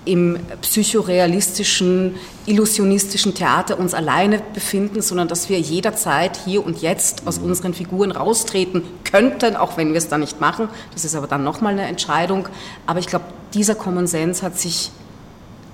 im 0.06 0.38
psychorealistischen, 0.62 2.16
illusionistischen 2.46 3.34
Theater 3.34 3.80
uns 3.80 3.94
alleine 3.94 4.42
befinden, 4.54 5.02
sondern 5.02 5.30
dass 5.30 5.48
wir 5.48 5.60
jederzeit 5.60 6.38
hier 6.44 6.66
und 6.66 6.82
jetzt 6.82 7.26
aus 7.26 7.38
unseren 7.38 7.74
Figuren 7.74 8.12
raustreten 8.12 8.84
könnten, 9.10 9.56
auch 9.56 9.78
wenn 9.78 9.90
wir 9.90 9.98
es 9.98 10.10
dann 10.10 10.22
nicht 10.22 10.42
machen. 10.42 10.68
Das 10.94 11.06
ist 11.06 11.16
aber 11.16 11.28
dann 11.28 11.44
nochmal 11.44 11.74
eine 11.74 11.88
Entscheidung. 11.88 12.50
Aber 12.86 13.00
ich 13.00 13.08
glaube, 13.08 13.26
dieser 13.54 13.76
Common 13.76 14.08
Sense 14.08 14.44
hat 14.44 14.60
sich 14.60 14.92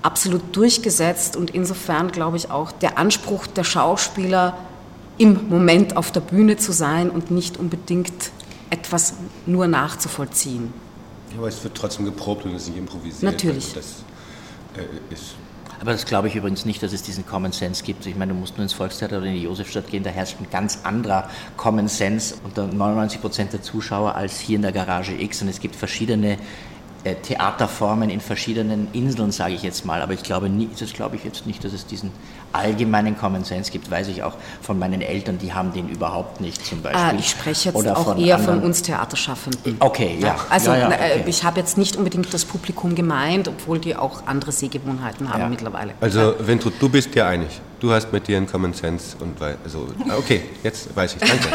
absolut 0.02 0.56
durchgesetzt 0.56 1.36
und 1.36 1.52
insofern 1.52 2.12
glaube 2.12 2.38
ich 2.38 2.52
auch 2.52 2.72
der 2.72 2.98
Anspruch 2.98 3.48
der 3.48 3.64
Schauspieler, 3.64 4.58
im 5.18 5.50
Moment 5.50 5.98
auf 5.98 6.12
der 6.12 6.22
Bühne 6.22 6.56
zu 6.56 6.72
sein 6.72 7.10
und 7.10 7.30
nicht 7.30 7.58
unbedingt 7.58 8.32
etwas 8.70 9.14
nur 9.46 9.68
nachzuvollziehen. 9.68 10.74
Ja, 11.32 11.38
aber 11.40 11.48
es 11.48 11.64
wird 11.64 11.76
trotzdem 11.76 12.06
geprobt 12.06 12.46
und 12.46 12.56
es 12.56 12.64
ist 12.64 12.70
nicht 12.70 12.80
improvisiert. 12.80 13.24
Natürlich. 13.32 13.76
Also 13.76 13.80
das 13.80 14.04
äh, 14.78 15.14
ist 15.14 15.36
aber 15.82 15.94
das 15.94 16.06
glaube 16.06 16.28
ich 16.28 16.36
übrigens 16.36 16.66
nicht, 16.66 16.84
dass 16.84 16.92
es 16.92 17.04
diesen 17.04 17.26
Common 17.26 17.52
Sense 17.52 17.84
gibt. 17.84 18.06
Ich 18.06 18.16
meine, 18.16 18.34
du 18.34 18.40
musst 18.40 18.58
nur 18.58 18.64
ins 18.64 18.74
Volkstheater 18.74 19.20
oder 19.20 19.28
in 19.28 19.36
die 19.36 19.44
Josefstadt 19.44 19.88
gehen, 19.88 20.04
da 20.04 20.10
herrscht 20.10 20.36
ein 20.40 20.48
ganz 20.52 20.80
anderer 20.84 21.30
Common 21.56 21.88
Sense 21.88 22.36
unter 22.44 22.68
99 22.68 23.22
Prozent 23.22 23.54
der 23.54 23.62
Zuschauer 23.62 24.16
als 24.16 24.40
hier 24.40 24.58
in 24.58 24.62
der 24.62 24.74
Garage 24.74 25.14
X. 25.14 25.42
Und 25.42 25.48
es 25.48 25.60
gibt 25.60 25.76
verschiedene 25.76 26.38
Theaterformen 27.04 28.10
in 28.10 28.20
verschiedenen 28.20 28.88
Inseln, 28.94 29.32
sage 29.32 29.54
ich 29.54 29.64
jetzt 29.64 29.86
mal. 29.86 30.02
Aber 30.02 30.14
ich 30.14 30.24
glaube, 30.24 30.50
nie, 30.50 30.70
das 30.78 30.94
glaube 30.94 31.16
ich 31.16 31.24
jetzt 31.24 31.48
nicht, 31.48 31.64
dass 31.64 31.74
es 31.74 31.86
diesen 31.86 32.12
allgemeinen 32.52 33.18
Common 33.18 33.44
Sense 33.44 33.72
gibt. 33.72 33.90
Weiß 33.90 34.08
ich 34.08 34.24
auch 34.24 34.34
von 34.62 34.78
meinen 34.80 35.02
Eltern, 35.02 35.38
die 35.38 35.54
haben 35.54 35.72
den 35.72 35.88
überhaupt 35.90 36.42
nicht 36.42 36.66
zum 36.66 36.82
Beispiel. 36.82 37.02
Ah, 37.02 37.14
ich 37.18 37.30
spreche 37.30 37.70
jetzt 37.70 37.76
Oder 37.76 37.98
auch 37.98 38.06
von 38.06 38.18
eher 38.18 38.36
anderen. 38.36 38.60
von 38.60 38.66
uns 38.66 38.82
Theaterschaffenden. 38.82 39.78
Okay, 39.80 40.18
ja. 40.20 40.36
Also 40.50 40.72
ja, 40.72 40.78
ja, 40.78 40.88
okay. 40.88 41.24
ich 41.26 41.44
habe 41.44 41.60
jetzt 41.60 41.78
nicht 41.78 41.96
unbedingt 41.96 42.34
das 42.34 42.46
Publikum 42.46 42.96
gemeint, 42.96 43.48
obwohl 43.48 43.80
die 43.80 43.96
auch 43.96 44.24
andere 44.26 44.52
Sehgewohnheiten 44.52 45.32
haben 45.32 45.42
ja. 45.42 45.50
mittlerweile. 45.50 45.94
Also 46.02 46.34
Ventrud, 46.40 46.74
du 46.80 46.90
bist 46.90 47.14
dir 47.16 47.28
einig. 47.28 47.62
Du 47.80 47.92
hast 47.92 48.12
mit 48.12 48.28
dir 48.28 48.36
einen 48.36 48.48
Common 48.48 48.74
Sense 48.74 49.16
und 49.22 49.42
also 49.64 49.88
okay, 50.18 50.42
jetzt 50.64 50.94
weiß 50.94 51.16
ich. 51.16 51.22
Danke. 51.22 51.48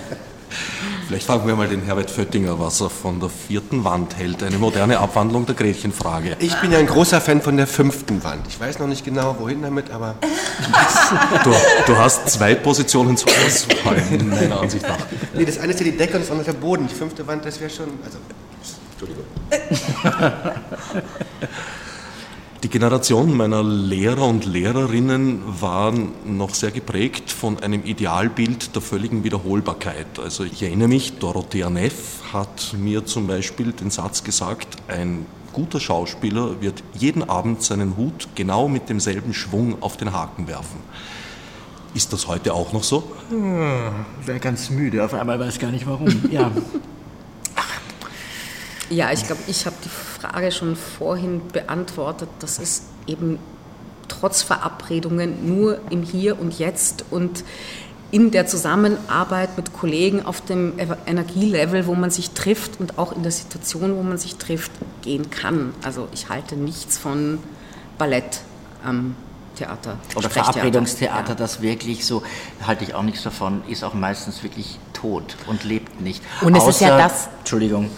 Vielleicht 1.10 1.26
fragen 1.26 1.44
wir 1.44 1.56
mal 1.56 1.66
den 1.66 1.82
Herbert 1.82 2.08
Föttinger, 2.08 2.60
was 2.60 2.80
er 2.80 2.88
von 2.88 3.18
der 3.18 3.30
vierten 3.30 3.82
Wand 3.82 4.16
hält. 4.16 4.44
Eine 4.44 4.58
moderne 4.58 5.00
Abwandlung 5.00 5.44
der 5.44 5.56
Gretchenfrage. 5.56 6.36
Ich 6.38 6.54
bin 6.60 6.70
ja 6.70 6.78
ein 6.78 6.86
großer 6.86 7.20
Fan 7.20 7.42
von 7.42 7.56
der 7.56 7.66
fünften 7.66 8.22
Wand. 8.22 8.46
Ich 8.48 8.60
weiß 8.60 8.78
noch 8.78 8.86
nicht 8.86 9.04
genau, 9.04 9.34
wohin 9.40 9.60
damit, 9.60 9.90
aber. 9.90 10.14
du, 11.42 11.52
du, 11.84 11.98
hast 11.98 12.30
zwei 12.30 12.54
Positionen 12.54 13.16
zur 13.16 13.28
Auswahl, 13.44 14.00
meiner 14.24 14.60
Ansicht 14.60 14.86
nach. 14.86 14.98
Nee, 15.34 15.44
das 15.44 15.58
eine 15.58 15.72
ist 15.72 15.80
ja 15.80 15.86
die 15.86 15.96
Decke 15.96 16.14
und 16.14 16.20
das 16.20 16.30
andere 16.30 16.48
ist 16.48 16.54
der 16.54 16.60
Boden. 16.60 16.86
Die 16.86 16.94
fünfte 16.94 17.26
Wand, 17.26 17.44
das 17.44 17.60
wäre 17.60 17.70
schon. 17.70 17.88
Also, 18.04 18.18
Entschuldigung. 18.92 19.24
Die 22.62 22.68
Generation 22.68 23.34
meiner 23.34 23.64
Lehrer 23.64 24.26
und 24.26 24.44
Lehrerinnen 24.44 25.40
war 25.62 25.94
noch 26.26 26.54
sehr 26.54 26.70
geprägt 26.70 27.30
von 27.30 27.58
einem 27.58 27.84
Idealbild 27.84 28.74
der 28.74 28.82
völligen 28.82 29.24
Wiederholbarkeit. 29.24 30.18
Also 30.22 30.44
ich 30.44 30.62
erinnere 30.62 30.88
mich, 30.88 31.18
Dorothea 31.18 31.70
Neff 31.70 32.20
hat 32.34 32.74
mir 32.78 33.06
zum 33.06 33.26
Beispiel 33.26 33.72
den 33.72 33.88
Satz 33.88 34.24
gesagt, 34.24 34.76
ein 34.88 35.24
guter 35.54 35.80
Schauspieler 35.80 36.60
wird 36.60 36.82
jeden 36.92 37.26
Abend 37.30 37.62
seinen 37.62 37.96
Hut 37.96 38.28
genau 38.34 38.68
mit 38.68 38.90
demselben 38.90 39.32
Schwung 39.32 39.82
auf 39.82 39.96
den 39.96 40.12
Haken 40.12 40.46
werfen. 40.46 40.80
Ist 41.94 42.12
das 42.12 42.28
heute 42.28 42.52
auch 42.52 42.74
noch 42.74 42.84
so? 42.84 43.04
Hm, 43.30 43.90
wäre 44.26 44.38
ganz 44.38 44.68
müde, 44.68 45.02
auf 45.02 45.14
einmal 45.14 45.40
weiß 45.40 45.58
gar 45.58 45.70
nicht 45.70 45.86
warum. 45.86 46.08
Ja. 46.30 46.50
Ja, 48.90 49.12
ich 49.12 49.24
glaube, 49.24 49.40
ich 49.46 49.66
habe 49.66 49.76
die 49.84 49.88
Frage 49.88 50.50
schon 50.50 50.74
vorhin 50.74 51.42
beantwortet, 51.52 52.28
dass 52.40 52.58
es 52.58 52.82
eben 53.06 53.38
trotz 54.08 54.42
Verabredungen 54.42 55.48
nur 55.48 55.80
im 55.90 56.02
Hier 56.02 56.40
und 56.40 56.58
Jetzt 56.58 57.04
und 57.10 57.44
in 58.10 58.32
der 58.32 58.48
Zusammenarbeit 58.48 59.56
mit 59.56 59.72
Kollegen 59.72 60.26
auf 60.26 60.40
dem 60.40 60.72
Energielevel, 61.06 61.86
wo 61.86 61.94
man 61.94 62.10
sich 62.10 62.30
trifft 62.30 62.80
und 62.80 62.98
auch 62.98 63.12
in 63.12 63.22
der 63.22 63.30
Situation, 63.30 63.96
wo 63.96 64.02
man 64.02 64.18
sich 64.18 64.34
trifft, 64.34 64.72
gehen 65.02 65.30
kann. 65.30 65.72
Also 65.84 66.08
ich 66.12 66.28
halte 66.28 66.56
nichts 66.56 66.98
von 66.98 67.38
Ballett 67.96 68.40
am 68.84 69.14
Theater. 69.54 69.98
Oder 70.16 70.28
Verabredungstheater, 70.28 71.28
ja. 71.28 71.34
das 71.36 71.62
wirklich 71.62 72.04
so, 72.04 72.24
halte 72.66 72.82
ich 72.82 72.94
auch 72.94 73.04
nichts 73.04 73.22
davon, 73.22 73.62
ist 73.68 73.84
auch 73.84 73.94
meistens 73.94 74.42
wirklich 74.42 74.80
tot 74.92 75.36
und 75.46 75.62
lebt 75.62 76.00
nicht. 76.00 76.20
Und 76.40 76.56
es 76.56 76.62
Außer, 76.64 76.70
ist 76.70 76.80
ja 76.80 76.98
das. 76.98 77.28
Entschuldigung 77.38 77.90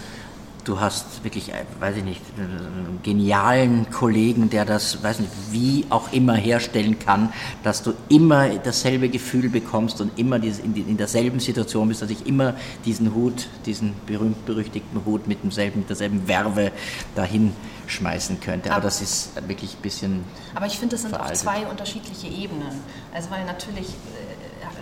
du 0.63 0.79
hast 0.79 1.23
wirklich, 1.23 1.49
äh, 1.49 1.65
weiß 1.79 1.97
ich 1.97 2.03
nicht, 2.03 2.21
einen 2.37 2.99
genialen 3.03 3.89
Kollegen, 3.91 4.49
der 4.49 4.65
das, 4.65 5.03
weiß 5.03 5.19
nicht, 5.19 5.31
wie 5.51 5.85
auch 5.89 6.11
immer 6.11 6.35
herstellen 6.35 6.99
kann, 6.99 7.33
dass 7.63 7.83
du 7.83 7.93
immer 8.09 8.49
dasselbe 8.49 9.09
Gefühl 9.09 9.49
bekommst 9.49 10.01
und 10.01 10.17
immer 10.17 10.41
in 10.41 10.97
derselben 10.97 11.39
Situation 11.39 11.87
bist, 11.87 12.01
dass 12.01 12.09
ich 12.09 12.25
immer 12.25 12.55
diesen 12.85 13.13
Hut, 13.13 13.47
diesen 13.65 13.93
berühmt-berüchtigten 14.05 15.05
Hut 15.05 15.27
mit, 15.27 15.43
demselben, 15.43 15.79
mit 15.79 15.89
derselben 15.89 16.27
Werbe 16.27 16.71
dahin 17.15 17.53
schmeißen 17.87 18.39
könnte. 18.39 18.69
Aber, 18.69 18.77
aber 18.77 18.85
das 18.85 19.01
ist 19.01 19.31
wirklich 19.47 19.75
ein 19.75 19.81
bisschen. 19.81 20.23
Aber 20.55 20.65
ich 20.65 20.77
finde, 20.77 20.95
das 20.95 21.01
sind 21.01 21.11
veraltet. 21.11 21.37
auch 21.37 21.41
zwei 21.41 21.67
unterschiedliche 21.67 22.27
Ebenen. 22.27 22.69
Also, 23.13 23.29
weil 23.29 23.45
natürlich 23.45 23.87
äh, 23.87 24.22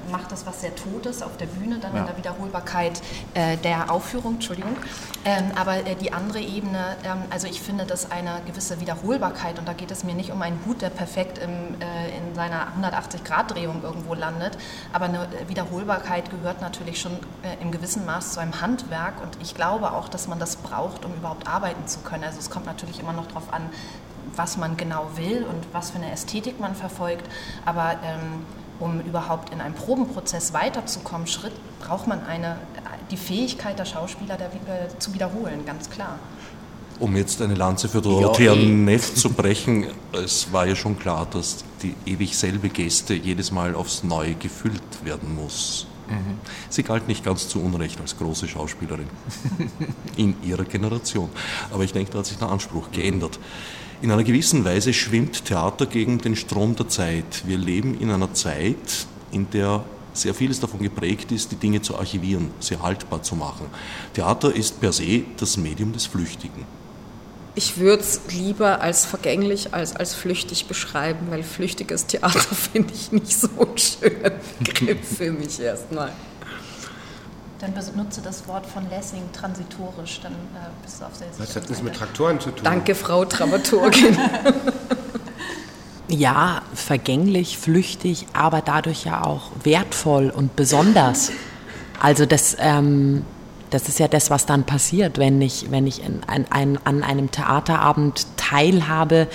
macht 0.09 0.31
das 0.31 0.45
was 0.45 0.61
sehr 0.61 0.75
Totes 0.75 1.21
auf 1.21 1.37
der 1.37 1.45
Bühne, 1.45 1.79
dann 1.79 1.93
ja. 1.93 2.01
in 2.01 2.05
der 2.07 2.17
Wiederholbarkeit 2.17 3.01
äh, 3.33 3.57
der 3.57 3.91
Aufführung, 3.91 4.35
Entschuldigung. 4.35 4.75
Ähm, 5.25 5.51
aber 5.55 5.85
äh, 5.85 5.95
die 5.95 6.13
andere 6.13 6.39
Ebene, 6.39 6.95
ähm, 7.03 7.23
also 7.29 7.47
ich 7.47 7.61
finde, 7.61 7.85
dass 7.85 8.11
eine 8.11 8.41
gewisse 8.45 8.79
Wiederholbarkeit, 8.79 9.59
und 9.59 9.67
da 9.67 9.73
geht 9.73 9.91
es 9.91 10.03
mir 10.03 10.15
nicht 10.15 10.31
um 10.31 10.41
einen 10.41 10.59
Hut, 10.65 10.81
der 10.81 10.89
perfekt 10.89 11.37
im, 11.37 11.49
äh, 11.79 12.17
in 12.17 12.33
seiner 12.35 12.67
180-Grad-Drehung 12.81 13.83
irgendwo 13.83 14.13
landet, 14.13 14.57
aber 14.93 15.05
eine 15.05 15.27
Wiederholbarkeit 15.47 16.29
gehört 16.29 16.61
natürlich 16.61 16.99
schon 16.99 17.13
äh, 17.43 17.61
im 17.61 17.71
gewissen 17.71 18.05
Maß 18.05 18.33
zu 18.33 18.39
einem 18.39 18.61
Handwerk 18.61 19.21
und 19.21 19.37
ich 19.41 19.55
glaube 19.55 19.91
auch, 19.91 20.09
dass 20.09 20.27
man 20.27 20.39
das 20.39 20.55
braucht, 20.55 21.05
um 21.05 21.13
überhaupt 21.13 21.47
arbeiten 21.47 21.87
zu 21.87 21.99
können. 21.99 22.23
Also 22.23 22.39
es 22.39 22.49
kommt 22.49 22.65
natürlich 22.65 22.99
immer 22.99 23.13
noch 23.13 23.27
darauf 23.27 23.53
an, 23.53 23.69
was 24.35 24.57
man 24.57 24.77
genau 24.77 25.09
will 25.15 25.43
und 25.43 25.65
was 25.73 25.91
für 25.91 25.97
eine 25.97 26.11
Ästhetik 26.11 26.59
man 26.59 26.75
verfolgt, 26.75 27.25
aber 27.65 27.95
ähm, 28.03 28.45
um 28.81 28.99
überhaupt 29.01 29.53
in 29.53 29.61
einem 29.61 29.75
Probenprozess 29.75 30.53
weiterzukommen, 30.53 31.27
Schritt, 31.27 31.53
braucht 31.79 32.07
man 32.07 32.23
eine, 32.25 32.57
die 33.11 33.17
Fähigkeit 33.17 33.79
der 33.79 33.85
Schauspieler 33.85 34.37
der, 34.37 34.47
äh, 34.47 34.89
zu 34.99 35.13
wiederholen, 35.13 35.65
ganz 35.65 35.89
klar. 35.89 36.19
Um 36.99 37.15
jetzt 37.15 37.41
eine 37.41 37.55
Lanze 37.55 37.89
für 37.89 38.01
Dorothea 38.01 38.53
ja, 38.53 38.59
eh. 38.59 38.65
Neff 38.65 39.15
zu 39.15 39.31
brechen, 39.31 39.87
es 40.11 40.51
war 40.51 40.67
ja 40.67 40.75
schon 40.75 40.99
klar, 40.99 41.27
dass 41.31 41.63
die 41.81 41.95
ewig 42.05 42.37
selbe 42.37 42.69
Geste 42.69 43.13
jedes 43.13 43.51
Mal 43.51 43.73
aufs 43.73 44.03
Neue 44.03 44.35
gefüllt 44.35 45.03
werden 45.03 45.35
muss. 45.35 45.87
Mhm. 46.11 46.39
Sie 46.69 46.83
galt 46.83 47.07
nicht 47.07 47.23
ganz 47.23 47.47
zu 47.47 47.61
Unrecht 47.61 47.99
als 47.99 48.17
große 48.17 48.47
Schauspielerin 48.47 49.07
in 50.17 50.35
ihrer 50.43 50.65
Generation. 50.65 51.29
Aber 51.71 51.83
ich 51.83 51.93
denke, 51.93 52.11
da 52.11 52.19
hat 52.19 52.25
sich 52.25 52.37
der 52.37 52.49
Anspruch 52.49 52.91
geändert. 52.91 53.39
In 54.01 54.11
einer 54.11 54.23
gewissen 54.23 54.65
Weise 54.65 54.93
schwimmt 54.93 55.45
Theater 55.45 55.85
gegen 55.85 56.17
den 56.17 56.35
Strom 56.35 56.75
der 56.75 56.87
Zeit. 56.87 57.43
Wir 57.45 57.57
leben 57.57 57.99
in 57.99 58.09
einer 58.09 58.33
Zeit, 58.33 59.05
in 59.31 59.49
der 59.51 59.83
sehr 60.13 60.33
vieles 60.33 60.59
davon 60.59 60.81
geprägt 60.81 61.31
ist, 61.31 61.51
die 61.51 61.55
Dinge 61.55 61.81
zu 61.81 61.97
archivieren, 61.97 62.51
sie 62.59 62.77
haltbar 62.77 63.23
zu 63.23 63.35
machen. 63.35 63.67
Theater 64.13 64.53
ist 64.53 64.81
per 64.81 64.91
se 64.91 65.23
das 65.37 65.57
Medium 65.57 65.93
des 65.93 66.05
Flüchtigen. 66.05 66.65
Ich 67.53 67.77
würde 67.77 68.01
es 68.01 68.21
lieber 68.29 68.81
als 68.81 69.05
vergänglich 69.05 69.73
als 69.73 69.95
als 69.95 70.13
flüchtig 70.13 70.67
beschreiben, 70.67 71.27
weil 71.29 71.43
flüchtiges 71.43 72.07
Theater 72.07 72.39
finde 72.73 72.93
ich 72.93 73.11
nicht 73.11 73.37
so 73.37 73.49
ein 73.59 73.77
schöner 73.77 74.31
Begriff 74.59 75.17
für 75.17 75.31
mich 75.31 75.59
erstmal. 75.59 76.11
Dann 77.59 77.73
benutze 77.73 78.21
das 78.21 78.47
Wort 78.47 78.65
von 78.65 78.89
Lessing 78.89 79.21
transitorisch, 79.33 80.19
dann 80.23 80.31
äh, 80.31 80.69
bist 80.81 80.99
du 80.99 81.05
auf 81.05 81.11
der 81.19 81.27
Was 81.37 81.55
hat 81.55 81.69
das 81.69 81.83
mit 81.83 81.95
Traktoren 81.95 82.39
zu 82.39 82.49
tun? 82.49 82.63
Danke, 82.63 82.95
Frau 82.95 83.23
Dramaturgin. 83.23 84.17
ja, 86.07 86.63
vergänglich, 86.73 87.59
flüchtig, 87.59 88.25
aber 88.33 88.61
dadurch 88.61 89.05
ja 89.05 89.23
auch 89.23 89.51
wertvoll 89.63 90.31
und 90.31 90.55
besonders. 90.55 91.31
Also 91.99 92.25
das, 92.25 92.55
ähm, 92.57 93.23
das 93.71 93.87
ist 93.87 93.99
ja 93.99 94.07
das, 94.07 94.29
was 94.29 94.45
dann 94.45 94.65
passiert, 94.65 95.17
wenn 95.17 95.41
ich, 95.41 95.71
wenn 95.71 95.87
ich 95.87 96.03
in, 96.03 96.21
an, 96.27 96.45
ein, 96.49 96.77
an 96.83 97.03
einem 97.03 97.31
Theaterabend 97.31 98.27
teilhabe, 98.35 99.27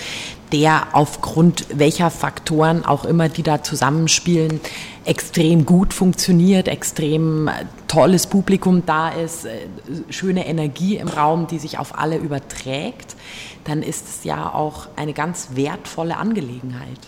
der 0.53 0.89
aufgrund 0.93 1.67
welcher 1.77 2.11
Faktoren 2.11 2.85
auch 2.85 3.05
immer, 3.05 3.29
die 3.31 3.43
da 3.43 3.63
zusammenspielen, 3.63 4.61
extrem 5.05 5.65
gut 5.65 5.95
funktioniert, 5.95 6.69
extrem 6.69 7.51
tolles 7.89 8.27
Publikum 8.27 8.85
da 8.85 9.09
ist, 9.09 9.47
äh, 9.47 9.67
schöne 10.11 10.47
Energie 10.47 10.97
im 10.97 11.09
Raum, 11.09 11.47
die 11.47 11.59
sich 11.59 11.79
auf 11.79 11.99
alle 11.99 12.19
überträgt, 12.19 13.17
dann 13.65 13.83
ist 13.83 14.07
es 14.07 14.25
ja 14.25 14.53
auch 14.53 14.87
eine 14.97 15.15
ganz 15.15 15.49
wertvolle 15.55 16.19
Angelegenheit. 16.19 16.99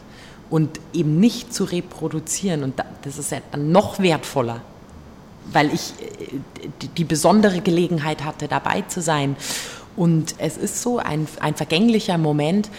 Und 0.50 0.80
eben 0.94 1.20
nicht 1.20 1.52
zu 1.52 1.64
reproduzieren, 1.64 2.62
und 2.62 2.82
das 3.02 3.18
ist 3.18 3.32
ja 3.32 3.38
dann 3.52 3.70
noch 3.70 3.98
wertvoller, 3.98 4.62
weil 5.52 5.72
ich 5.72 5.92
äh, 6.00 6.88
die 6.96 7.04
besondere 7.04 7.60
Gelegenheit 7.60 8.24
hatte, 8.24 8.48
dabei 8.48 8.82
zu 8.82 9.00
sein. 9.00 9.36
Und 9.96 10.36
es 10.38 10.56
ist 10.56 10.80
so 10.80 10.98
ein, 10.98 11.26
ein 11.40 11.54
vergänglicher 11.54 12.18
Moment, 12.18 12.70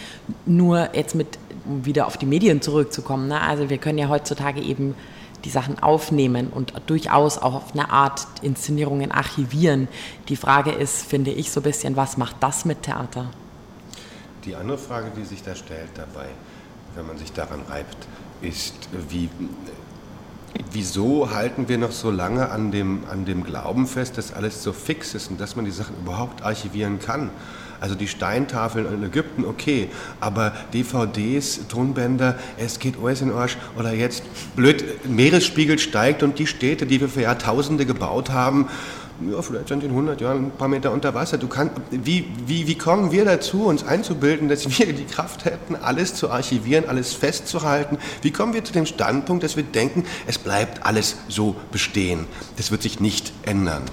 nur 0.45 0.95
jetzt 0.95 1.15
mit, 1.15 1.37
um 1.65 1.85
wieder 1.85 2.07
auf 2.07 2.17
die 2.17 2.25
Medien 2.25 2.61
zurückzukommen. 2.61 3.27
Ne? 3.27 3.41
Also 3.41 3.69
wir 3.69 3.77
können 3.77 3.97
ja 3.97 4.07
heutzutage 4.07 4.61
eben 4.61 4.95
die 5.43 5.49
Sachen 5.49 5.79
aufnehmen 5.79 6.47
und 6.47 6.73
durchaus 6.87 7.37
auch 7.37 7.55
auf 7.55 7.73
eine 7.73 7.89
Art 7.91 8.25
Inszenierungen 8.41 9.11
archivieren. 9.11 9.87
Die 10.27 10.35
Frage 10.35 10.71
ist, 10.71 11.03
finde 11.03 11.31
ich, 11.31 11.51
so 11.51 11.59
ein 11.59 11.63
bisschen, 11.63 11.95
was 11.95 12.17
macht 12.17 12.37
das 12.39 12.65
mit 12.65 12.83
Theater? 12.83 13.29
Die 14.45 14.55
andere 14.55 14.77
Frage, 14.77 15.11
die 15.15 15.25
sich 15.25 15.43
da 15.43 15.55
stellt 15.55 15.89
dabei, 15.95 16.27
wenn 16.95 17.05
man 17.05 17.17
sich 17.17 17.31
daran 17.33 17.61
reibt, 17.69 17.97
ist, 18.41 18.75
wie, 19.09 19.29
wieso 20.71 21.31
halten 21.31 21.67
wir 21.67 21.77
noch 21.77 21.91
so 21.91 22.11
lange 22.11 22.49
an 22.49 22.71
dem, 22.71 23.03
an 23.09 23.25
dem 23.25 23.43
Glauben 23.43 23.87
fest, 23.87 24.17
dass 24.17 24.33
alles 24.33 24.63
so 24.63 24.73
fix 24.73 25.13
ist 25.13 25.29
und 25.29 25.39
dass 25.39 25.55
man 25.55 25.65
die 25.65 25.71
Sachen 25.71 25.95
überhaupt 25.97 26.43
archivieren 26.43 26.99
kann? 26.99 27.31
Also 27.81 27.95
die 27.95 28.07
Steintafeln 28.07 28.91
in 28.93 29.03
Ägypten, 29.03 29.45
okay, 29.45 29.89
aber 30.19 30.53
DVDs, 30.73 31.61
Tonbänder, 31.69 32.37
es 32.57 32.79
geht 32.79 32.95
alles 33.01 33.21
in 33.21 33.31
Arsch 33.31 33.57
oder 33.77 33.93
jetzt 33.93 34.23
blöd, 34.55 35.07
Meeresspiegel 35.07 35.79
steigt 35.79 36.21
und 36.21 36.39
die 36.39 36.47
Städte, 36.47 36.85
die 36.85 36.99
wir 36.99 37.07
für 37.07 37.21
Jahrtausende 37.21 37.85
gebaut 37.85 38.31
haben, 38.31 38.67
ja, 39.21 39.41
vielleicht 39.41 39.67
sind 39.67 39.83
in 39.83 39.91
100 39.91 40.21
Jahren 40.21 40.45
ein 40.45 40.51
paar 40.51 40.67
Meter 40.67 40.91
unter 40.91 41.13
Wasser. 41.13 41.37
Du 41.37 41.47
kannst, 41.47 41.73
wie, 41.91 42.31
wie, 42.45 42.67
wie 42.67 42.77
kommen 42.77 43.11
wir 43.11 43.25
dazu, 43.25 43.65
uns 43.65 43.85
einzubilden, 43.85 44.49
dass 44.49 44.79
wir 44.79 44.93
die 44.93 45.05
Kraft 45.05 45.45
hätten, 45.45 45.75
alles 45.75 46.15
zu 46.15 46.29
archivieren, 46.29 46.87
alles 46.87 47.13
festzuhalten? 47.13 47.97
Wie 48.21 48.31
kommen 48.31 48.53
wir 48.53 48.63
zu 48.63 48.73
dem 48.73 48.85
Standpunkt, 48.85 49.43
dass 49.43 49.55
wir 49.55 49.63
denken, 49.63 50.05
es 50.27 50.37
bleibt 50.37 50.85
alles 50.85 51.17
so 51.27 51.55
bestehen? 51.71 52.27
Das 52.57 52.71
wird 52.71 52.81
sich 52.81 52.99
nicht 52.99 53.33
ändern. 53.43 53.83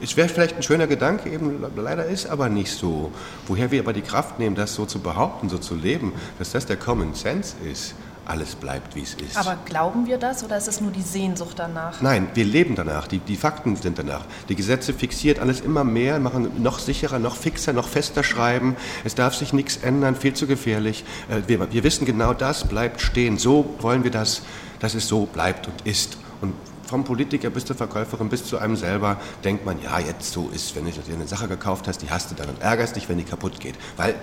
Es 0.00 0.16
wäre 0.16 0.28
vielleicht 0.28 0.56
ein 0.56 0.64
schöner 0.64 0.88
Gedanke, 0.88 1.30
eben 1.30 1.64
leider 1.76 2.06
ist 2.06 2.26
aber 2.26 2.48
nicht 2.48 2.72
so. 2.72 3.12
Woher 3.46 3.70
wir 3.70 3.80
aber 3.80 3.92
die 3.92 4.02
Kraft 4.02 4.40
nehmen, 4.40 4.56
das 4.56 4.74
so 4.74 4.84
zu 4.84 4.98
behaupten, 4.98 5.48
so 5.48 5.58
zu 5.58 5.76
leben, 5.76 6.12
dass 6.40 6.50
das 6.50 6.66
der 6.66 6.76
Common 6.76 7.14
Sense 7.14 7.54
ist. 7.70 7.94
Alles 8.24 8.54
bleibt, 8.54 8.94
wie 8.94 9.02
es 9.02 9.14
ist. 9.14 9.36
Aber 9.36 9.56
glauben 9.64 10.06
wir 10.06 10.16
das 10.16 10.44
oder 10.44 10.56
ist 10.56 10.68
es 10.68 10.80
nur 10.80 10.92
die 10.92 11.02
Sehnsucht 11.02 11.58
danach? 11.58 12.00
Nein, 12.00 12.28
wir 12.34 12.44
leben 12.44 12.76
danach. 12.76 13.08
Die, 13.08 13.18
die 13.18 13.36
Fakten 13.36 13.74
sind 13.74 13.98
danach. 13.98 14.24
Die 14.48 14.54
Gesetze 14.54 14.92
fixiert 14.92 15.40
alles 15.40 15.60
immer 15.60 15.82
mehr, 15.82 16.20
machen 16.20 16.62
noch 16.62 16.78
sicherer, 16.78 17.18
noch 17.18 17.34
fixer, 17.34 17.72
noch 17.72 17.88
fester 17.88 18.22
schreiben. 18.22 18.76
Es 19.04 19.16
darf 19.16 19.34
sich 19.34 19.52
nichts 19.52 19.76
ändern, 19.78 20.14
viel 20.14 20.34
zu 20.34 20.46
gefährlich. 20.46 21.04
Äh, 21.28 21.48
wir, 21.48 21.72
wir 21.72 21.82
wissen 21.82 22.06
genau, 22.06 22.32
das 22.32 22.68
bleibt 22.68 23.00
stehen. 23.00 23.38
So 23.38 23.74
wollen 23.80 24.04
wir 24.04 24.12
das, 24.12 24.42
dass 24.78 24.94
es 24.94 25.08
so 25.08 25.26
bleibt 25.26 25.66
und 25.66 25.80
ist. 25.84 26.16
Und 26.40 26.54
vom 26.86 27.04
Politiker 27.04 27.50
bis 27.50 27.64
zur 27.64 27.74
Verkäuferin 27.74 28.28
bis 28.28 28.44
zu 28.44 28.58
einem 28.58 28.76
selber 28.76 29.18
denkt 29.42 29.64
man, 29.64 29.80
ja, 29.82 29.98
jetzt 29.98 30.30
so 30.32 30.50
ist, 30.54 30.76
wenn 30.76 30.84
du 30.84 30.90
dir 30.90 31.14
eine 31.14 31.26
Sache 31.26 31.48
gekauft 31.48 31.88
hast, 31.88 32.02
die 32.02 32.10
hast 32.10 32.30
du 32.30 32.34
dann 32.34 32.50
und 32.50 32.60
ärgerst 32.60 32.96
dich, 32.96 33.08
wenn 33.08 33.16
die 33.16 33.24
kaputt 33.24 33.58
geht. 33.58 33.76
Weil 33.96 34.14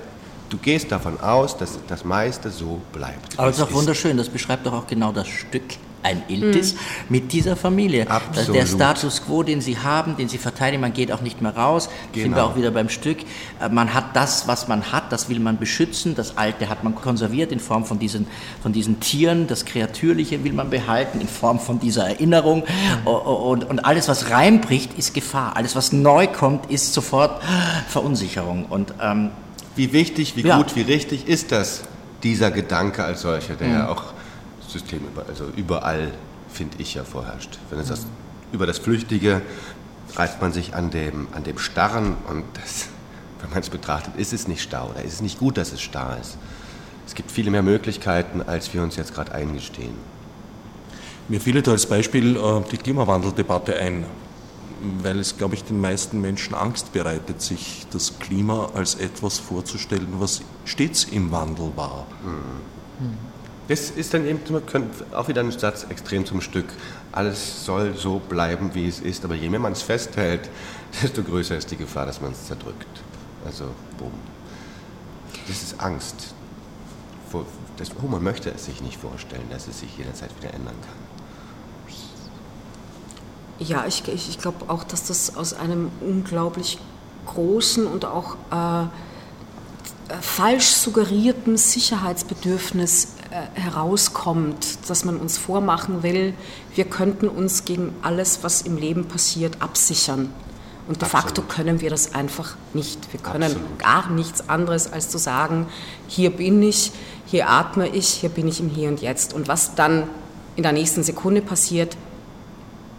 du 0.50 0.58
gehst 0.58 0.92
davon 0.92 1.20
aus, 1.20 1.58
dass 1.58 1.80
das 1.88 2.04
meiste 2.04 2.50
so 2.50 2.82
bleibt. 2.94 3.38
Aber 3.38 3.50
es 3.50 3.58
ist 3.58 3.64
auch 3.64 3.74
wunderschön, 3.74 4.18
das 4.18 4.30
beschreibt 4.30 4.66
doch 4.66 4.74
auch 4.74 4.88
genau 4.88 5.12
das 5.12 5.28
Stück 5.28 5.64
ein 6.04 6.24
Iltis 6.28 6.74
mhm. 6.74 6.80
mit 7.10 7.34
dieser 7.34 7.56
Familie. 7.56 8.10
Absolut. 8.10 8.56
Der 8.56 8.66
Status 8.66 9.22
quo, 9.26 9.44
den 9.44 9.62
sie 9.62 9.78
haben, 9.78 10.16
den 10.18 10.30
sie 10.30 10.38
verteidigen, 10.38 10.82
man 10.82 10.94
geht 10.94 11.12
auch 11.12 11.22
nicht 11.22 11.42
mehr 11.42 11.56
raus, 11.56 11.90
genau. 12.12 12.24
sind 12.24 12.36
wir 12.36 12.46
auch 12.46 12.56
wieder 12.56 12.72
beim 12.72 12.90
Stück. 12.90 13.20
Äh, 13.60 13.70
man 13.70 13.94
hat 13.94 14.16
das, 14.16 14.48
was 14.48 14.68
man 14.68 14.92
hat, 14.92 15.12
das 15.12 15.30
will 15.30 15.40
man 15.40 15.58
beschützen, 15.58 16.16
das 16.16 16.38
Alte 16.38 16.70
hat 16.70 16.84
man 16.84 16.96
konserviert 16.96 17.52
in 17.52 17.60
Form 17.60 17.86
von 17.86 18.00
diesen, 18.00 18.28
von 18.62 18.72
diesen 18.72 19.00
Tieren, 19.00 19.48
das 19.48 19.66
Kreatürliche 19.66 20.44
will 20.44 20.54
man 20.54 20.70
behalten 20.70 21.20
in 21.20 21.28
Form 21.28 21.60
von 21.60 21.80
dieser 21.80 22.08
Erinnerung 22.08 22.64
mhm. 23.04 23.08
und, 23.08 23.70
und 23.70 23.80
alles, 23.80 24.08
was 24.08 24.30
reinbricht, 24.30 24.98
ist 24.98 25.14
Gefahr. 25.14 25.56
Alles, 25.56 25.76
was 25.76 25.92
neu 25.92 26.28
kommt, 26.28 26.72
ist 26.72 26.94
sofort 26.94 27.42
Verunsicherung. 27.88 28.66
Und, 28.66 28.94
ähm, 29.02 29.32
wie 29.80 29.94
wichtig, 29.94 30.36
wie 30.36 30.42
ja. 30.42 30.58
gut, 30.58 30.76
wie 30.76 30.82
richtig 30.82 31.26
ist 31.30 31.54
das, 31.54 31.84
dieser 32.22 32.52
Gedanke 32.52 33.02
als 33.06 33.22
solcher, 33.22 33.56
der 33.56 33.68
mhm. 33.70 33.74
ja 33.76 33.88
auch 33.88 34.04
System, 34.68 35.00
also 35.26 35.46
überall, 35.56 36.12
finde 36.52 36.76
ich, 36.80 36.96
ja 36.96 37.06
vorherrscht. 37.06 37.58
Wenn 37.70 37.80
es 37.80 37.88
das, 37.88 38.06
über 38.52 38.68
das 38.68 38.78
Flüchtige 38.78 39.42
reißt 40.18 40.42
man 40.42 40.52
sich 40.52 40.76
an 40.76 40.92
dem, 40.92 41.30
an 41.32 41.46
dem 41.46 41.58
Starren 41.58 42.18
und 42.30 42.44
das, 42.56 42.88
wenn 43.42 43.52
man 43.52 43.60
es 43.60 43.70
betrachtet, 43.70 44.18
ist 44.18 44.34
es 44.34 44.50
nicht 44.50 44.62
starr 44.62 44.90
oder 44.90 45.02
ist 45.02 45.14
es 45.14 45.22
nicht 45.22 45.40
gut, 45.40 45.58
dass 45.58 45.72
es 45.72 45.80
starr 45.80 46.18
ist. 46.20 46.38
Es 47.08 47.16
gibt 47.16 47.32
viele 47.32 47.50
mehr 47.50 47.64
Möglichkeiten, 47.64 48.42
als 48.42 48.74
wir 48.74 48.84
uns 48.84 48.98
jetzt 48.98 49.16
gerade 49.16 49.32
eingestehen. 49.32 49.94
Mir 51.30 51.40
fiel 51.40 51.62
da 51.62 51.72
als 51.72 51.86
Beispiel 51.86 52.36
äh, 52.36 52.62
die 52.70 52.78
Klimawandeldebatte 52.78 53.78
ein, 53.78 54.04
weil 55.04 55.20
es, 55.20 55.38
glaube 55.38 55.56
ich, 55.56 55.64
den 55.64 55.82
meisten 55.82 56.22
Menschen 56.22 56.56
Angst 56.56 56.94
bereitet, 56.94 57.42
sich 57.42 57.86
das 57.92 58.20
Klima 58.20 58.70
als 58.74 58.96
etwas 58.96 59.40
vorzustellen, 59.40 60.08
was 60.20 60.42
stets 60.66 61.06
im 61.06 61.32
Wandel 61.32 61.72
war. 61.76 62.08
Mhm. 62.24 63.18
Das 63.68 63.92
ist 63.92 64.16
dann 64.16 64.26
eben 64.26 64.40
auch 65.14 65.28
wieder 65.28 65.42
ein 65.42 65.52
Satz 65.52 65.86
extrem 65.90 66.26
zum 66.26 66.42
Stück. 66.42 66.66
Alles 67.12 67.66
soll 67.66 67.96
so 67.96 68.18
bleiben, 68.18 68.72
wie 68.74 68.88
es 68.88 69.00
ist, 69.00 69.24
aber 69.24 69.36
je 69.36 69.48
mehr 69.48 69.60
man 69.60 69.74
es 69.74 69.84
festhält, 69.84 70.50
desto 71.04 71.22
größer 71.22 71.56
ist 71.56 71.70
die 71.70 71.78
Gefahr, 71.78 72.08
dass 72.08 72.20
man 72.20 72.32
es 72.32 72.48
zerdrückt. 72.48 72.88
Also, 73.46 73.66
boom. 73.98 74.12
Das 75.48 75.62
ist 75.62 75.80
Angst. 75.80 76.34
Das, 77.78 77.92
oh, 78.04 78.08
man 78.08 78.24
möchte 78.24 78.50
es 78.50 78.66
sich 78.66 78.82
nicht 78.82 79.00
vorstellen, 79.00 79.46
dass 79.52 79.68
es 79.68 79.80
sich 79.80 79.96
jederzeit 79.98 80.36
wieder 80.38 80.52
ändern 80.54 80.76
kann. 80.82 81.09
Ja, 83.60 83.86
ich, 83.86 84.08
ich, 84.08 84.30
ich 84.30 84.38
glaube 84.40 84.70
auch, 84.70 84.84
dass 84.84 85.06
das 85.06 85.36
aus 85.36 85.54
einem 85.54 85.92
unglaublich 86.02 86.80
großen 87.26 87.86
und 87.86 88.06
auch 88.06 88.36
äh, 88.52 88.88
falsch 90.22 90.68
suggerierten 90.68 91.58
Sicherheitsbedürfnis 91.58 93.16
äh, 93.32 93.60
herauskommt, 93.60 94.90
dass 94.90 95.06
man 95.06 95.18
uns 95.18 95.38
vormachen 95.38 96.04
will, 96.04 96.34
wir 96.74 96.86
könnten 96.86 97.28
uns 97.28 97.66
gegen 97.66 97.94
alles, 98.02 98.40
was 98.42 98.62
im 98.62 98.78
Leben 98.78 99.06
passiert, 99.06 99.62
absichern. 99.62 100.34
Und 100.88 101.04
de 101.04 101.08
facto 101.08 101.44
können 101.44 101.82
wir 101.82 101.92
das 101.92 102.16
einfach 102.16 102.56
nicht. 102.74 103.14
Wir 103.14 103.20
können 103.20 103.44
Absolut. 103.44 103.78
gar 103.78 104.10
nichts 104.10 104.50
anderes, 104.50 104.92
als 104.92 105.10
zu 105.10 105.20
sagen, 105.20 105.68
hier 106.08 106.32
bin 106.32 106.64
ich, 106.64 106.92
hier 107.28 107.48
atme 107.48 107.88
ich, 107.88 108.08
hier 108.08 108.30
bin 108.30 108.48
ich 108.48 108.60
im 108.60 108.70
Hier 108.70 108.90
und 108.90 109.00
Jetzt. 109.00 109.34
Und 109.34 109.48
was 109.48 109.76
dann 109.76 110.10
in 110.56 110.64
der 110.64 110.72
nächsten 110.72 111.04
Sekunde 111.04 111.44
passiert, 111.44 111.96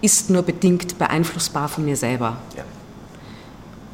ist 0.01 0.31
nur 0.31 0.43
bedingt 0.43 0.99
beeinflussbar 0.99 1.69
von 1.69 1.85
mir 1.85 1.97
selber. 1.97 2.37
Ja. 2.57 2.65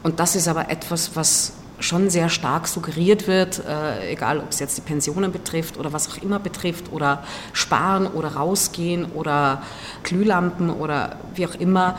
Und 0.02 0.20
das 0.20 0.36
ist 0.36 0.46
aber 0.48 0.70
etwas, 0.70 1.16
was 1.16 1.52
schon 1.78 2.10
sehr 2.10 2.28
stark 2.28 2.68
suggeriert 2.68 3.26
wird, 3.26 3.62
äh, 3.66 4.12
egal 4.12 4.38
ob 4.38 4.50
es 4.50 4.60
jetzt 4.60 4.76
die 4.78 4.82
Pensionen 4.82 5.32
betrifft 5.32 5.76
oder 5.78 5.92
was 5.92 6.08
auch 6.08 6.22
immer 6.22 6.38
betrifft 6.38 6.92
oder 6.92 7.22
sparen 7.52 8.06
oder 8.06 8.28
rausgehen 8.28 9.04
oder 9.12 9.62
Glühlampen 10.02 10.70
oder 10.70 11.16
wie 11.34 11.46
auch 11.46 11.54
immer, 11.54 11.98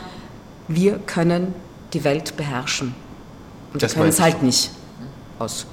wir 0.67 0.99
können 0.99 1.53
die 1.93 2.03
Welt 2.03 2.35
beherrschen. 2.37 2.95
Und 3.73 3.83
das 3.83 3.91
wir 3.91 4.01
können 4.01 4.09
es 4.09 4.19
halt 4.19 4.41
nicht. 4.41 4.71
Aus. 5.39 5.67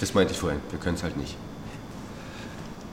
Das 0.00 0.14
meinte 0.14 0.32
ich 0.32 0.38
vorhin, 0.38 0.60
wir 0.70 0.78
können 0.78 0.96
es 0.96 1.02
halt 1.02 1.16
nicht. 1.16 1.36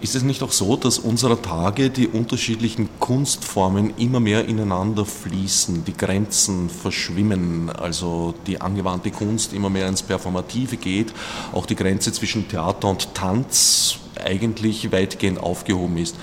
Ist 0.02 0.16
es 0.16 0.24
nicht 0.24 0.42
auch 0.44 0.54
so, 0.54 0.78
dass 0.78 0.98
unserer 0.98 1.42
Tage 1.42 1.90
die 1.90 2.08
unterschiedlichen 2.08 2.88
Kunstformen 3.02 3.94
immer 3.98 4.22
mehr 4.22 4.46
ineinander 4.46 5.06
fließen, 5.06 5.84
die 5.84 5.96
Grenzen 5.96 6.70
verschwimmen, 6.70 7.70
also 7.70 8.34
die 8.48 8.62
angewandte 8.62 9.12
Kunst 9.12 9.52
immer 9.52 9.70
mehr 9.70 9.90
ins 9.90 10.02
Performative 10.02 10.78
geht, 10.78 11.14
auch 11.52 11.66
die 11.66 11.76
Grenze 11.76 12.14
zwischen 12.14 12.48
Theater 12.48 12.88
und 12.88 13.14
Tanz 13.14 13.98
eigentlich 14.24 14.90
weitgehend 14.94 15.42
aufgehoben 15.42 15.98
ist? 15.98 16.16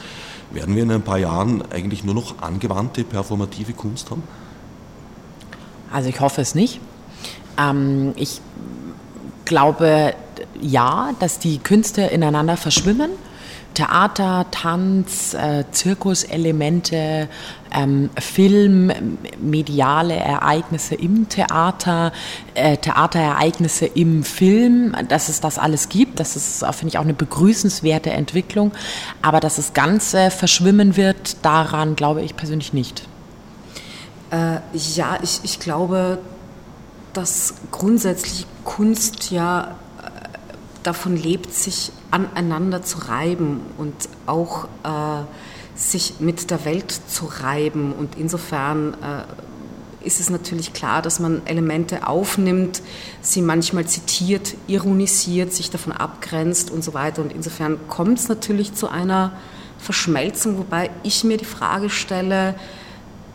Werden 0.52 0.74
wir 0.74 0.82
in 0.82 0.90
ein 0.90 1.02
paar 1.02 1.18
Jahren 1.18 1.62
eigentlich 1.70 2.02
nur 2.02 2.14
noch 2.14 2.40
angewandte 2.40 3.04
performative 3.04 3.74
Kunst 3.74 4.10
haben? 4.10 4.22
Also 5.92 6.08
ich 6.08 6.20
hoffe 6.20 6.40
es 6.40 6.54
nicht. 6.54 6.80
Ähm, 7.58 8.14
ich 8.16 8.40
glaube 9.44 10.14
ja, 10.62 11.12
dass 11.18 11.38
die 11.38 11.58
Künste 11.58 12.02
ineinander 12.02 12.56
verschwimmen 12.56 13.10
Theater, 13.76 14.46
Tanz, 14.50 15.34
äh, 15.34 15.64
Zirkuselemente, 15.70 17.28
ähm, 17.70 18.08
Film, 18.18 18.90
mediale 19.38 20.14
Ereignisse 20.14 20.94
im 20.94 21.28
Theater, 21.28 22.12
äh, 22.54 22.78
Theaterereignisse 22.78 23.84
im 23.84 24.24
Film, 24.24 24.96
dass 25.08 25.28
es 25.28 25.42
das 25.42 25.58
alles 25.58 25.90
gibt. 25.90 26.20
Das 26.20 26.36
ist, 26.36 26.64
finde 26.72 26.88
ich, 26.88 26.98
auch 26.98 27.04
eine 27.04 27.12
begrüßenswerte 27.12 28.10
Entwicklung. 28.10 28.72
Aber 29.20 29.40
dass 29.40 29.58
es 29.58 29.74
ganz 29.74 30.14
äh, 30.14 30.30
verschwimmen 30.30 30.96
wird, 30.96 31.44
daran 31.44 31.96
glaube 31.96 32.22
ich 32.22 32.34
persönlich 32.34 32.72
nicht. 32.72 33.02
Äh, 34.30 34.60
ja, 34.72 35.18
ich, 35.22 35.40
ich 35.42 35.60
glaube, 35.60 36.18
dass 37.12 37.54
grundsätzlich 37.70 38.46
Kunst 38.64 39.30
ja 39.30 39.76
davon 40.82 41.16
lebt, 41.16 41.52
sich 41.52 41.92
aneinander 42.10 42.82
zu 42.82 42.98
reiben 42.98 43.60
und 43.78 43.94
auch 44.26 44.64
äh, 44.84 45.24
sich 45.74 46.14
mit 46.20 46.50
der 46.50 46.64
Welt 46.64 46.90
zu 46.90 47.26
reiben. 47.26 47.92
Und 47.92 48.16
insofern 48.16 48.94
äh, 48.94 50.06
ist 50.06 50.20
es 50.20 50.30
natürlich 50.30 50.72
klar, 50.72 51.02
dass 51.02 51.20
man 51.20 51.42
Elemente 51.46 52.06
aufnimmt, 52.06 52.82
sie 53.20 53.42
manchmal 53.42 53.86
zitiert, 53.86 54.54
ironisiert, 54.66 55.52
sich 55.52 55.70
davon 55.70 55.92
abgrenzt 55.92 56.70
und 56.70 56.84
so 56.84 56.94
weiter. 56.94 57.22
Und 57.22 57.32
insofern 57.32 57.78
kommt 57.88 58.18
es 58.18 58.28
natürlich 58.28 58.74
zu 58.74 58.88
einer 58.88 59.32
Verschmelzung, 59.78 60.58
wobei 60.58 60.90
ich 61.02 61.24
mir 61.24 61.36
die 61.36 61.44
Frage 61.44 61.90
stelle, 61.90 62.54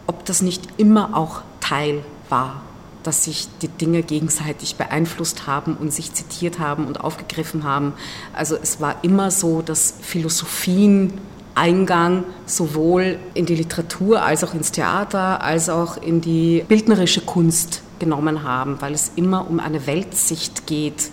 ob 0.07 0.25
das 0.25 0.41
nicht 0.41 0.63
immer 0.77 1.15
auch 1.15 1.41
Teil 1.59 2.03
war 2.29 2.63
dass 3.03 3.23
sich 3.23 3.47
die 3.61 3.67
Dinge 3.67 4.03
gegenseitig 4.03 4.75
beeinflusst 4.75 5.47
haben 5.47 5.75
und 5.75 5.91
sich 5.91 6.13
zitiert 6.13 6.59
haben 6.59 6.85
und 6.85 7.01
aufgegriffen 7.01 7.63
haben. 7.63 7.93
Also 8.33 8.55
es 8.61 8.79
war 8.79 9.03
immer 9.03 9.31
so, 9.31 9.61
dass 9.61 9.93
Philosophien 10.01 11.13
Eingang 11.53 12.23
sowohl 12.45 13.19
in 13.33 13.45
die 13.45 13.55
Literatur 13.55 14.23
als 14.23 14.43
auch 14.43 14.53
ins 14.53 14.71
Theater 14.71 15.43
als 15.43 15.69
auch 15.69 15.97
in 15.97 16.21
die 16.21 16.63
bildnerische 16.67 17.21
Kunst 17.21 17.81
genommen 17.99 18.43
haben, 18.43 18.79
weil 18.79 18.93
es 18.93 19.11
immer 19.15 19.49
um 19.49 19.59
eine 19.59 19.85
Weltsicht 19.85 20.65
geht, 20.65 21.09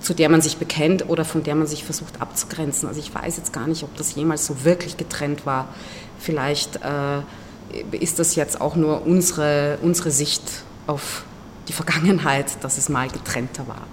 zu 0.00 0.14
der 0.14 0.28
man 0.28 0.40
sich 0.40 0.58
bekennt 0.58 1.08
oder 1.08 1.24
von 1.24 1.42
der 1.42 1.54
man 1.54 1.66
sich 1.66 1.82
versucht 1.82 2.20
abzugrenzen. 2.20 2.88
Also 2.88 3.00
ich 3.00 3.14
weiß 3.14 3.36
jetzt 3.36 3.52
gar 3.52 3.66
nicht, 3.66 3.82
ob 3.82 3.96
das 3.96 4.14
jemals 4.14 4.46
so 4.46 4.64
wirklich 4.64 4.96
getrennt 4.96 5.44
war. 5.44 5.68
Vielleicht 6.18 6.76
äh, 6.76 7.22
ist 7.92 8.18
das 8.18 8.34
jetzt 8.36 8.60
auch 8.60 8.76
nur 8.76 9.06
unsere, 9.06 9.78
unsere 9.82 10.10
Sicht 10.10 10.42
auf 10.86 11.24
die 11.68 11.72
Vergangenheit, 11.72 12.62
dass 12.62 12.78
es 12.78 12.88
mal 12.88 13.08
getrennter 13.08 13.66
war. 13.66 13.86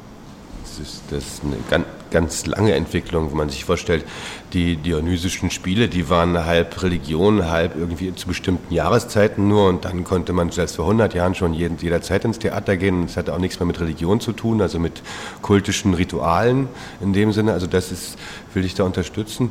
Das 0.64 0.80
ist, 0.80 1.02
das 1.10 1.24
ist 1.24 1.44
eine 1.44 1.58
ganz, 1.70 1.86
ganz 2.12 2.46
lange 2.46 2.74
Entwicklung, 2.76 3.30
wenn 3.32 3.38
man 3.38 3.50
sich 3.50 3.66
vorstellt, 3.66 4.06
die 4.54 4.76
dionysischen 4.78 5.50
Spiele, 5.50 5.90
die 5.90 6.10
waren 6.10 6.46
halb 6.46 6.82
Religion, 6.84 7.50
halb 7.50 7.76
irgendwie 7.76 8.14
zu 8.16 8.28
bestimmten 8.28 8.74
Jahreszeiten 8.74 9.48
nur 9.48 9.68
und 9.68 9.86
dann 9.86 10.04
konnte 10.04 10.34
man 10.34 10.52
selbst 10.52 10.76
vor 10.76 10.86
100 10.86 11.14
Jahren 11.14 11.36
schon 11.36 11.54
jeden, 11.54 11.78
jederzeit 11.78 12.24
ins 12.26 12.40
Theater 12.40 12.78
gehen. 12.78 13.06
Es 13.06 13.18
hatte 13.18 13.34
auch 13.34 13.40
nichts 13.40 13.60
mehr 13.60 13.66
mit 13.66 13.80
Religion 13.80 14.20
zu 14.20 14.34
tun, 14.34 14.62
also 14.62 14.80
mit 14.80 15.02
kultischen 15.42 15.94
Ritualen 15.94 16.70
in 17.02 17.14
dem 17.14 17.34
Sinne. 17.34 17.54
Also 17.54 17.68
das 17.68 17.92
ist, 17.92 18.18
will 18.54 18.64
ich 18.64 18.74
da 18.74 18.84
unterstützen. 18.84 19.50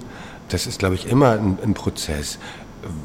Das 0.48 0.66
ist, 0.66 0.78
glaube 0.78 0.96
ich, 0.96 1.06
immer 1.06 1.32
ein, 1.32 1.58
ein 1.62 1.74
Prozess. 1.74 2.38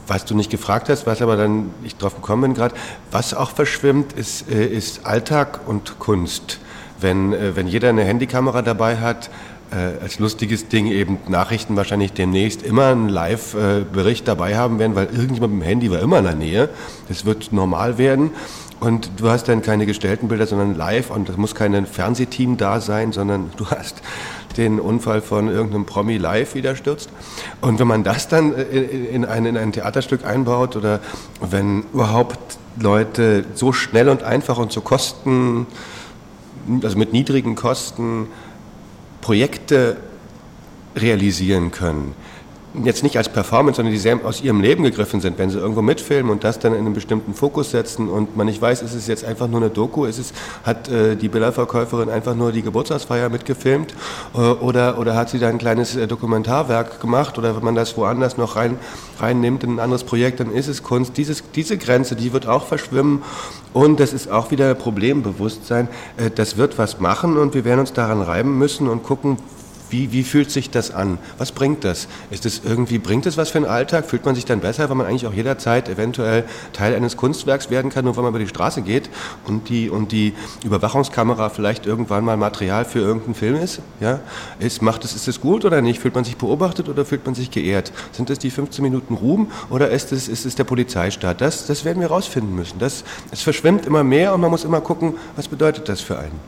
Was 0.08 0.26
du 0.26 0.36
nicht 0.36 0.52
gefragt 0.52 0.90
hast, 0.90 1.06
was 1.06 1.22
aber 1.22 1.36
dann 1.36 1.72
ich 1.84 1.96
drauf 1.96 2.16
gekommen 2.16 2.44
bin 2.44 2.54
gerade, 2.54 2.76
was 3.12 3.34
auch 3.34 3.52
verschwimmt, 3.52 4.14
ist, 4.14 4.50
äh, 4.50 4.66
ist 4.66 5.06
Alltag 5.06 5.62
und 5.68 6.00
Kunst. 6.00 6.60
Wenn, 7.00 7.34
äh, 7.34 7.56
wenn 7.56 7.68
jeder 7.68 7.90
eine 7.90 8.04
Handykamera 8.04 8.62
dabei 8.62 8.98
hat, 8.98 9.30
äh, 9.72 10.02
als 10.02 10.20
lustiges 10.20 10.68
Ding 10.68 10.88
eben 10.88 11.18
Nachrichten 11.28 11.76
wahrscheinlich 11.76 12.14
demnächst 12.14 12.62
immer 12.62 12.88
einen 12.88 13.10
Live-Bericht 13.10 14.28
dabei 14.28 14.56
haben 14.56 14.80
werden, 14.80 14.96
weil 14.96 15.08
irgendjemand 15.08 15.54
mit 15.54 15.64
dem 15.64 15.68
Handy 15.68 15.92
war 15.92 16.00
immer 16.00 16.20
in 16.20 16.26
der 16.26 16.36
Nähe. 16.36 16.70
Das 17.08 17.26
wird 17.26 17.52
normal 17.52 17.98
werden. 17.98 18.32
Und 18.80 19.10
du 19.18 19.30
hast 19.30 19.48
dann 19.48 19.62
keine 19.62 19.86
gestellten 19.86 20.28
Bilder, 20.28 20.46
sondern 20.46 20.76
live 20.76 21.10
und 21.10 21.30
es 21.30 21.38
muss 21.38 21.56
kein 21.56 21.86
Fernsehteam 21.86 22.58
da 22.58 22.82
sein, 22.82 23.14
sondern 23.14 23.52
du 23.58 23.66
hast 23.68 24.02
den 24.58 24.80
Unfall 24.80 25.22
von 25.22 25.48
irgendeinem 25.48 25.86
Promi 25.86 26.18
live 26.18 26.56
wieder 26.56 26.76
stürzt. 26.76 27.10
Und 27.62 27.80
wenn 27.80 27.88
man 27.88 28.04
das 28.04 28.28
dann 28.28 28.54
in 28.54 29.26
ein, 29.26 29.46
in 29.46 29.58
ein 29.58 29.72
Theaterstück 29.72 30.26
einbaut 30.26 30.76
oder 30.76 31.00
wenn 31.42 31.84
überhaupt 31.94 32.58
Leute 32.80 33.46
so 33.54 33.72
schnell 33.72 34.10
und 34.10 34.24
einfach 34.24 34.58
und 34.58 34.72
so 34.72 34.82
Kosten, 34.82 35.68
also 36.84 36.98
mit 36.98 37.14
niedrigen 37.14 37.56
Kosten 37.56 38.28
Projekte 39.22 39.98
realisieren 40.96 41.72
können, 41.72 42.14
jetzt 42.84 43.04
nicht 43.04 43.18
als 43.18 43.30
Performance, 43.30 43.78
sondern 43.78 43.94
die 43.94 44.00
sehr 44.00 44.20
aus 44.24 44.42
ihrem 44.42 44.62
Leben 44.62 44.84
gegriffen 44.84 45.22
sind, 45.22 45.38
wenn 45.38 45.50
sie 45.50 45.58
irgendwo 45.60 45.82
mitfilmen 45.82 46.32
und 46.32 46.44
das 46.44 46.60
dann 46.60 46.74
in 46.74 46.80
einen 46.80 46.94
bestimmten 46.94 47.34
Fokus 47.34 47.72
setzen 47.72 48.10
und 48.10 48.36
man 48.36 48.48
nicht 48.48 48.62
weiß, 48.62 48.82
ist 48.82 48.94
es 48.94 49.08
jetzt 49.08 49.24
einfach 49.24 49.48
nur 49.48 49.62
eine 49.62 49.70
Doku, 49.70 50.06
ist 50.06 50.20
es, 50.20 50.34
hat 50.64 50.90
äh, 50.90 51.16
die 51.16 51.30
Bilderverkäuferin 51.30 52.10
einfach 52.10 52.36
nur 52.36 52.52
die 52.52 52.62
Geburtstagsfeier 52.62 53.30
mitgefilmt 53.30 53.94
äh, 54.34 54.38
oder, 54.38 54.98
oder 55.00 55.16
hat 55.16 55.30
sie 55.30 55.40
da 55.40 55.48
ein 55.50 55.58
kleines 55.58 55.96
äh, 55.96 56.08
Dokumentarwerk 56.08 57.00
gemacht 57.00 57.38
oder 57.38 57.56
wenn 57.56 57.64
man 57.64 57.76
das 57.76 57.96
woanders 57.98 58.38
noch 58.38 58.56
rein, 58.56 58.78
reinnimmt 59.20 59.64
in 59.64 59.76
ein 59.76 59.80
anderes 59.80 60.04
Projekt, 60.04 60.40
dann 60.40 60.52
ist 60.52 60.68
es 60.68 60.84
Kunst. 60.84 61.18
Dieses, 61.18 61.44
diese 61.56 61.78
Grenze, 61.78 62.16
die 62.16 62.34
wird 62.34 62.48
auch 62.48 62.66
verschwimmen 62.66 63.24
und 63.74 64.00
das 64.00 64.14
ist 64.14 64.30
auch 64.32 64.52
wieder 64.52 64.74
Problembewusstsein. 64.76 65.88
Äh, 66.18 66.32
das 66.32 66.58
wird 66.58 66.78
was 66.78 67.00
machen 67.00 67.38
und 67.38 67.54
wir 67.54 67.66
werden 67.66 67.80
uns 67.80 67.94
daran 67.94 68.22
reiben 68.22 68.58
müssen 68.58 68.88
und 68.88 69.04
gucken, 69.04 69.38
wie, 69.90 70.12
wie 70.12 70.24
fühlt 70.24 70.52
sich 70.52 70.70
das 70.70 70.92
an? 70.92 71.18
Was 71.38 71.52
bringt 71.52 71.84
das? 71.84 72.08
Ist 72.32 72.46
es 72.46 72.62
irgendwie, 72.64 72.98
bringt 72.98 73.26
es 73.26 73.38
was 73.38 73.52
für 73.52 73.60
den 73.60 73.68
Alltag? 73.68 74.06
Fühlt 74.06 74.26
man 74.26 74.36
sich 74.36 74.46
dann 74.46 74.60
besser, 74.60 74.90
weil 74.90 74.96
man 74.96 75.08
eigentlich 75.08 75.28
auch 75.28 75.34
jederzeit 75.34 75.90
eventuell 75.90 76.44
Teil 76.74 76.96
eines 76.96 77.18
Kunstwerks 77.18 77.70
werden 77.70 77.92
kann, 77.92 78.06
nur 78.06 78.16
weil 78.16 78.24
man 78.24 78.32
über 78.32 78.40
die 78.40 78.48
Straße 78.48 78.82
geht 78.82 79.10
und 79.46 79.70
die, 79.70 79.90
und 79.90 80.12
die 80.12 80.34
Überwachungskamera 80.64 81.50
vielleicht 81.50 81.86
irgendwann 81.86 82.26
mal 82.26 82.38
Material 82.38 82.86
für 82.86 83.00
irgendeinen 83.00 83.36
Film 83.36 83.56
ist? 83.56 83.82
Ja? 84.00 84.20
Ist, 84.60 84.82
macht 84.82 85.04
es, 85.06 85.16
ist 85.16 85.28
es 85.28 85.42
gut 85.42 85.66
oder 85.66 85.82
nicht? 85.82 86.00
Fühlt 86.00 86.16
man 86.16 86.24
sich 86.24 86.38
beobachtet 86.38 86.90
oder 86.90 87.06
fühlt 87.06 87.26
man 87.26 87.36
sich 87.36 87.52
geehrt? 87.52 87.92
Sind 88.12 88.30
es 88.30 88.40
die 88.40 88.52
15 88.52 88.84
Minuten 88.84 89.14
Ruhm 89.14 89.52
oder 89.70 89.90
ist 89.90 90.12
es, 90.12 90.28
ist 90.28 90.46
es 90.46 90.56
der 90.56 90.64
Polizeistaat? 90.64 91.42
Das, 91.42 91.68
das 91.68 91.86
werden 91.86 92.00
wir 92.00 92.10
herausfinden 92.10 92.56
müssen. 92.56 92.80
Das, 92.80 93.04
es 93.32 93.42
verschwimmt 93.42 93.86
immer 93.86 94.04
mehr 94.04 94.34
und 94.34 94.42
man 94.42 94.52
muss 94.52 94.64
immer 94.64 94.82
gucken, 94.82 95.16
was 95.36 95.48
bedeutet 95.48 95.90
das 95.90 96.02
für 96.02 96.18
einen? 96.18 96.40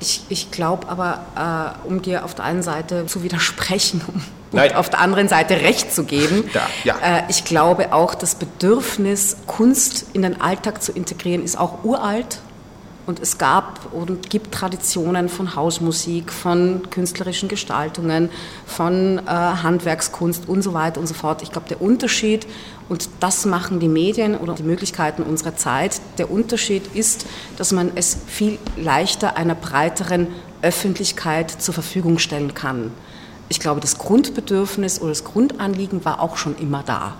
Ich, 0.00 0.22
ich 0.28 0.50
glaube 0.50 0.88
aber, 0.88 1.76
äh, 1.84 1.88
um 1.88 2.02
dir 2.02 2.24
auf 2.24 2.34
der 2.34 2.44
einen 2.44 2.62
Seite 2.62 3.06
zu 3.06 3.22
widersprechen 3.22 4.00
um 4.06 4.22
und 4.50 4.74
auf 4.76 4.88
der 4.88 5.00
anderen 5.00 5.28
Seite 5.28 5.60
Recht 5.60 5.92
zu 5.92 6.04
geben, 6.04 6.44
da, 6.52 6.62
ja. 6.84 6.96
äh, 7.02 7.22
ich 7.28 7.44
glaube 7.44 7.92
auch, 7.92 8.14
das 8.14 8.34
Bedürfnis, 8.34 9.36
Kunst 9.46 10.06
in 10.12 10.22
den 10.22 10.40
Alltag 10.40 10.82
zu 10.82 10.92
integrieren, 10.92 11.44
ist 11.44 11.58
auch 11.58 11.84
uralt. 11.84 12.38
Und 13.06 13.20
es 13.20 13.38
gab 13.38 13.90
und 13.94 14.28
gibt 14.28 14.52
Traditionen 14.52 15.30
von 15.30 15.56
Hausmusik, 15.56 16.30
von 16.30 16.90
künstlerischen 16.90 17.48
Gestaltungen, 17.48 18.28
von 18.66 19.18
äh, 19.18 19.30
Handwerkskunst 19.30 20.46
und 20.46 20.60
so 20.60 20.74
weiter 20.74 21.00
und 21.00 21.06
so 21.06 21.14
fort. 21.14 21.42
Ich 21.42 21.50
glaube, 21.50 21.68
der 21.68 21.80
Unterschied, 21.80 22.46
und 22.88 23.08
das 23.20 23.44
machen 23.44 23.80
die 23.80 23.88
Medien 23.88 24.36
oder 24.36 24.54
die 24.54 24.62
Möglichkeiten 24.62 25.22
unserer 25.22 25.56
Zeit, 25.56 26.00
der 26.16 26.30
Unterschied 26.30 26.94
ist, 26.94 27.26
dass 27.56 27.72
man 27.72 27.92
es 27.94 28.16
viel 28.26 28.58
leichter 28.76 29.36
einer 29.36 29.54
breiteren 29.54 30.28
Öffentlichkeit 30.62 31.50
zur 31.50 31.74
Verfügung 31.74 32.18
stellen 32.18 32.54
kann. 32.54 32.92
Ich 33.50 33.60
glaube, 33.60 33.80
das 33.80 33.98
Grundbedürfnis 33.98 35.00
oder 35.00 35.10
das 35.10 35.24
Grundanliegen 35.24 36.04
war 36.04 36.20
auch 36.20 36.36
schon 36.36 36.56
immer 36.58 36.82
da. 36.84 37.14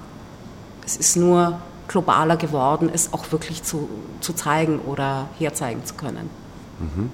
Es 0.84 0.96
ist 0.96 1.16
nur 1.16 1.60
globaler 1.86 2.36
geworden, 2.36 2.90
es 2.92 3.12
auch 3.12 3.30
wirklich 3.32 3.62
zu, 3.62 3.88
zu 4.20 4.32
zeigen 4.32 4.78
oder 4.80 5.28
herzeigen 5.38 5.84
zu 5.84 5.94
können. 5.94 6.30
Mhm. 6.78 7.10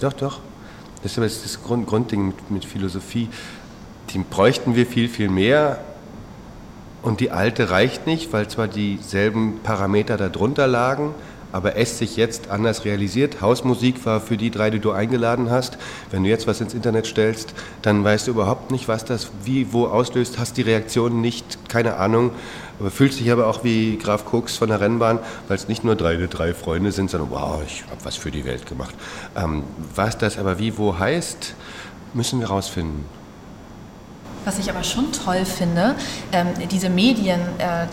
Doch, 0.00 0.12
doch. 0.12 0.40
Das 1.02 1.12
ist 1.12 1.18
aber 1.18 1.26
das 1.26 1.62
Grund, 1.62 1.86
Grundding 1.86 2.28
mit, 2.28 2.50
mit 2.50 2.64
Philosophie. 2.64 3.28
Die 4.10 4.18
bräuchten 4.18 4.74
wir 4.74 4.86
viel, 4.86 5.08
viel 5.08 5.28
mehr. 5.28 5.80
Und 7.02 7.20
die 7.20 7.30
alte 7.30 7.70
reicht 7.70 8.06
nicht, 8.06 8.32
weil 8.32 8.48
zwar 8.48 8.68
dieselben 8.68 9.60
Parameter 9.62 10.16
darunter 10.16 10.66
lagen, 10.66 11.14
aber 11.52 11.76
es 11.76 11.98
sich 11.98 12.16
jetzt 12.16 12.50
anders 12.50 12.84
realisiert. 12.84 13.40
Hausmusik 13.40 14.04
war 14.04 14.20
für 14.20 14.36
die 14.36 14.50
drei, 14.50 14.70
die 14.70 14.80
du 14.80 14.90
eingeladen 14.90 15.50
hast. 15.50 15.78
Wenn 16.10 16.24
du 16.24 16.28
jetzt 16.28 16.46
was 16.46 16.60
ins 16.60 16.74
Internet 16.74 17.06
stellst, 17.06 17.54
dann 17.82 18.04
weißt 18.04 18.26
du 18.26 18.32
überhaupt 18.32 18.70
nicht, 18.70 18.88
was 18.88 19.04
das 19.04 19.30
wie, 19.44 19.72
wo 19.72 19.86
auslöst, 19.86 20.38
hast 20.38 20.56
die 20.56 20.62
Reaktion 20.62 21.20
nicht, 21.20 21.68
keine 21.68 21.96
Ahnung. 21.96 22.32
Aber 22.78 22.90
fühlst 22.90 23.18
dich 23.18 23.30
aber 23.30 23.46
auch 23.46 23.64
wie 23.64 23.96
Graf 23.96 24.24
Koks 24.24 24.56
von 24.56 24.68
der 24.68 24.80
Rennbahn, 24.80 25.20
weil 25.48 25.56
es 25.56 25.68
nicht 25.68 25.84
nur 25.84 25.96
drei, 25.96 26.16
drei 26.16 26.52
Freunde 26.52 26.92
sind, 26.92 27.10
sondern 27.10 27.30
wow, 27.30 27.62
ich 27.66 27.82
habe 27.84 28.04
was 28.04 28.16
für 28.16 28.30
die 28.30 28.44
Welt 28.44 28.66
gemacht. 28.66 28.94
Ähm, 29.36 29.62
was 29.94 30.18
das 30.18 30.38
aber 30.38 30.58
wie, 30.58 30.76
wo 30.76 30.98
heißt, 30.98 31.54
müssen 32.12 32.40
wir 32.40 32.48
rausfinden. 32.48 33.17
Was 34.48 34.58
ich 34.58 34.70
aber 34.70 34.82
schon 34.82 35.12
toll 35.12 35.44
finde, 35.44 35.94
ähm, 36.32 36.46
diese 36.70 36.88
Medien, 36.88 37.38
äh, 37.58 37.86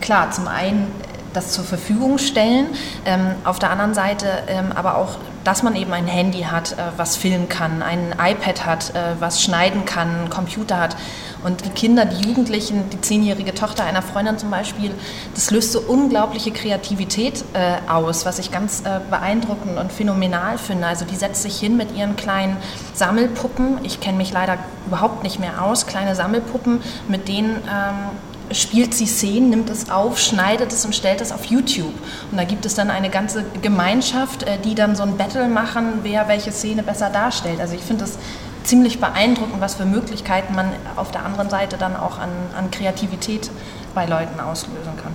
klar, 0.00 0.30
zum 0.30 0.48
einen 0.48 0.90
das 1.34 1.52
zur 1.52 1.62
Verfügung 1.62 2.16
stellen. 2.16 2.68
Ähm, 3.04 3.32
auf 3.44 3.58
der 3.58 3.68
anderen 3.68 3.92
Seite 3.92 4.44
ähm, 4.48 4.72
aber 4.74 4.96
auch, 4.96 5.18
dass 5.44 5.62
man 5.62 5.76
eben 5.76 5.92
ein 5.92 6.06
Handy 6.06 6.42
hat, 6.42 6.72
äh, 6.72 6.76
was 6.96 7.16
filmen 7.16 7.48
kann, 7.48 7.82
ein 7.82 8.14
iPad 8.18 8.66
hat, 8.66 8.90
äh, 8.94 9.20
was 9.20 9.42
schneiden 9.42 9.84
kann, 9.84 10.08
einen 10.08 10.30
Computer 10.30 10.78
hat. 10.78 10.96
Und 11.44 11.64
die 11.66 11.70
Kinder, 11.70 12.06
die 12.06 12.26
Jugendlichen, 12.26 12.88
die 12.88 13.00
zehnjährige 13.00 13.54
Tochter 13.54 13.84
einer 13.84 14.00
Freundin 14.00 14.38
zum 14.38 14.50
Beispiel, 14.50 14.92
das 15.34 15.50
löst 15.50 15.72
so 15.72 15.80
unglaubliche 15.80 16.50
Kreativität 16.50 17.44
äh, 17.52 17.76
aus, 17.86 18.24
was 18.24 18.38
ich 18.38 18.50
ganz 18.50 18.82
beeindruckend 19.10 19.78
und 19.78 19.92
phänomenal 19.92 20.56
finde. 20.56 20.86
Also 20.86 21.04
die 21.04 21.16
setzt 21.16 21.42
sich 21.42 21.58
hin 21.58 21.76
mit 21.76 21.94
ihren 21.94 22.16
kleinen 22.16 22.56
Sammelpuppen. 22.94 23.78
Ich 23.82 24.00
kenne 24.00 24.16
mich 24.16 24.32
leider 24.32 24.56
überhaupt 24.86 25.22
nicht 25.22 25.38
mehr 25.38 25.62
aus. 25.62 25.86
Kleine 25.86 26.14
Sammelpuppen, 26.14 26.80
mit 27.08 27.28
denen 27.28 27.56
ähm, 27.56 28.10
spielt 28.50 28.94
sie 28.94 29.06
Szenen, 29.06 29.50
nimmt 29.50 29.70
es 29.70 29.90
auf, 29.90 30.18
schneidet 30.18 30.72
es 30.72 30.84
und 30.84 30.94
stellt 30.94 31.20
es 31.20 31.32
auf 31.32 31.46
YouTube. 31.46 31.94
Und 32.30 32.36
da 32.36 32.44
gibt 32.44 32.66
es 32.66 32.74
dann 32.74 32.90
eine 32.90 33.10
ganze 33.10 33.44
Gemeinschaft, 33.62 34.42
äh, 34.42 34.58
die 34.58 34.74
dann 34.74 34.96
so 34.96 35.02
ein 35.02 35.16
Battle 35.16 35.48
machen, 35.48 36.00
wer 36.02 36.28
welche 36.28 36.52
Szene 36.52 36.82
besser 36.82 37.10
darstellt. 37.10 37.60
Also 37.60 37.74
ich 37.74 37.82
finde 37.82 38.04
es 38.04 38.18
ziemlich 38.64 39.00
beeindruckend, 39.00 39.60
was 39.60 39.74
für 39.74 39.84
Möglichkeiten 39.84 40.54
man 40.54 40.70
auf 40.96 41.10
der 41.10 41.24
anderen 41.24 41.50
Seite 41.50 41.76
dann 41.76 41.96
auch 41.96 42.18
an, 42.18 42.30
an 42.56 42.70
Kreativität 42.70 43.50
bei 43.94 44.06
Leuten 44.06 44.40
auslösen 44.40 44.96
kann. 45.02 45.12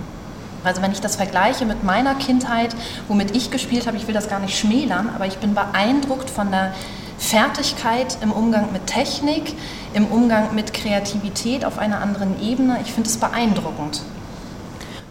Also 0.62 0.82
wenn 0.82 0.92
ich 0.92 1.00
das 1.00 1.16
vergleiche 1.16 1.64
mit 1.64 1.84
meiner 1.84 2.14
Kindheit, 2.14 2.76
womit 3.08 3.34
ich 3.34 3.50
gespielt 3.50 3.86
habe, 3.86 3.96
ich 3.96 4.06
will 4.06 4.14
das 4.14 4.28
gar 4.28 4.40
nicht 4.40 4.58
schmälern, 4.58 5.10
aber 5.14 5.26
ich 5.26 5.38
bin 5.38 5.54
beeindruckt 5.54 6.28
von 6.28 6.50
der 6.50 6.72
Fertigkeit 7.20 8.16
im 8.22 8.32
Umgang 8.32 8.72
mit 8.72 8.86
Technik, 8.86 9.54
im 9.92 10.06
Umgang 10.06 10.54
mit 10.54 10.72
Kreativität 10.72 11.64
auf 11.66 11.78
einer 11.78 12.00
anderen 12.00 12.40
Ebene. 12.42 12.78
Ich 12.82 12.92
finde 12.92 13.08
es 13.08 13.18
beeindruckend. 13.18 14.02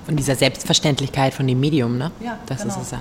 Von 0.06 0.16
dieser 0.18 0.36
Selbstverständlichkeit 0.36 1.36
von 1.36 1.48
dem 1.48 1.60
Medium, 1.60 2.00
ne? 2.00 2.12
Ja, 2.20 2.40
das 2.48 2.64
genau. 2.64 2.74
ist 2.74 2.82
es 2.82 2.92
ja. 2.92 3.00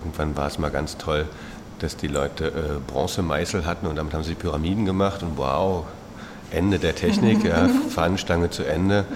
Irgendwann 0.00 0.36
war 0.36 0.46
es 0.46 0.58
mal 0.58 0.70
ganz 0.70 0.96
toll, 0.96 1.26
dass 1.80 1.96
die 1.96 2.06
Leute 2.06 2.46
äh, 2.46 2.90
Bronzemeißel 2.90 3.66
hatten 3.66 3.88
und 3.88 3.96
damit 3.96 4.14
haben 4.14 4.22
sie 4.22 4.34
Pyramiden 4.34 4.86
gemacht 4.86 5.24
und 5.24 5.36
wow, 5.36 5.84
Ende 6.52 6.78
der 6.78 6.94
Technik, 6.94 7.44
ja, 7.44 7.68
Fahnenstange 7.90 8.50
zu 8.50 8.62
Ende. 8.62 9.06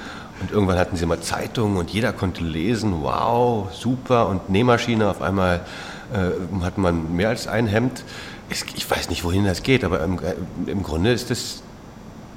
Und 0.41 0.51
irgendwann 0.51 0.79
hatten 0.79 0.97
sie 0.97 1.07
mal 1.07 1.21
Zeitungen 1.21 1.77
und 1.77 1.91
jeder 1.91 2.13
konnte 2.13 2.43
lesen, 2.43 2.97
wow, 3.01 3.73
super. 3.73 4.29
Und 4.29 4.51
Nähmaschine, 4.51 5.09
auf 5.09 5.23
einmal 5.23 5.61
äh, 6.13 6.65
hat 6.65 6.79
man 6.79 7.15
mehr 7.15 7.31
als 7.31 7.47
ein 7.47 7.69
Hemd 7.69 8.05
ich 8.51 8.91
weiß 8.91 9.09
nicht, 9.11 9.25
wohin 9.25 9.45
das 9.45 9.63
geht, 9.63 9.85
aber 9.85 10.03
im, 10.03 10.19
äh, 10.19 10.71
im 10.71 10.83
Grunde 10.83 11.13
ist 11.13 11.31
das, 11.31 11.63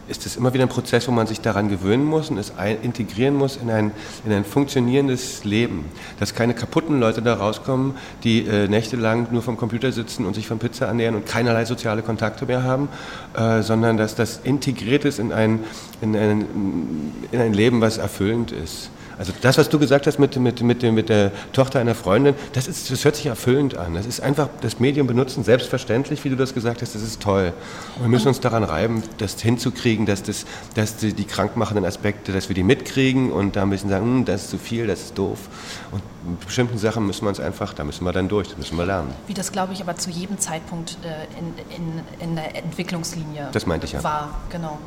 ist 0.08 0.26
das 0.26 0.38
immer 0.38 0.54
wieder 0.54 0.64
ein 0.64 0.70
Prozess, 0.70 1.08
wo 1.08 1.12
man 1.12 1.28
sich 1.28 1.40
daran 1.40 1.70
gewöhnen 1.70 2.04
muss 2.04 2.32
und 2.32 2.38
es 2.38 2.58
ein, 2.58 2.82
integrieren 2.82 3.36
muss 3.36 3.58
in 3.58 3.70
ein, 3.70 3.92
in 4.26 4.32
ein 4.32 4.44
funktionierendes 4.44 5.44
Leben. 5.44 5.86
Dass 6.20 6.34
keine 6.34 6.56
kaputten 6.56 7.00
Leute 7.00 7.22
da 7.22 7.36
rauskommen, 7.36 7.94
die 8.24 8.48
äh, 8.48 8.68
nächtelang 8.68 9.28
nur 9.32 9.44
vom 9.44 9.56
Computer 9.56 9.92
sitzen 9.92 10.26
und 10.26 10.34
sich 10.34 10.48
von 10.48 10.58
Pizza 10.58 10.88
ernähren 10.88 11.16
und 11.16 11.28
keinerlei 11.28 11.66
soziale 11.66 12.02
Kontakte 12.02 12.48
mehr 12.48 12.64
haben, 12.64 12.90
äh, 13.38 13.62
sondern 13.62 13.98
dass 13.98 14.16
das 14.16 14.40
integriert 14.44 15.06
ist 15.06 15.20
in 15.20 15.32
ein, 15.32 15.60
in, 16.02 16.16
ein, 16.16 17.14
in 17.32 17.40
ein 17.40 17.54
Leben, 17.54 17.82
was 17.82 18.00
erfüllend 18.00 18.52
ist. 18.52 18.90
Also 19.20 19.34
das, 19.42 19.58
was 19.58 19.68
du 19.68 19.78
gesagt 19.78 20.08
hast 20.08 20.18
mit, 20.18 20.38
mit, 20.38 20.62
mit, 20.62 20.82
mit 20.82 21.10
der 21.10 21.32
Tochter 21.52 21.80
einer 21.80 21.94
Freundin, 21.94 22.36
das, 22.54 22.70
ist, 22.70 22.90
das 22.90 23.04
hört 23.04 23.18
sich 23.18 23.26
erfüllend 23.26 23.78
an. 23.78 23.94
Das 23.94 24.06
ist 24.06 24.22
einfach 24.22 24.48
das 24.62 24.80
Medium 24.80 25.08
benutzen, 25.08 25.44
selbstverständlich, 25.44 26.24
wie 26.24 26.30
du 26.30 26.38
das 26.38 26.54
gesagt 26.54 26.82
hast, 26.82 26.96
das 26.96 27.02
ist 27.02 27.22
toll. 27.22 27.52
Und 27.98 28.04
wir 28.04 28.10
müssen 28.10 28.30
uns 28.30 28.40
daran 28.40 28.64
reiben, 28.64 29.04
das 29.18 29.40
hinzukriegen, 29.42 30.06
dass, 30.06 30.24
das, 30.24 30.46
dass 30.74 30.96
die, 30.96 31.12
die 31.12 31.26
krankmachenden 31.26 31.84
Aspekte, 31.84 32.32
dass 32.32 32.48
wir 32.48 32.56
die 32.56 32.64
mitkriegen 32.64 33.34
und 33.34 33.58
da 33.58 33.66
müssen 33.66 33.90
sagen, 33.90 34.06
hm, 34.06 34.26
das 34.26 34.44
ist 34.44 34.52
zu 34.52 34.58
viel, 34.58 34.88
das 34.88 35.02
ist 35.02 35.18
doof. 35.18 35.50
Und 35.92 36.02
mit 36.26 36.46
bestimmten 36.46 36.78
Sachen 36.78 37.06
müssen 37.06 37.26
wir 37.26 37.30
uns 37.30 37.42
einfach, 37.42 37.74
da 37.74 37.84
müssen 37.84 38.06
wir 38.06 38.14
dann 38.14 38.30
durch, 38.30 38.48
das 38.48 38.58
müssen 38.58 38.78
wir 38.78 38.86
lernen. 38.86 39.14
Wie 39.28 39.34
das, 39.34 39.52
glaube 39.52 39.74
ich, 39.74 39.82
aber 39.82 39.98
zu 39.98 40.10
jedem 40.10 40.40
Zeitpunkt 40.40 40.98
äh, 41.04 41.38
in, 41.38 41.76
in, 41.76 42.02
in 42.22 42.36
der 42.36 42.56
Entwicklungslinie 42.56 43.50
das 43.52 43.66
meinte 43.66 43.86
ich 43.86 43.94
ja. 43.94 44.04
war. 44.04 44.36
Genau. 44.50 44.78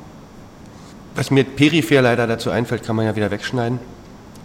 Was 1.15 1.31
mir 1.31 1.45
peripher 1.45 2.01
leider 2.01 2.27
dazu 2.27 2.51
einfällt, 2.51 2.85
kann 2.85 2.97
man 2.97 3.05
ja 3.05 3.15
wieder 3.15 3.31
wegschneiden. 3.31 3.79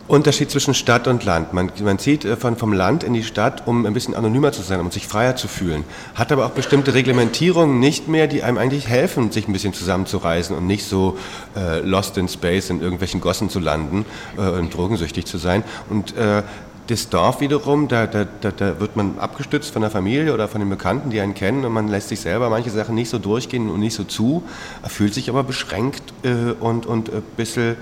Unterschied 0.08 0.50
zwischen 0.50 0.74
Stadt 0.74 1.08
und 1.08 1.26
Land. 1.26 1.54
Man, 1.54 1.72
man 1.84 2.00
zieht 2.00 2.24
äh, 2.24 2.36
von, 2.38 2.56
vom 2.56 2.74
Land 2.74 3.04
in 3.04 3.14
die 3.14 3.24
Stadt, 3.24 3.68
um 3.68 3.86
ein 3.86 3.94
bisschen 3.94 4.16
anonymer 4.16 4.52
zu 4.52 4.62
sein, 4.62 4.80
um 4.80 4.92
sich 4.92 5.08
freier 5.08 5.36
zu 5.36 5.48
fühlen. 5.48 5.84
Hat 6.16 6.32
aber 6.32 6.46
auch 6.46 6.52
bestimmte 6.52 6.94
Reglementierungen 6.94 7.80
nicht 7.80 8.08
mehr, 8.08 8.28
die 8.28 8.44
einem 8.44 8.58
eigentlich 8.58 8.88
helfen, 8.88 9.32
sich 9.32 9.48
ein 9.48 9.54
bisschen 9.54 9.74
zusammenzureißen 9.74 10.56
und 10.56 10.66
nicht 10.66 10.86
so 10.86 11.18
äh, 11.56 11.80
lost 11.82 12.18
in 12.18 12.28
space 12.28 12.70
in 12.70 12.82
irgendwelchen 12.82 13.20
Gossen 13.20 13.50
zu 13.50 13.60
landen 13.60 14.06
äh, 14.38 14.42
und 14.42 14.74
drogensüchtig 14.74 15.26
zu 15.26 15.38
sein. 15.38 15.64
Und 15.90 16.16
äh, 16.16 16.44
das 16.88 17.10
Dorf 17.10 17.42
wiederum, 17.42 17.90
da, 17.90 18.08
da, 18.08 18.26
da, 18.40 18.52
da, 18.52 18.80
wird 18.80 18.96
man 18.96 19.20
abgestützt 19.20 19.72
von 19.72 19.82
der 19.82 19.92
Familie 19.92 20.34
oder 20.34 20.48
von 20.48 20.62
den 20.62 20.70
Bekannten, 20.70 21.10
die 21.10 21.20
einen 21.20 21.34
kennen 21.34 21.66
und 21.66 21.74
man 21.74 21.90
lässt 21.90 22.08
sich 22.08 22.22
selber 22.22 22.50
manche 22.50 22.70
Sachen 22.70 22.96
nicht 22.96 23.10
so 23.10 23.20
durchgehen 23.20 23.70
und 23.70 23.82
nicht 23.82 23.94
so 23.94 24.06
zu, 24.06 24.44
fühlt 24.86 25.14
sich 25.14 25.30
aber 25.30 25.44
beschränkt 25.44 26.14
äh, 26.24 26.54
und, 26.60 26.86
und 26.86 27.14
ein 27.14 27.24
bisschen 27.36 27.76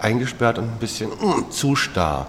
eingesperrt 0.00 0.58
und 0.58 0.64
ein 0.64 0.78
bisschen 0.78 1.10
mm, 1.10 1.50
zu 1.50 1.76
starr. 1.76 2.26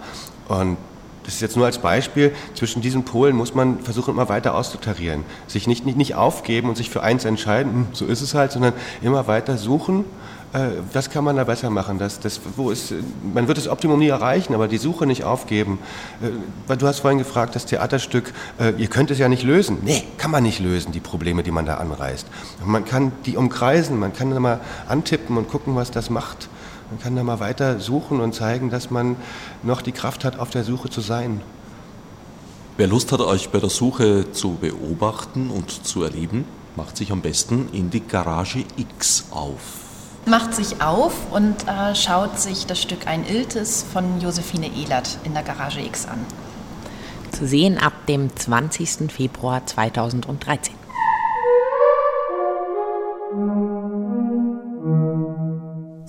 Und 0.48 0.76
das 1.24 1.34
ist 1.34 1.40
jetzt 1.42 1.56
nur 1.56 1.66
als 1.66 1.78
Beispiel, 1.78 2.34
zwischen 2.54 2.82
diesen 2.82 3.04
Polen 3.04 3.36
muss 3.36 3.54
man 3.54 3.78
versuchen, 3.80 4.14
immer 4.14 4.28
weiter 4.28 4.54
auszutarieren. 4.54 5.24
Sich 5.46 5.66
nicht, 5.66 5.86
nicht, 5.86 5.96
nicht 5.96 6.14
aufgeben 6.14 6.68
und 6.68 6.76
sich 6.76 6.90
für 6.90 7.02
eins 7.02 7.24
entscheiden, 7.24 7.72
hm, 7.72 7.86
so 7.92 8.06
ist 8.06 8.20
es 8.20 8.34
halt, 8.34 8.52
sondern 8.52 8.72
immer 9.02 9.26
weiter 9.26 9.56
suchen, 9.56 10.04
äh, 10.52 10.70
was 10.92 11.10
kann 11.10 11.22
man 11.22 11.36
da 11.36 11.44
besser 11.44 11.70
machen. 11.70 11.98
Das, 11.98 12.18
das, 12.18 12.40
wo 12.56 12.70
ist, 12.70 12.92
man 13.32 13.46
wird 13.46 13.58
das 13.58 13.68
Optimum 13.68 14.00
nie 14.00 14.08
erreichen, 14.08 14.54
aber 14.54 14.66
die 14.66 14.78
Suche 14.78 15.06
nicht 15.06 15.22
aufgeben. 15.22 15.78
Äh, 16.68 16.76
du 16.76 16.86
hast 16.86 17.00
vorhin 17.00 17.18
gefragt, 17.18 17.54
das 17.54 17.66
Theaterstück, 17.66 18.32
äh, 18.58 18.70
ihr 18.76 18.88
könnt 18.88 19.10
es 19.10 19.18
ja 19.18 19.28
nicht 19.28 19.44
lösen. 19.44 19.78
Nee, 19.82 20.02
kann 20.18 20.32
man 20.32 20.42
nicht 20.42 20.58
lösen, 20.58 20.90
die 20.90 21.00
Probleme, 21.00 21.44
die 21.44 21.52
man 21.52 21.66
da 21.66 21.76
anreißt. 21.76 22.26
Man 22.64 22.84
kann 22.84 23.12
die 23.26 23.36
umkreisen, 23.36 23.98
man 23.98 24.12
kann 24.12 24.30
da 24.30 24.40
mal 24.40 24.60
antippen 24.88 25.36
und 25.36 25.48
gucken, 25.48 25.76
was 25.76 25.92
das 25.92 26.10
macht. 26.10 26.48
Man 26.90 26.98
kann 26.98 27.14
da 27.14 27.22
mal 27.22 27.38
weiter 27.38 27.78
suchen 27.78 28.20
und 28.20 28.34
zeigen, 28.34 28.68
dass 28.68 28.90
man 28.90 29.16
noch 29.62 29.80
die 29.80 29.92
Kraft 29.92 30.24
hat, 30.24 30.38
auf 30.38 30.50
der 30.50 30.64
Suche 30.64 30.90
zu 30.90 31.00
sein. 31.00 31.40
Wer 32.76 32.88
Lust 32.88 33.12
hat, 33.12 33.20
euch 33.20 33.50
bei 33.50 33.60
der 33.60 33.70
Suche 33.70 34.32
zu 34.32 34.54
beobachten 34.54 35.50
und 35.50 35.70
zu 35.86 36.02
erleben, 36.02 36.46
macht 36.74 36.96
sich 36.96 37.12
am 37.12 37.20
besten 37.20 37.68
in 37.72 37.90
die 37.90 38.00
Garage 38.00 38.64
X 38.76 39.26
auf. 39.30 39.60
Macht 40.26 40.54
sich 40.54 40.82
auf 40.82 41.14
und 41.30 41.54
äh, 41.68 41.94
schaut 41.94 42.40
sich 42.40 42.66
das 42.66 42.82
Stück 42.82 43.06
Ein 43.06 43.24
Iltis 43.26 43.84
von 43.92 44.20
Josephine 44.20 44.66
Ehlert 44.74 45.18
in 45.24 45.34
der 45.34 45.42
Garage 45.42 45.80
X 45.80 46.06
an. 46.06 46.18
Zu 47.32 47.46
sehen 47.46 47.78
ab 47.78 47.92
dem 48.06 48.34
20. 48.34 49.12
Februar 49.12 49.64
2013. 49.64 50.79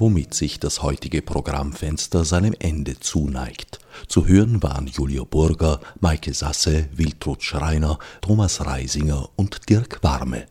womit 0.01 0.33
sich 0.33 0.59
das 0.59 0.81
heutige 0.81 1.21
Programmfenster 1.21 2.25
seinem 2.25 2.55
Ende 2.57 2.99
zuneigt. 2.99 3.79
Zu 4.07 4.25
hören 4.25 4.63
waren 4.63 4.87
Julia 4.87 5.23
Burger, 5.23 5.79
Maike 5.99 6.33
Sasse, 6.33 6.89
Wiltrud 6.91 7.43
Schreiner, 7.43 7.99
Thomas 8.19 8.65
Reisinger 8.65 9.29
und 9.35 9.69
Dirk 9.69 9.99
Warme. 10.01 10.47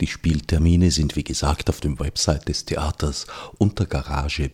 Die 0.00 0.08
Spieltermine 0.08 0.90
sind 0.90 1.14
wie 1.14 1.22
gesagt 1.22 1.70
auf 1.70 1.80
dem 1.80 2.00
Website 2.00 2.48
des 2.48 2.64
Theaters 2.64 3.28
unter 3.58 3.86
garage-x.at 3.86 4.50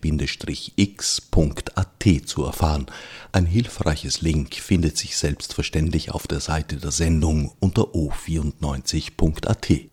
zu 2.27 2.45
erfahren. 2.45 2.87
Ein 3.33 3.47
hilfreiches 3.47 4.21
Link 4.21 4.57
findet 4.57 4.99
sich 4.99 5.17
selbstverständlich 5.17 6.11
auf 6.11 6.27
der 6.27 6.41
Seite 6.41 6.77
der 6.77 6.91
Sendung 6.91 7.53
unter 7.61 7.95
o94.at. 7.95 9.89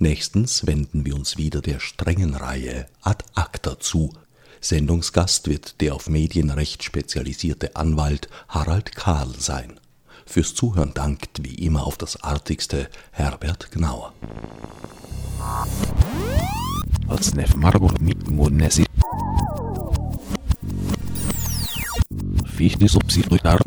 Nächstens 0.00 0.64
wenden 0.64 1.04
wir 1.04 1.16
uns 1.16 1.38
wieder 1.38 1.60
der 1.60 1.80
strengen 1.80 2.34
Reihe 2.34 2.86
Ad 3.02 3.24
acta 3.34 3.80
zu. 3.80 4.12
Sendungsgast 4.60 5.48
wird 5.48 5.80
der 5.80 5.92
auf 5.94 6.08
Medienrecht 6.08 6.84
spezialisierte 6.84 7.74
Anwalt 7.74 8.28
Harald 8.48 8.94
Kahl 8.94 9.34
sein. 9.38 9.80
Fürs 10.24 10.54
Zuhören 10.54 10.94
dankt 10.94 11.42
wie 11.42 11.54
immer 11.66 11.84
auf 11.84 11.96
das 11.96 12.22
artigste 12.22 12.88
Herbert 13.10 13.72
Gnauer. 13.72 14.12
Fichte 22.56 22.88
subsidiar 22.88 23.58